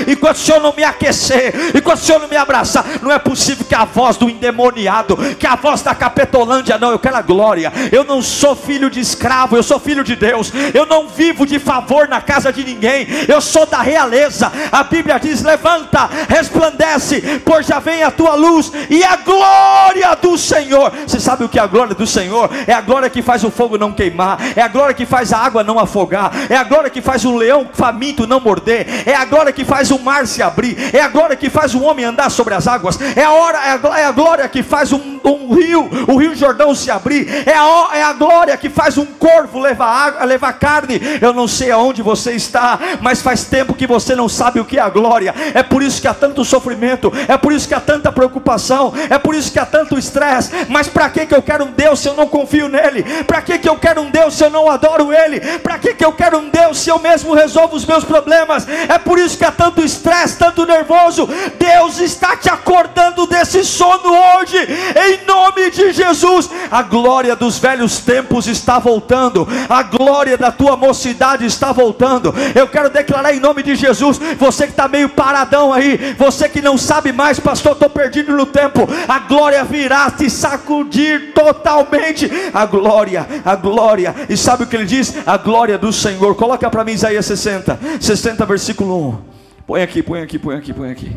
Enquanto 0.08 0.36
o 0.36 0.40
Senhor 0.40 0.60
não 0.60 0.74
me 0.74 0.82
aquecer, 0.82 1.54
enquanto 1.74 1.98
o 1.98 2.02
Senhor 2.02 2.18
não 2.18 2.28
me 2.28 2.36
abraçar, 2.36 2.84
não 3.02 3.12
é 3.12 3.18
possível 3.18 3.64
que 3.64 3.74
a 3.74 3.84
voz 3.84 4.16
do 4.16 4.28
endemoniado, 4.28 5.16
que 5.36 5.46
a 5.46 5.56
voz 5.56 5.82
da 5.82 5.94
capetolândia, 5.94 6.78
não. 6.78 6.90
Eu 6.90 6.98
quero 6.98 7.16
a 7.16 7.22
glória. 7.22 7.72
Eu 7.92 8.04
não 8.04 8.22
sou 8.22 8.56
filho 8.56 8.79
filho 8.80 8.88
de 8.88 9.00
escravo, 9.00 9.56
eu 9.56 9.62
sou 9.62 9.78
filho 9.78 10.02
de 10.02 10.16
Deus. 10.16 10.50
Eu 10.72 10.86
não 10.86 11.06
vivo 11.06 11.44
de 11.44 11.58
favor 11.58 12.08
na 12.08 12.22
casa 12.22 12.50
de 12.50 12.64
ninguém. 12.64 13.06
Eu 13.28 13.38
sou 13.38 13.66
da 13.66 13.82
realeza. 13.82 14.50
A 14.72 14.82
Bíblia 14.82 15.18
diz: 15.20 15.42
levanta, 15.42 16.08
resplandece, 16.26 17.42
pois 17.44 17.66
já 17.66 17.78
vem 17.78 18.02
a 18.02 18.10
tua 18.10 18.34
luz 18.34 18.72
e 18.88 19.04
a 19.04 19.16
glória 19.16 20.14
do 20.16 20.38
Senhor. 20.38 20.92
Você 21.06 21.20
sabe 21.20 21.44
o 21.44 21.48
que 21.48 21.58
é 21.58 21.62
a 21.62 21.66
glória 21.66 21.94
do 21.94 22.06
Senhor? 22.06 22.48
É 22.66 22.72
a 22.72 22.80
glória 22.80 23.10
que 23.10 23.20
faz 23.20 23.44
o 23.44 23.50
fogo 23.50 23.76
não 23.76 23.92
queimar, 23.92 24.38
é 24.56 24.62
a 24.62 24.68
glória 24.68 24.94
que 24.94 25.04
faz 25.04 25.30
a 25.30 25.38
água 25.38 25.62
não 25.62 25.78
afogar, 25.78 26.32
é 26.48 26.56
a 26.56 26.64
glória 26.64 26.88
que 26.88 27.02
faz 27.02 27.24
o 27.26 27.36
leão 27.36 27.68
faminto 27.72 28.26
não 28.26 28.40
morder, 28.40 28.86
é 29.06 29.14
a 29.14 29.26
glória 29.26 29.52
que 29.52 29.64
faz 29.64 29.90
o 29.90 29.98
mar 29.98 30.26
se 30.26 30.42
abrir, 30.42 30.94
é 30.94 31.02
a 31.02 31.08
glória 31.08 31.36
que 31.36 31.50
faz 31.50 31.74
o 31.74 31.82
homem 31.82 32.06
andar 32.06 32.30
sobre 32.30 32.54
as 32.54 32.66
águas, 32.66 32.98
é 33.14 33.24
a, 33.24 33.32
hora, 33.32 33.58
é 33.58 33.72
a, 33.72 34.00
é 34.08 34.12
glória 34.12 34.48
que 34.48 34.62
faz 34.62 34.90
um, 35.24 35.54
rio, 35.54 35.88
o 36.08 36.16
rio 36.16 36.34
Jordão 36.34 36.74
se 36.74 36.90
abrir, 36.90 37.28
é 37.46 37.54
a, 37.54 37.90
é 37.94 38.02
a 38.02 38.12
glória 38.12 38.56
que 38.56 38.68
faz 38.68 38.98
um 38.98 39.06
corvo 39.06 39.58
levar 39.58 39.86
água, 39.86 40.24
levar 40.24 40.52
carne. 40.54 41.00
Eu 41.20 41.32
não 41.32 41.46
sei 41.46 41.70
aonde 41.70 42.02
você 42.02 42.32
está, 42.32 42.78
mas 43.00 43.22
faz 43.22 43.44
tempo 43.44 43.74
que 43.74 43.86
você 43.86 44.14
não 44.14 44.28
sabe 44.28 44.60
o 44.60 44.64
que 44.64 44.78
é 44.78 44.80
a 44.80 44.88
glória. 44.88 45.34
É 45.54 45.62
por 45.62 45.82
isso 45.82 46.00
que 46.00 46.08
há 46.08 46.14
tanto 46.14 46.44
sofrimento, 46.44 47.12
é 47.28 47.36
por 47.36 47.52
isso 47.52 47.68
que 47.68 47.74
há 47.74 47.80
tanta 47.80 48.12
preocupação, 48.12 48.92
é 49.08 49.18
por 49.18 49.34
isso 49.34 49.52
que 49.52 49.58
há 49.58 49.66
tanto 49.66 49.98
estresse. 49.98 50.50
Mas 50.68 50.88
para 50.88 51.08
que 51.10 51.26
que 51.26 51.34
eu 51.34 51.42
quero 51.42 51.64
um 51.64 51.72
Deus 51.72 52.00
se 52.00 52.08
eu 52.08 52.14
não 52.14 52.26
confio 52.26 52.68
nele? 52.68 53.02
Para 53.24 53.42
que 53.42 53.58
que 53.58 53.68
eu 53.68 53.76
quero 53.76 54.00
um 54.00 54.10
Deus 54.10 54.34
se 54.34 54.44
eu 54.44 54.50
não 54.50 54.70
adoro 54.70 55.12
ele? 55.12 55.40
Para 55.58 55.78
que 55.78 55.94
que 55.94 56.04
eu 56.04 56.12
quero 56.12 56.38
um 56.38 56.48
Deus 56.48 56.78
se 56.78 56.90
eu 56.90 56.98
mesmo 56.98 57.34
resolvo 57.34 57.76
os 57.76 57.84
meus 57.84 58.04
problemas? 58.04 58.66
É 58.88 58.98
por 58.98 59.18
isso 59.18 59.36
que 59.36 59.44
há 59.44 59.52
tanto 59.52 59.82
estresse, 59.82 60.38
tanto 60.38 60.66
nervoso. 60.66 61.28
Deus 61.58 62.00
está 62.00 62.36
te 62.36 62.48
acordando 62.48 63.26
desse 63.26 63.64
sono 63.64 64.10
hoje, 64.10 64.56
em 64.56 65.09
nome 65.26 65.70
de 65.70 65.92
Jesus. 65.92 66.48
A 66.70 66.82
glória 66.82 67.36
dos 67.36 67.58
velhos 67.58 67.98
tempos 68.00 68.46
está 68.46 68.70
está 68.70 68.78
voltando, 68.78 69.48
a 69.68 69.82
glória 69.82 70.38
da 70.38 70.52
tua 70.52 70.76
mocidade 70.76 71.44
está 71.44 71.72
voltando. 71.72 72.32
Eu 72.54 72.68
quero 72.68 72.88
declarar 72.88 73.34
em 73.34 73.40
nome 73.40 73.64
de 73.64 73.74
Jesus, 73.74 74.18
você 74.38 74.66
que 74.66 74.72
está 74.72 74.86
meio 74.86 75.08
paradão 75.08 75.72
aí, 75.72 76.14
você 76.16 76.48
que 76.48 76.62
não 76.62 76.78
sabe 76.78 77.10
mais, 77.12 77.40
pastor, 77.40 77.72
estou 77.72 77.90
perdido 77.90 78.36
no 78.36 78.46
tempo. 78.46 78.86
A 79.08 79.18
glória 79.18 79.64
virá 79.64 80.08
te 80.10 80.30
sacudir 80.30 81.32
totalmente. 81.34 82.30
A 82.54 82.64
glória, 82.64 83.26
a 83.44 83.56
glória. 83.56 84.14
E 84.28 84.36
sabe 84.36 84.62
o 84.62 84.66
que 84.66 84.76
ele 84.76 84.86
diz? 84.86 85.16
A 85.26 85.36
glória 85.36 85.76
do 85.76 85.92
Senhor. 85.92 86.36
Coloca 86.36 86.70
para 86.70 86.84
mim 86.84 86.92
Isaías 86.92 87.26
60, 87.26 87.78
60 88.00 88.46
versículo 88.46 89.08
1. 89.08 89.18
Põe 89.66 89.82
aqui, 89.82 90.02
põe 90.02 90.22
aqui, 90.22 90.38
põe 90.38 90.56
aqui, 90.56 90.72
põe 90.72 90.90
aqui. 90.92 91.16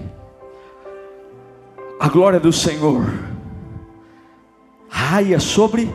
A 1.99 2.07
glória 2.07 2.39
do 2.39 2.51
Senhor 2.51 3.03
raia 4.93 5.39
sobre 5.39 5.91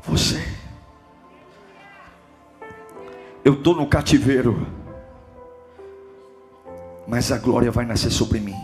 você. 0.00 0.40
Eu 3.44 3.54
estou 3.54 3.74
no 3.74 3.88
cativeiro, 3.88 4.64
mas 7.06 7.32
a 7.32 7.38
glória 7.38 7.72
vai 7.72 7.84
nascer 7.84 8.12
sobre 8.12 8.38
mim. 8.38 8.54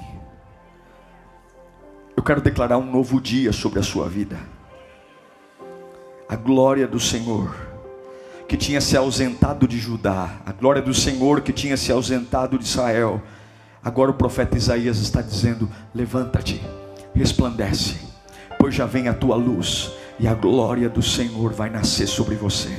Eu 2.16 2.22
quero 2.22 2.40
declarar 2.40 2.78
um 2.78 2.88
novo 2.88 3.20
dia 3.20 3.52
sobre 3.52 3.80
a 3.80 3.82
sua 3.82 4.08
vida. 4.08 4.38
A 6.28 6.36
glória 6.36 6.86
do 6.86 7.00
Senhor, 7.00 7.52
que 8.46 8.56
tinha 8.56 8.80
se 8.80 8.96
ausentado 8.96 9.66
de 9.66 9.76
Judá, 9.76 10.40
a 10.46 10.52
glória 10.52 10.80
do 10.80 10.94
Senhor 10.94 11.40
que 11.40 11.52
tinha 11.52 11.76
se 11.76 11.90
ausentado 11.90 12.56
de 12.56 12.64
Israel. 12.64 13.20
Agora 13.82 14.12
o 14.12 14.14
profeta 14.14 14.56
Isaías 14.56 14.98
está 14.98 15.20
dizendo: 15.20 15.68
Levanta-te, 15.92 16.62
resplandece, 17.12 18.11
pois 18.62 18.76
já 18.76 18.86
vem 18.86 19.08
a 19.08 19.12
tua 19.12 19.34
luz 19.34 19.90
e 20.20 20.28
a 20.28 20.34
glória 20.34 20.88
do 20.88 21.02
Senhor 21.02 21.52
vai 21.52 21.68
nascer 21.68 22.06
sobre 22.06 22.36
você. 22.36 22.70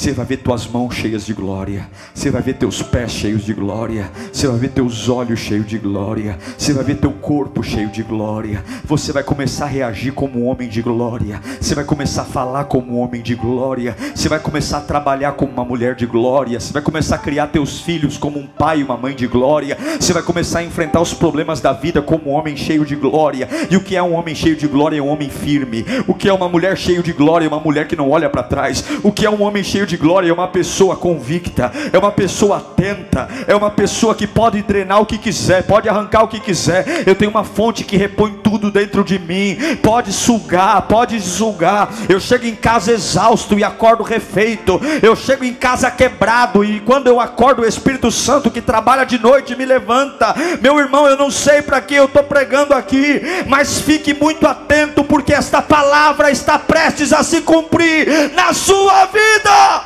Você 0.00 0.12
vai 0.12 0.24
ver 0.24 0.38
tuas 0.38 0.66
mãos 0.66 0.94
cheias 0.94 1.26
de 1.26 1.34
glória, 1.34 1.86
você 2.14 2.30
vai 2.30 2.40
ver 2.40 2.54
teus 2.54 2.80
pés 2.80 3.12
cheios 3.12 3.44
de 3.44 3.52
glória, 3.52 4.10
você 4.32 4.46
vai 4.46 4.56
ver 4.56 4.70
teus 4.70 5.10
olhos 5.10 5.38
cheios 5.38 5.66
de 5.66 5.76
glória, 5.76 6.38
você 6.56 6.72
vai 6.72 6.82
ver 6.82 6.96
teu 6.96 7.12
corpo 7.12 7.62
cheio 7.62 7.90
de 7.90 8.02
glória, 8.02 8.64
você 8.82 9.12
vai 9.12 9.22
começar 9.22 9.66
a 9.66 9.68
reagir 9.68 10.14
como 10.14 10.40
um 10.40 10.46
homem 10.46 10.70
de 10.70 10.80
glória, 10.80 11.38
você 11.60 11.74
vai 11.74 11.84
começar 11.84 12.22
a 12.22 12.24
falar 12.24 12.64
como 12.64 12.94
um 12.94 12.98
homem 12.98 13.20
de 13.20 13.34
glória, 13.34 13.94
você 14.14 14.26
vai 14.26 14.40
começar 14.40 14.78
a 14.78 14.80
trabalhar 14.80 15.32
como 15.32 15.52
uma 15.52 15.66
mulher 15.66 15.94
de 15.94 16.06
glória, 16.06 16.58
você 16.58 16.72
vai 16.72 16.80
começar 16.80 17.16
a 17.16 17.18
criar 17.18 17.48
teus 17.48 17.82
filhos 17.82 18.16
como 18.16 18.38
um 18.38 18.46
pai 18.46 18.80
e 18.80 18.82
uma 18.82 18.96
mãe 18.96 19.14
de 19.14 19.26
glória, 19.26 19.76
você 20.00 20.14
vai 20.14 20.22
começar 20.22 20.60
a 20.60 20.64
enfrentar 20.64 21.02
os 21.02 21.12
problemas 21.12 21.60
da 21.60 21.74
vida 21.74 22.00
como 22.00 22.30
um 22.30 22.32
homem 22.32 22.56
cheio 22.56 22.86
de 22.86 22.96
glória. 22.96 23.46
E 23.70 23.76
o 23.76 23.82
que 23.82 23.96
é 23.96 24.02
um 24.02 24.14
homem 24.14 24.34
cheio 24.34 24.56
de 24.56 24.66
glória 24.66 24.96
é 24.96 25.02
um 25.02 25.08
homem 25.08 25.28
firme. 25.28 25.84
O 26.06 26.14
que 26.14 26.26
é 26.26 26.32
uma 26.32 26.48
mulher 26.48 26.74
cheia 26.78 27.02
de 27.02 27.12
glória 27.12 27.44
é 27.44 27.48
uma 27.48 27.60
mulher 27.60 27.86
que 27.86 27.94
não 27.94 28.08
olha 28.08 28.30
para 28.30 28.42
trás. 28.42 28.82
O 29.02 29.12
que 29.12 29.26
é 29.26 29.30
um 29.30 29.42
homem 29.42 29.62
cheio 29.62 29.89
de 29.90 29.96
glória 29.96 30.30
é 30.30 30.32
uma 30.32 30.46
pessoa 30.46 30.94
convicta, 30.94 31.72
é 31.92 31.98
uma 31.98 32.12
pessoa 32.12 32.58
atenta, 32.58 33.28
é 33.46 33.54
uma 33.54 33.70
pessoa 33.70 34.14
que 34.14 34.26
pode 34.26 34.62
treinar 34.62 35.00
o 35.00 35.06
que 35.06 35.18
quiser, 35.18 35.64
pode 35.64 35.88
arrancar 35.88 36.22
o 36.22 36.28
que 36.28 36.38
quiser. 36.38 37.02
Eu 37.06 37.16
tenho 37.16 37.30
uma 37.30 37.42
fonte 37.42 37.82
que 37.82 37.96
repõe 37.96 38.34
tudo 38.34 38.70
dentro 38.70 39.02
de 39.02 39.18
mim, 39.18 39.58
pode 39.82 40.12
sugar, 40.12 40.82
pode 40.82 41.20
sugar. 41.20 41.90
Eu 42.08 42.20
chego 42.20 42.46
em 42.46 42.54
casa 42.54 42.92
exausto 42.92 43.58
e 43.58 43.64
acordo 43.64 44.04
refeito. 44.04 44.80
Eu 45.02 45.16
chego 45.16 45.44
em 45.44 45.54
casa 45.54 45.90
quebrado 45.90 46.64
e 46.64 46.78
quando 46.80 47.08
eu 47.08 47.18
acordo 47.18 47.62
o 47.62 47.66
Espírito 47.66 48.12
Santo 48.12 48.50
que 48.50 48.60
trabalha 48.60 49.04
de 49.04 49.18
noite 49.18 49.56
me 49.56 49.64
levanta. 49.64 50.34
Meu 50.62 50.78
irmão, 50.78 51.08
eu 51.08 51.16
não 51.16 51.30
sei 51.30 51.62
para 51.62 51.80
que 51.80 51.94
eu 51.94 52.04
estou 52.04 52.22
pregando 52.22 52.74
aqui, 52.74 53.20
mas 53.48 53.80
fique 53.80 54.14
muito 54.14 54.46
atento, 54.46 55.02
porque 55.02 55.32
esta 55.32 55.60
palavra 55.60 56.30
está 56.30 56.58
prestes 56.58 57.12
a 57.12 57.24
se 57.24 57.40
cumprir 57.40 58.30
na 58.34 58.52
sua 58.52 59.06
vida. 59.06 59.79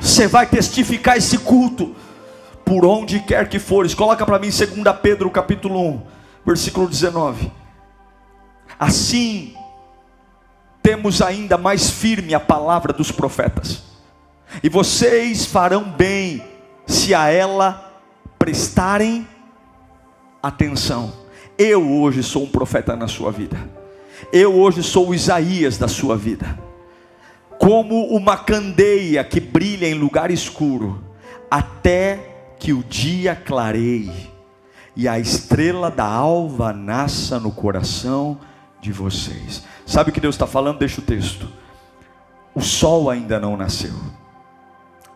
Você 0.00 0.26
vai 0.26 0.46
testificar 0.46 1.18
esse 1.18 1.38
culto 1.38 1.94
por 2.64 2.86
onde 2.86 3.20
quer 3.20 3.48
que 3.48 3.58
fores. 3.58 3.94
Coloca 3.94 4.24
para 4.24 4.38
mim 4.38 4.48
2 4.48 4.70
Pedro 5.02 5.30
capítulo 5.30 5.80
1, 5.88 6.02
versículo 6.46 6.88
19. 6.88 7.52
Assim 8.78 9.54
temos 10.82 11.20
ainda 11.20 11.58
mais 11.58 11.90
firme 11.90 12.34
a 12.34 12.40
palavra 12.40 12.92
dos 12.92 13.12
profetas. 13.12 13.82
E 14.62 14.68
vocês 14.68 15.44
farão 15.44 15.84
bem 15.84 16.42
se 16.86 17.14
a 17.14 17.28
ela 17.28 17.92
prestarem 18.38 19.28
atenção. 20.42 21.12
Eu 21.58 21.86
hoje 21.86 22.22
sou 22.22 22.44
um 22.44 22.48
profeta 22.48 22.96
na 22.96 23.06
sua 23.06 23.30
vida. 23.30 23.58
Eu 24.32 24.54
hoje 24.58 24.82
sou 24.82 25.10
o 25.10 25.14
Isaías 25.14 25.76
da 25.76 25.88
sua 25.88 26.16
vida. 26.16 26.69
Como 27.60 28.06
uma 28.06 28.36
candeia 28.36 29.22
que 29.22 29.38
brilha 29.38 29.86
em 29.86 29.94
lugar 29.94 30.30
escuro, 30.30 31.04
até 31.50 32.54
que 32.58 32.72
o 32.72 32.82
dia 32.82 33.36
clareie 33.36 34.30
e 34.96 35.06
a 35.06 35.18
estrela 35.18 35.90
da 35.90 36.06
alva 36.06 36.72
nasça 36.72 37.38
no 37.38 37.52
coração 37.52 38.40
de 38.80 38.90
vocês. 38.90 39.62
Sabe 39.86 40.10
o 40.10 40.12
que 40.12 40.20
Deus 40.20 40.34
está 40.34 40.46
falando? 40.46 40.78
Deixa 40.78 41.00
o 41.00 41.04
texto. 41.04 41.48
O 42.54 42.60
sol 42.60 43.08
ainda 43.08 43.38
não 43.38 43.56
nasceu, 43.56 43.94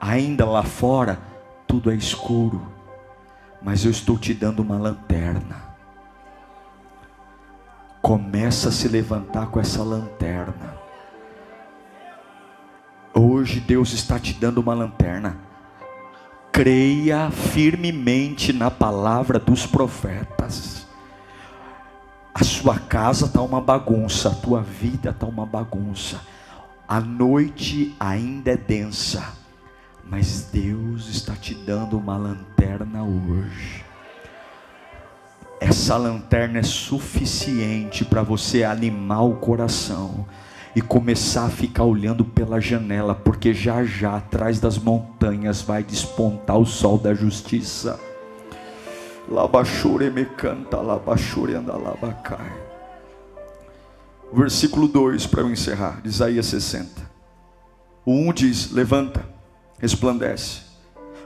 ainda 0.00 0.44
lá 0.44 0.62
fora 0.62 1.18
tudo 1.66 1.90
é 1.90 1.94
escuro 1.94 2.74
mas 3.64 3.82
eu 3.86 3.90
estou 3.90 4.18
te 4.18 4.34
dando 4.34 4.60
uma 4.60 4.76
lanterna. 4.76 5.74
Começa 8.02 8.68
a 8.68 8.72
se 8.72 8.86
levantar 8.86 9.46
com 9.46 9.58
essa 9.58 9.82
lanterna. 9.82 10.73
Hoje 13.14 13.60
Deus 13.60 13.92
está 13.92 14.18
te 14.18 14.32
dando 14.32 14.58
uma 14.58 14.74
lanterna. 14.74 15.38
Creia 16.52 17.30
firmemente 17.30 18.52
na 18.52 18.70
palavra 18.70 19.38
dos 19.38 19.66
profetas. 19.66 20.86
A 22.34 22.42
sua 22.42 22.78
casa 22.78 23.26
está 23.26 23.40
uma 23.40 23.60
bagunça, 23.60 24.28
a 24.28 24.34
tua 24.34 24.60
vida 24.60 25.10
está 25.10 25.26
uma 25.26 25.46
bagunça. 25.46 26.20
A 26.86 27.00
noite 27.00 27.94
ainda 27.98 28.50
é 28.50 28.56
densa 28.56 29.44
mas 30.08 30.48
Deus 30.52 31.08
está 31.08 31.34
te 31.34 31.54
dando 31.54 31.98
uma 31.98 32.16
lanterna 32.16 33.02
hoje. 33.02 33.84
Essa 35.60 35.96
lanterna 35.96 36.58
é 36.58 36.62
suficiente 36.62 38.04
para 38.04 38.22
você 38.22 38.64
animar 38.64 39.22
o 39.22 39.36
coração 39.36 40.26
e 40.74 40.80
começar 40.80 41.46
a 41.46 41.50
ficar 41.50 41.84
olhando 41.84 42.24
pela 42.24 42.60
janela, 42.60 43.14
porque 43.14 43.54
já 43.54 43.84
já 43.84 44.16
atrás 44.16 44.58
das 44.58 44.76
montanhas 44.76 45.62
vai 45.62 45.82
despontar 45.82 46.58
o 46.58 46.66
sol 46.66 46.98
da 46.98 47.14
justiça. 47.14 47.98
Labachure 49.28 50.10
me 50.10 50.24
canta, 50.24 50.80
labachure 50.80 51.54
anda 51.54 51.76
labacai. 51.76 52.52
Versículo 54.32 54.88
2 54.88 55.26
para 55.26 55.42
eu 55.42 55.50
encerrar, 55.50 56.00
Isaías 56.04 56.46
60. 56.46 57.02
O 58.04 58.12
1 58.12 58.32
diz: 58.32 58.70
Levanta 58.72 59.34
resplandece, 59.78 60.62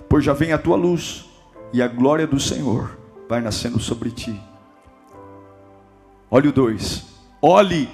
pois 0.09 0.25
já 0.25 0.33
vem 0.33 0.53
a 0.53 0.59
tua 0.59 0.77
luz, 0.77 1.25
e 1.73 1.81
a 1.81 1.89
glória 1.89 2.27
do 2.27 2.41
Senhor 2.41 2.99
vai 3.29 3.41
nascendo 3.41 3.79
sobre 3.79 4.11
ti. 4.11 4.39
Olha 6.31 6.51
o 6.51 6.53
2: 6.53 7.07
olhe, 7.41 7.89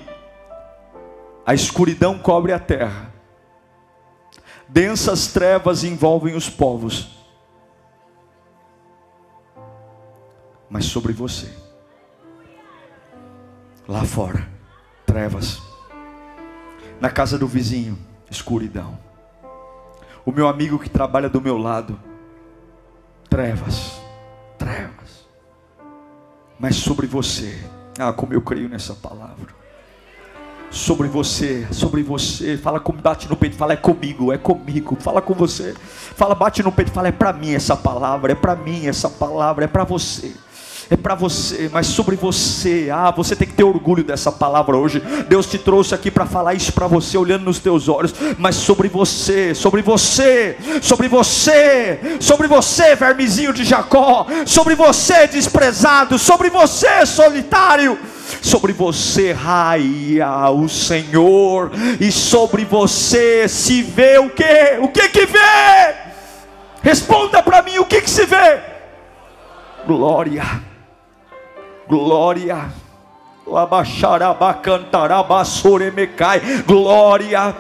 a 1.47 1.55
escuridão 1.55 2.19
cobre 2.19 2.53
a 2.53 2.59
terra, 2.59 3.13
densas 4.69 5.29
trevas 5.29 5.85
envolvem 5.85 6.35
os 6.35 6.49
povos, 6.49 7.19
mas 10.69 10.85
sobre 10.87 11.13
você, 11.13 11.53
lá 13.87 14.05
fora, 14.05 14.49
trevas, 15.05 15.63
na 17.01 17.11
casa 17.11 17.39
do 17.39 17.47
vizinho, 17.47 17.99
escuridão 18.31 18.99
o 20.25 20.33
meu 20.33 20.49
amigo 20.49 20.79
que 20.79 20.89
trabalha 20.89 21.29
do 21.29 21.41
meu 21.41 21.59
lado. 21.59 22.01
Trevas, 23.29 24.01
trevas. 24.57 25.29
Mas 26.59 26.77
sobre 26.77 27.07
você, 27.07 27.59
ah, 27.99 28.13
como 28.13 28.33
eu 28.33 28.41
creio 28.41 28.69
nessa 28.69 28.95
palavra. 28.95 29.64
Sobre 30.75 31.07
você, 31.07 31.69
sobre 31.71 32.03
você, 32.03 32.57
fala 32.59 32.81
como 32.81 33.01
bate 33.01 33.29
no 33.31 33.37
peito, 33.37 33.57
fala 33.57 33.75
é 33.75 33.77
comigo, 33.77 34.33
é 34.33 34.37
comigo, 34.37 34.97
fala 34.99 35.23
com 35.23 35.33
você, 35.33 35.73
fala 36.17 36.35
bate 36.35 36.65
no 36.65 36.73
peito, 36.73 36.91
fala 36.91 37.07
é 37.07 37.13
para 37.13 37.33
mim 37.33 37.55
essa 37.55 37.77
palavra, 37.77 38.33
é 38.33 38.35
para 38.35 38.57
mim 38.57 38.87
essa 38.87 39.09
palavra, 39.09 39.67
é 39.67 39.69
para 39.69 39.85
você 39.85 40.33
é 40.91 40.97
para 40.97 41.15
você, 41.15 41.71
mas 41.73 41.87
sobre 41.87 42.17
você. 42.17 42.89
Ah, 42.93 43.11
você 43.11 43.35
tem 43.35 43.49
que 43.49 43.55
ter 43.55 43.65
orgulho 43.65 44.05
dessa 44.05 44.31
palavra 44.31 44.77
hoje. 44.77 45.03
Deus 45.29 45.47
te 45.47 45.59
trouxe 45.59 45.95
aqui 45.95 46.11
para 46.11 46.27
falar 46.27 46.55
isso 46.55 46.73
para 46.73 46.87
você, 46.87 47.17
olhando 47.17 47.45
nos 47.45 47.59
teus 47.59 47.89
olhos, 47.89 48.15
mas 48.39 48.57
sobre 48.57 48.89
você, 48.89 49.55
sobre 49.55 49.83
você, 49.83 50.57
sobre 50.83 51.09
você, 51.09 52.19
sobre 52.21 52.47
você, 52.47 52.95
vermezinho 52.95 53.53
de 53.53 53.65
Jacó, 53.65 54.27
sobre 54.45 54.75
você, 54.75 55.27
desprezado, 55.27 56.19
sobre 56.19 56.51
você, 56.51 57.07
solitário 57.07 57.99
sobre 58.41 58.73
você 58.73 59.33
raia 59.33 60.51
o 60.51 60.69
Senhor, 60.69 61.71
e 62.01 62.11
sobre 62.11 62.65
você 62.65 63.49
se 63.49 63.83
vê 63.83 64.19
o 64.19 64.31
que? 64.31 64.79
O 64.81 64.89
que 64.89 65.09
que 65.09 65.27
vê? 65.27 65.95
Responda 66.83 67.43
para 67.43 67.63
mim 67.63 67.79
o 67.79 67.85
que 67.85 68.01
que 68.01 68.11
se 68.11 68.27
vê? 68.27 68.61
Glória 69.87 70.74
glória. 71.89 72.73
Glória 76.67 77.55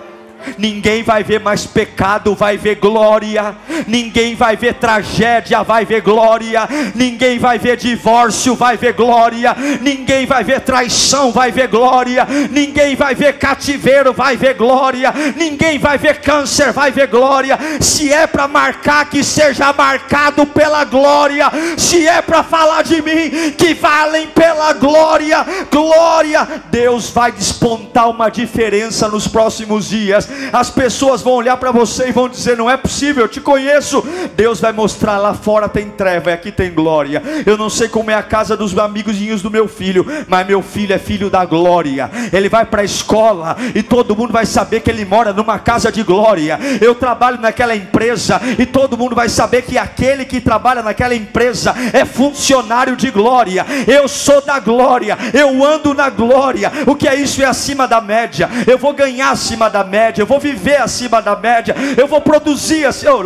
ninguém 0.58 1.02
vai 1.02 1.22
ver 1.22 1.40
mais 1.40 1.66
pecado, 1.66 2.34
vai 2.34 2.56
ver 2.56 2.76
glória, 2.76 3.54
ninguém 3.86 4.34
vai 4.34 4.56
ver 4.56 4.74
tragédia, 4.74 5.62
vai 5.62 5.84
ver 5.84 6.00
glória, 6.00 6.68
ninguém 6.94 7.38
vai 7.38 7.58
ver 7.58 7.76
divórcio, 7.76 8.54
vai 8.54 8.76
ver 8.76 8.92
glória, 8.92 9.54
ninguém 9.80 10.26
vai 10.26 10.44
ver 10.44 10.60
traição, 10.60 11.32
vai 11.32 11.50
ver 11.50 11.68
glória, 11.68 12.26
ninguém 12.50 12.96
vai 12.96 13.14
ver 13.14 13.34
cativeiro, 13.34 14.12
vai 14.12 14.36
ver 14.36 14.54
glória, 14.54 15.12
ninguém 15.36 15.78
vai 15.78 15.98
ver 15.98 16.20
câncer, 16.20 16.72
vai 16.72 16.90
ver 16.90 17.08
glória. 17.08 17.58
Se 17.80 18.12
é 18.12 18.26
para 18.26 18.48
marcar, 18.48 19.08
que 19.08 19.22
seja 19.22 19.72
marcado 19.72 20.46
pela 20.46 20.84
glória, 20.84 21.50
se 21.76 22.06
é 22.06 22.20
para 22.22 22.42
falar 22.42 22.82
de 22.82 23.00
mim, 23.02 23.52
que 23.56 23.74
valem 23.74 24.28
pela 24.28 24.72
glória, 24.72 25.44
glória. 25.70 26.46
Deus 26.70 27.10
vai 27.10 27.32
despontar 27.32 28.08
uma 28.10 28.28
diferença 28.28 29.08
nos 29.08 29.26
próximos 29.26 29.88
dias 29.88 30.28
as 30.52 30.70
pessoas 30.70 31.22
vão 31.22 31.34
olhar 31.34 31.56
para 31.56 31.70
você 31.70 32.08
e 32.08 32.12
vão 32.12 32.28
dizer: 32.28 32.56
Não 32.56 32.70
é 32.70 32.76
possível, 32.76 33.24
eu 33.24 33.28
te 33.28 33.40
conheço. 33.40 34.04
Deus 34.36 34.60
vai 34.60 34.72
mostrar 34.72 35.18
lá 35.18 35.34
fora 35.34 35.68
tem 35.68 35.88
treva 35.90 36.32
aqui 36.32 36.52
tem 36.52 36.72
glória. 36.72 37.22
Eu 37.44 37.56
não 37.56 37.68
sei 37.68 37.88
como 37.88 38.10
é 38.10 38.14
a 38.14 38.22
casa 38.22 38.56
dos 38.56 38.76
amigos 38.78 39.14
do 39.42 39.50
meu 39.50 39.66
filho, 39.66 40.06
mas 40.28 40.46
meu 40.46 40.62
filho 40.62 40.94
é 40.94 40.98
filho 40.98 41.30
da 41.30 41.44
glória. 41.44 42.10
Ele 42.32 42.48
vai 42.48 42.64
para 42.64 42.82
a 42.82 42.84
escola 42.84 43.56
e 43.74 43.82
todo 43.82 44.16
mundo 44.16 44.32
vai 44.32 44.46
saber 44.46 44.80
que 44.80 44.90
ele 44.90 45.04
mora 45.04 45.32
numa 45.32 45.58
casa 45.58 45.90
de 45.90 46.02
glória. 46.02 46.58
Eu 46.80 46.94
trabalho 46.94 47.40
naquela 47.40 47.74
empresa 47.74 48.40
e 48.58 48.66
todo 48.66 48.98
mundo 48.98 49.14
vai 49.14 49.28
saber 49.28 49.62
que 49.62 49.78
aquele 49.78 50.24
que 50.24 50.40
trabalha 50.40 50.82
naquela 50.82 51.14
empresa 51.14 51.74
é 51.92 52.04
funcionário 52.04 52.96
de 52.96 53.10
glória. 53.10 53.66
Eu 53.86 54.08
sou 54.08 54.40
da 54.40 54.58
glória, 54.58 55.16
eu 55.32 55.64
ando 55.64 55.94
na 55.94 56.10
glória. 56.10 56.70
O 56.86 56.94
que 56.94 57.08
é 57.08 57.14
isso? 57.14 57.42
É 57.42 57.46
acima 57.46 57.86
da 57.88 58.00
média. 58.00 58.48
Eu 58.66 58.78
vou 58.78 58.92
ganhar 58.92 59.30
acima 59.30 59.68
da 59.68 59.82
média, 59.82 60.13
eu 60.20 60.26
vou 60.26 60.40
viver 60.40 60.80
acima 60.80 61.20
da 61.20 61.36
média, 61.36 61.74
eu 61.96 62.06
vou 62.06 62.20
produzir 62.20 62.84
assim. 62.84 63.06
Oh, 63.08 63.22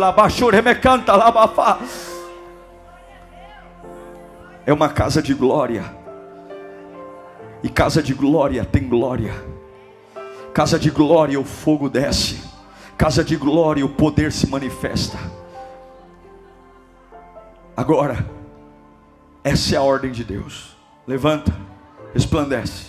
canta, 0.81 1.15
labafá. 1.15 1.79
É 4.65 4.73
uma 4.73 4.89
casa 4.89 5.21
de 5.21 5.33
glória. 5.33 5.83
E 7.63 7.69
casa 7.69 8.01
de 8.01 8.13
glória 8.13 8.63
tem 8.63 8.87
glória. 8.87 9.33
Casa 10.53 10.77
de 10.77 10.89
glória 10.89 11.39
o 11.39 11.43
fogo 11.43 11.89
desce. 11.89 12.41
Casa 12.97 13.23
de 13.23 13.35
glória 13.35 13.85
o 13.85 13.89
poder 13.89 14.31
se 14.31 14.47
manifesta. 14.47 15.17
Agora, 17.75 18.25
essa 19.41 19.73
é 19.73 19.77
a 19.77 19.81
ordem 19.81 20.11
de 20.11 20.23
Deus. 20.23 20.77
Levanta, 21.07 21.51
resplandece, 22.13 22.87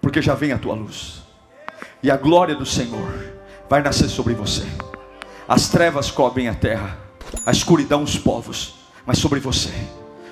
porque 0.00 0.20
já 0.20 0.34
vem 0.34 0.52
a 0.52 0.58
tua 0.58 0.74
luz, 0.74 1.23
e 2.04 2.10
a 2.10 2.18
glória 2.18 2.54
do 2.54 2.66
Senhor 2.66 3.32
vai 3.66 3.82
nascer 3.82 4.10
sobre 4.10 4.34
você. 4.34 4.66
As 5.48 5.70
trevas 5.70 6.10
cobrem 6.10 6.48
a 6.48 6.54
terra, 6.54 6.98
a 7.46 7.50
escuridão 7.50 8.02
os 8.02 8.18
povos, 8.18 8.74
mas 9.06 9.16
sobre 9.16 9.40
você, 9.40 9.72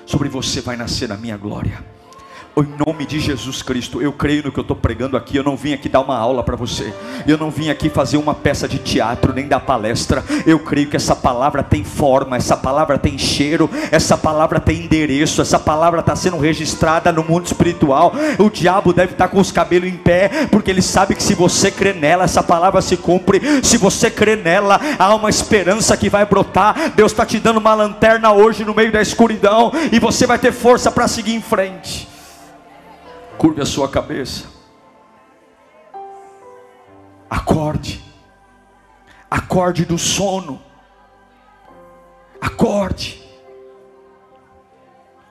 sobre 0.05 0.29
você 0.29 0.61
vai 0.61 0.77
nascer 0.77 1.11
a 1.11 1.17
minha 1.17 1.35
glória. 1.35 1.83
Em 2.55 2.85
nome 2.85 3.03
de 3.03 3.19
Jesus 3.19 3.63
Cristo, 3.63 3.99
eu 3.99 4.13
creio 4.13 4.43
no 4.43 4.51
que 4.51 4.59
eu 4.59 4.61
estou 4.61 4.75
pregando 4.75 5.17
aqui. 5.17 5.35
Eu 5.35 5.43
não 5.43 5.57
vim 5.57 5.73
aqui 5.73 5.89
dar 5.89 6.01
uma 6.01 6.15
aula 6.15 6.43
para 6.43 6.55
você. 6.55 6.93
Eu 7.25 7.35
não 7.35 7.49
vim 7.49 7.71
aqui 7.71 7.89
fazer 7.89 8.17
uma 8.17 8.35
peça 8.35 8.67
de 8.67 8.77
teatro, 8.77 9.33
nem 9.33 9.47
dar 9.47 9.61
palestra. 9.61 10.23
Eu 10.45 10.59
creio 10.59 10.87
que 10.87 10.95
essa 10.95 11.15
palavra 11.15 11.63
tem 11.63 11.83
forma, 11.83 12.37
essa 12.37 12.55
palavra 12.55 12.99
tem 12.99 13.17
cheiro, 13.17 13.67
essa 13.91 14.15
palavra 14.15 14.59
tem 14.59 14.83
endereço, 14.83 15.41
essa 15.41 15.57
palavra 15.57 16.01
está 16.01 16.15
sendo 16.15 16.37
registrada 16.37 17.11
no 17.11 17.23
mundo 17.23 17.47
espiritual. 17.47 18.13
O 18.37 18.51
diabo 18.51 18.93
deve 18.93 19.13
estar 19.13 19.27
tá 19.27 19.33
com 19.33 19.39
os 19.39 19.51
cabelos 19.51 19.89
em 19.89 19.97
pé, 19.97 20.47
porque 20.51 20.69
ele 20.69 20.83
sabe 20.83 21.15
que 21.15 21.23
se 21.23 21.33
você 21.33 21.71
crê 21.71 21.91
nela, 21.91 22.25
essa 22.25 22.43
palavra 22.43 22.83
se 22.83 22.97
cumpre. 22.97 23.41
Se 23.63 23.77
você 23.77 24.11
crê 24.11 24.35
nela, 24.35 24.79
há 24.99 25.15
uma 25.15 25.29
esperança 25.31 25.97
que 25.97 26.07
vai 26.07 26.23
brotar. 26.23 26.91
Deus 26.95 27.11
está 27.13 27.25
te 27.25 27.39
dando 27.39 27.57
uma 27.57 27.73
lanterna 27.73 28.31
hoje 28.31 28.63
no 28.63 28.75
meio 28.75 28.91
da 28.91 29.01
escuridão, 29.01 29.71
e 29.91 29.97
você 29.97 30.27
vai 30.27 30.37
ter 30.37 30.51
força 30.51 30.91
para 30.91 31.07
seguir 31.07 31.33
em 31.33 31.41
frente. 31.41 32.12
Curve 33.37 33.61
a 33.61 33.65
sua 33.65 33.89
cabeça. 33.89 34.45
Acorde. 37.29 38.03
Acorde 39.29 39.85
do 39.85 39.97
sono. 39.97 40.61
Acorde. 42.39 43.21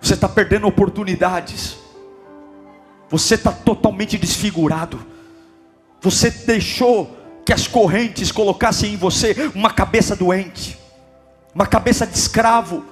Você 0.00 0.14
está 0.14 0.28
perdendo 0.28 0.66
oportunidades. 0.66 1.78
Você 3.08 3.34
está 3.34 3.52
totalmente 3.52 4.18
desfigurado. 4.18 5.04
Você 6.00 6.30
deixou 6.30 7.16
que 7.44 7.52
as 7.52 7.66
correntes 7.66 8.32
colocassem 8.32 8.94
em 8.94 8.96
você 8.96 9.34
uma 9.54 9.70
cabeça 9.70 10.16
doente, 10.16 10.78
uma 11.54 11.66
cabeça 11.66 12.06
de 12.06 12.16
escravo. 12.16 12.84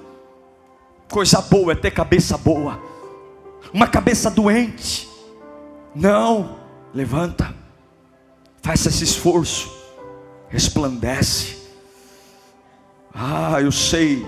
Coisa 1.09 1.41
boa 1.41 1.73
é 1.73 1.75
ter 1.75 1.91
cabeça 1.91 2.37
boa, 2.37 2.79
uma 3.73 3.87
cabeça 3.87 4.29
doente. 4.29 5.07
Não, 5.93 6.57
levanta, 6.93 7.53
faça 8.61 8.89
esse 8.89 9.03
esforço, 9.03 9.71
resplandece. 10.49 11.57
Ah, 13.13 13.61
eu 13.61 13.71
sei, 13.71 14.25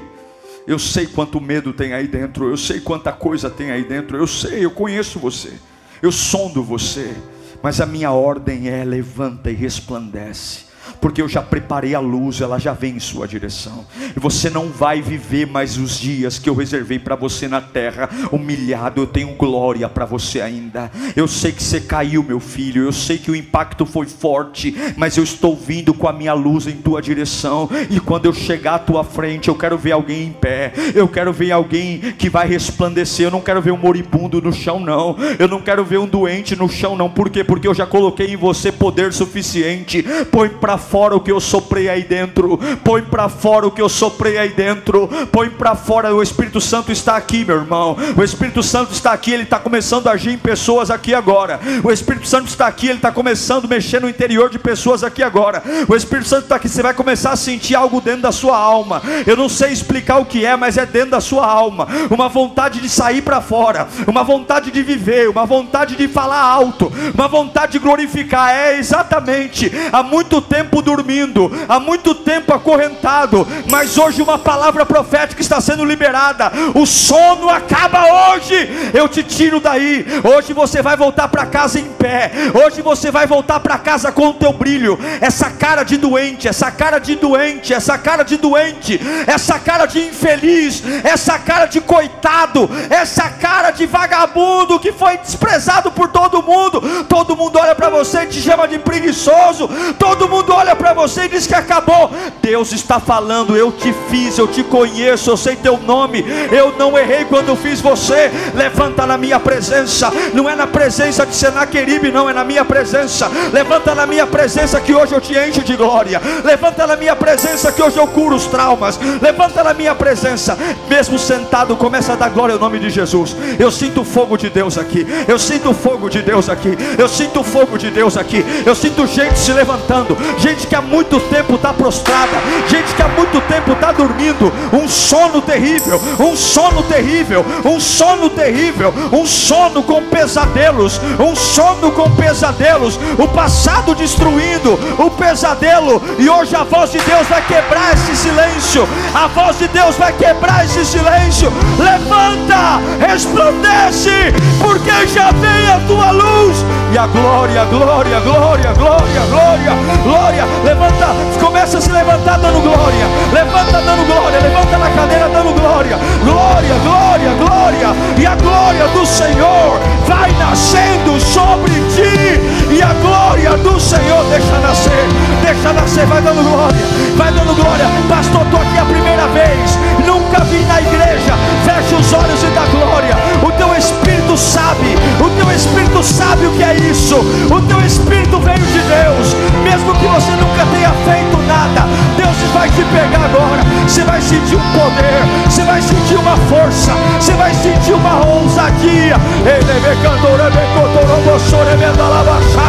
eu 0.67 0.77
sei 0.77 1.07
quanto 1.07 1.39
medo 1.39 1.71
tem 1.71 1.93
aí 1.93 2.07
dentro, 2.07 2.49
eu 2.49 2.57
sei 2.57 2.81
quanta 2.81 3.13
coisa 3.13 3.49
tem 3.49 3.71
aí 3.71 3.83
dentro, 3.83 4.17
eu 4.17 4.27
sei, 4.27 4.65
eu 4.65 4.71
conheço 4.71 5.19
você, 5.19 5.53
eu 6.01 6.11
sondo 6.11 6.61
você, 6.61 7.15
mas 7.61 7.79
a 7.79 7.85
minha 7.85 8.11
ordem 8.11 8.67
é: 8.67 8.83
levanta 8.83 9.49
e 9.49 9.53
resplandece 9.53 10.72
porque 10.99 11.21
eu 11.21 11.27
já 11.27 11.41
preparei 11.41 11.95
a 11.95 11.99
luz, 11.99 12.41
ela 12.41 12.59
já 12.59 12.73
vem 12.73 12.95
em 12.95 12.99
sua 12.99 13.27
direção. 13.27 13.85
E 14.15 14.19
você 14.19 14.49
não 14.49 14.69
vai 14.69 15.01
viver 15.01 15.47
mais 15.47 15.77
os 15.77 15.99
dias 15.99 16.39
que 16.39 16.49
eu 16.49 16.55
reservei 16.55 16.99
para 16.99 17.15
você 17.15 17.47
na 17.47 17.61
terra, 17.61 18.09
humilhado. 18.31 19.01
Eu 19.01 19.07
tenho 19.07 19.35
glória 19.35 19.87
para 19.89 20.05
você 20.05 20.41
ainda. 20.41 20.91
Eu 21.15 21.27
sei 21.27 21.51
que 21.51 21.63
você 21.63 21.81
caiu, 21.81 22.23
meu 22.23 22.39
filho. 22.39 22.83
Eu 22.83 22.91
sei 22.91 23.17
que 23.17 23.31
o 23.31 23.35
impacto 23.35 23.85
foi 23.85 24.05
forte, 24.05 24.75
mas 24.97 25.17
eu 25.17 25.23
estou 25.23 25.55
vindo 25.55 25.93
com 25.93 26.07
a 26.07 26.13
minha 26.13 26.33
luz 26.33 26.67
em 26.67 26.77
tua 26.77 27.01
direção. 27.01 27.69
E 27.89 27.99
quando 27.99 28.25
eu 28.25 28.33
chegar 28.33 28.75
à 28.75 28.79
tua 28.79 29.03
frente, 29.03 29.49
eu 29.49 29.55
quero 29.55 29.77
ver 29.77 29.91
alguém 29.91 30.27
em 30.27 30.31
pé. 30.31 30.73
Eu 30.95 31.07
quero 31.07 31.33
ver 31.33 31.51
alguém 31.51 31.99
que 32.17 32.29
vai 32.29 32.47
resplandecer. 32.47 33.27
Eu 33.27 33.31
não 33.31 33.41
quero 33.41 33.61
ver 33.61 33.71
um 33.71 33.77
moribundo 33.77 34.41
no 34.41 34.53
chão, 34.53 34.79
não. 34.79 35.15
Eu 35.37 35.47
não 35.47 35.61
quero 35.61 35.83
ver 35.83 35.97
um 35.97 36.07
doente 36.07 36.55
no 36.55 36.69
chão, 36.69 36.95
não. 36.95 37.09
Por 37.09 37.29
quê? 37.29 37.43
Porque 37.43 37.67
eu 37.67 37.73
já 37.73 37.85
coloquei 37.85 38.33
em 38.33 38.37
você 38.37 38.71
poder 38.71 39.13
suficiente. 39.13 40.03
Põe 40.31 40.49
para 40.49 40.72
fora 40.77 41.15
o 41.15 41.19
que 41.19 41.31
eu 41.31 41.39
soprei 41.39 41.89
aí 41.89 42.03
dentro. 42.03 42.59
Põe 42.83 43.01
para 43.01 43.29
fora 43.29 43.67
o 43.67 43.71
que 43.71 43.81
eu 43.81 43.89
soprei 43.89 44.37
aí 44.37 44.49
dentro. 44.49 45.07
Põe 45.31 45.49
para 45.49 45.75
fora. 45.75 46.13
O 46.13 46.21
Espírito 46.21 46.59
Santo 46.61 46.91
está 46.91 47.15
aqui, 47.15 47.45
meu 47.45 47.57
irmão. 47.57 47.97
O 48.15 48.23
Espírito 48.23 48.63
Santo 48.63 48.93
está 48.93 49.11
aqui. 49.11 49.31
Ele 49.31 49.43
está 49.43 49.59
começando 49.59 50.07
a 50.07 50.11
agir 50.11 50.31
em 50.31 50.37
pessoas 50.37 50.89
aqui 50.89 51.13
agora. 51.13 51.59
O 51.83 51.91
Espírito 51.91 52.27
Santo 52.27 52.47
está 52.47 52.67
aqui. 52.67 52.87
Ele 52.87 52.97
está 52.97 53.11
começando 53.11 53.65
a 53.65 53.67
mexer 53.67 54.01
no 54.01 54.09
interior 54.09 54.49
de 54.49 54.59
pessoas 54.59 55.03
aqui 55.03 55.23
agora. 55.23 55.63
O 55.87 55.95
Espírito 55.95 56.27
Santo 56.27 56.43
está 56.43 56.55
aqui. 56.55 56.69
Você 56.69 56.81
vai 56.81 56.93
começar 56.93 57.31
a 57.31 57.35
sentir 57.35 57.75
algo 57.75 58.01
dentro 58.01 58.21
da 58.21 58.31
sua 58.31 58.57
alma. 58.57 59.01
Eu 59.25 59.35
não 59.35 59.49
sei 59.49 59.71
explicar 59.71 60.17
o 60.17 60.25
que 60.25 60.45
é, 60.45 60.55
mas 60.55 60.77
é 60.77 60.85
dentro 60.85 61.11
da 61.11 61.21
sua 61.21 61.45
alma. 61.45 61.87
Uma 62.09 62.29
vontade 62.29 62.79
de 62.79 62.89
sair 62.89 63.21
para 63.21 63.41
fora. 63.41 63.87
Uma 64.07 64.23
vontade 64.23 64.71
de 64.71 64.81
viver. 64.81 65.29
Uma 65.29 65.45
vontade 65.45 65.95
de 65.95 66.07
falar 66.07 66.41
alto. 66.41 66.91
Uma 67.13 67.27
vontade 67.27 67.73
de 67.73 67.79
glorificar. 67.79 68.51
É 68.51 68.77
exatamente. 68.77 69.71
Há 69.91 70.03
muito 70.03 70.41
tempo 70.41 70.62
dormindo, 70.81 71.51
há 71.67 71.79
muito 71.79 72.13
tempo 72.13 72.53
acorrentado, 72.53 73.47
mas 73.69 73.97
hoje 73.97 74.21
uma 74.21 74.37
palavra 74.37 74.85
profética 74.85 75.41
está 75.41 75.59
sendo 75.61 75.85
liberada. 75.85 76.51
O 76.73 76.85
sono 76.85 77.49
acaba 77.49 78.33
hoje. 78.33 78.91
Eu 78.93 79.07
te 79.07 79.23
tiro 79.23 79.59
daí. 79.59 80.05
Hoje 80.23 80.53
você 80.53 80.81
vai 80.81 80.95
voltar 80.95 81.27
para 81.27 81.45
casa 81.45 81.79
em 81.79 81.85
pé. 81.85 82.31
Hoje 82.53 82.81
você 82.81 83.11
vai 83.11 83.25
voltar 83.25 83.59
para 83.59 83.77
casa 83.77 84.11
com 84.11 84.29
o 84.29 84.33
teu 84.33 84.53
brilho. 84.53 84.99
Essa 85.21 85.49
cara 85.49 85.83
de 85.83 85.97
doente, 85.97 86.47
essa 86.47 86.71
cara 86.71 86.99
de 86.99 87.15
doente, 87.15 87.73
essa 87.73 87.97
cara 87.97 88.23
de 88.23 88.37
doente, 88.37 88.99
essa 89.27 89.59
cara 89.59 89.85
de 89.85 89.99
infeliz, 89.99 90.83
essa 91.03 91.39
cara 91.39 91.65
de 91.65 91.81
coitado, 91.81 92.69
essa 92.89 93.29
cara 93.29 93.71
de 93.71 93.85
vagabundo 93.85 94.79
que 94.79 94.91
foi 94.91 95.17
desprezado 95.17 95.91
por 95.91 96.09
todo 96.09 96.43
mundo. 96.43 96.81
Todo 97.05 97.35
mundo 97.35 97.57
olha 97.59 97.75
para 97.75 97.89
você 97.89 98.23
e 98.23 98.27
te 98.27 98.41
chama 98.41 98.67
de 98.67 98.79
preguiçoso. 98.79 99.69
Todo 99.97 100.29
mundo 100.29 100.52
olha 100.53 100.75
para 100.75 100.93
você 100.93 101.23
e 101.23 101.29
diz 101.29 101.47
que 101.47 101.55
acabou. 101.55 102.11
Deus 102.41 102.71
está 102.71 102.99
falando: 102.99 103.55
Eu 103.55 103.71
te 103.71 103.93
fiz, 104.09 104.37
eu 104.37 104.47
te 104.47 104.63
conheço, 104.63 105.29
eu 105.29 105.37
sei 105.37 105.55
teu 105.55 105.77
nome. 105.77 106.23
Eu 106.51 106.75
não 106.77 106.97
errei 106.97 107.25
quando 107.25 107.55
fiz 107.55 107.81
você. 107.81 108.31
Levanta 108.53 109.05
na 109.05 109.17
minha 109.17 109.39
presença. 109.39 110.11
Não 110.33 110.49
é 110.49 110.55
na 110.55 110.67
presença 110.67 111.25
de 111.25 111.35
Senaqueribe, 111.35 112.11
não, 112.11 112.29
é 112.29 112.33
na 112.33 112.43
minha 112.43 112.65
presença. 112.65 113.29
Levanta 113.51 113.95
na 113.95 114.05
minha 114.05 114.27
presença 114.27 114.79
que 114.79 114.93
hoje 114.93 115.13
eu 115.13 115.21
te 115.21 115.33
encho 115.37 115.61
de 115.61 115.75
glória. 115.75 116.21
Levanta 116.43 116.85
na 116.87 116.95
minha 116.95 117.15
presença 117.15 117.71
que 117.71 117.81
hoje 117.81 117.97
eu 117.97 118.07
curo 118.07 118.35
os 118.35 118.45
traumas. 118.45 118.99
Levanta 119.21 119.63
na 119.63 119.73
minha 119.73 119.95
presença, 119.95 120.57
mesmo 120.89 121.17
sentado, 121.17 121.75
começa 121.75 122.13
a 122.13 122.15
dar 122.15 122.29
glória 122.29 122.53
ao 122.53 122.59
nome 122.59 122.79
de 122.79 122.89
Jesus. 122.89 123.35
Eu 123.59 123.71
sinto 123.71 124.01
o 124.01 124.05
fogo 124.05 124.37
de 124.37 124.49
Deus 124.49 124.77
aqui. 124.77 125.05
Eu 125.27 125.39
sinto 125.39 125.71
o 125.71 125.73
fogo 125.73 126.09
de 126.09 126.21
Deus 126.21 126.49
aqui. 126.49 126.77
Eu 126.97 127.07
sinto 127.07 127.39
o 127.41 127.43
fogo 127.43 127.77
de 127.77 127.89
Deus 127.89 128.17
aqui. 128.17 128.43
Eu 128.65 128.75
sinto 128.75 129.07
gente 129.07 129.37
se 129.37 129.51
levantando, 129.51 130.17
gente 130.43 130.67
que 130.67 130.75
há 130.75 130.81
muito 130.81 131.21
tempo 131.21 131.55
está 131.55 131.71
prostrada, 131.71 132.33
gente 132.67 132.93
que 132.93 133.01
há 133.01 133.07
muito 133.07 133.39
tempo 133.47 133.71
está 133.71 133.93
dormindo, 133.93 134.51
um 134.73 134.89
sono 134.89 135.41
terrível, 135.41 136.01
um 136.19 136.35
sono 136.35 136.83
terrível, 136.83 137.45
um 137.63 137.79
sono 137.79 138.29
terrível, 138.29 138.93
um 139.13 139.25
sono 139.25 139.81
com 139.81 140.03
pesadelos, 140.03 140.99
um 141.17 141.33
sono 141.33 141.93
com 141.93 142.11
pesadelos, 142.11 142.99
o 143.17 143.25
passado 143.29 143.95
destruindo 143.95 144.77
o 144.99 145.09
pesadelo, 145.11 146.01
e 146.19 146.29
hoje 146.29 146.53
a 146.57 146.63
voz 146.63 146.91
de 146.91 146.99
Deus 146.99 147.25
vai 147.27 147.41
quebrar 147.45 147.93
esse 147.93 148.13
silêncio, 148.13 148.85
a 149.15 149.27
voz 149.27 149.57
de 149.57 149.69
Deus 149.69 149.95
vai 149.95 150.11
quebrar 150.11 150.65
esse 150.65 150.83
silêncio. 150.85 151.53
Levanta, 151.79 152.81
resplandece, 152.99 154.33
porque 154.61 155.07
já 155.07 155.31
vem 155.31 155.69
a 155.69 155.79
tua 155.87 156.11
luz 156.11 156.82
e 156.93 156.97
a 156.97 157.07
glória, 157.07 157.65
glória, 157.65 158.19
glória, 158.19 158.71
glória, 158.73 159.21
glória, 159.27 159.73
glória. 160.03 160.45
Levanta, 160.63 161.07
começa 161.43 161.79
a 161.79 161.81
se 161.81 161.91
levantar 161.91 162.37
dando 162.37 162.61
glória. 162.61 163.07
Levanta 163.33 163.81
dando 163.81 164.05
glória, 164.05 164.39
levanta 164.39 164.77
na 164.77 164.89
cadeira 164.91 165.27
dando 165.29 165.59
glória. 165.59 165.97
Glória, 166.23 166.75
glória, 166.83 167.33
glória. 167.33 167.87
E 168.15 168.25
a 168.27 168.35
glória 168.35 168.87
do 168.89 169.05
Senhor 169.07 169.79
vai 170.05 170.31
nascendo 170.33 171.19
sobre 171.19 171.73
ti. 171.95 172.62
E 172.73 172.81
a 172.81 172.91
glória 172.93 173.55
do 173.57 173.79
Senhor 173.79 174.23
deixa 174.31 174.57
nascer, 174.57 175.05
deixa 175.43 175.71
nascer, 175.73 176.07
vai 176.07 176.19
dando 176.23 176.41
glória, 176.41 176.85
vai 177.15 177.31
dando 177.31 177.53
glória. 177.53 177.85
Pastor, 178.09 178.41
estou 178.41 178.59
aqui 178.59 178.79
a 178.79 178.85
primeira 178.85 179.27
vez, 179.27 179.77
nunca 180.03 180.43
vi 180.45 180.65
na 180.65 180.81
igreja. 180.81 181.33
Fecha 181.63 181.95
os 181.95 182.11
olhos 182.13 182.41
e 182.41 182.47
dá 182.47 182.65
glória. 182.65 183.15
O 183.43 183.51
teu 183.51 183.77
espírito 183.77 184.35
sabe, 184.35 184.97
o 185.21 185.29
teu 185.37 185.51
espírito 185.55 186.01
sabe 186.01 186.47
o 186.47 186.51
que 186.53 186.63
é 186.63 186.73
isso. 186.89 187.17
O 187.51 187.61
teu 187.61 187.79
espírito 187.85 188.39
veio 188.39 188.65
de 188.65 188.79
Deus, 188.79 189.35
mesmo 189.61 189.93
que 189.93 190.07
você 190.07 190.31
nunca 190.31 190.65
tenha 190.73 190.89
feito 191.05 191.37
nada. 191.45 191.87
Deus 192.17 192.33
vai 192.53 192.69
te 192.69 192.83
pegar 192.85 193.25
agora. 193.25 193.61
Você 193.87 194.03
vai 194.03 194.19
sentir 194.19 194.55
um 194.55 194.71
poder, 194.73 195.21
você 195.45 195.61
vai 195.63 195.79
sentir 195.79 196.15
uma 196.15 196.37
força, 196.49 196.91
você 197.19 197.33
vai 197.33 197.53
sentir 197.53 197.93
uma 197.93 198.25
ousadia. 198.25 199.15
Ele 199.45 199.73
me 199.79 199.95
cantou, 200.01 200.31
ele 200.31 200.49
me 200.49 200.65
contou, 200.73 201.03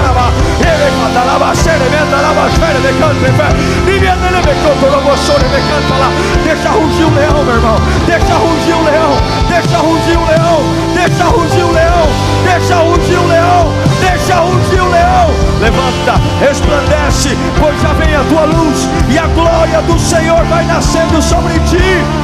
lava 0.02 0.32
me 5.40 5.48
me 5.48 5.60
canta 5.68 5.94
lá. 5.94 6.10
Deixa 6.42 6.70
rugir 6.70 7.04
o 7.04 7.14
leão, 7.14 7.44
meu 7.44 7.54
irmão. 7.54 7.76
Deixa 8.06 8.34
rugir 8.34 8.74
o 8.74 8.84
leão. 8.84 9.16
Deixa 9.48 9.78
rugir 9.78 10.16
o 10.16 10.24
leão. 10.24 10.62
Deixa 10.94 11.24
rugir 11.24 11.64
o 11.64 11.72
leão. 11.72 12.08
Deixa 12.44 12.76
rugir 12.76 13.18
o 13.18 13.26
leão. 13.26 13.72
Deixa 14.00 14.34
rugir 14.36 14.80
o 14.80 14.90
leão. 14.90 15.30
Levanta, 15.60 16.20
resplandece, 16.40 17.36
pois 17.58 17.80
já 17.80 17.92
vem 17.94 18.14
a 18.14 18.24
tua 18.24 18.44
luz 18.44 18.88
e 19.08 19.18
a 19.18 19.26
glória 19.28 19.80
do 19.82 19.98
Senhor 19.98 20.44
vai 20.44 20.64
nascendo 20.64 21.22
sobre 21.22 21.54
ti. 21.60 22.23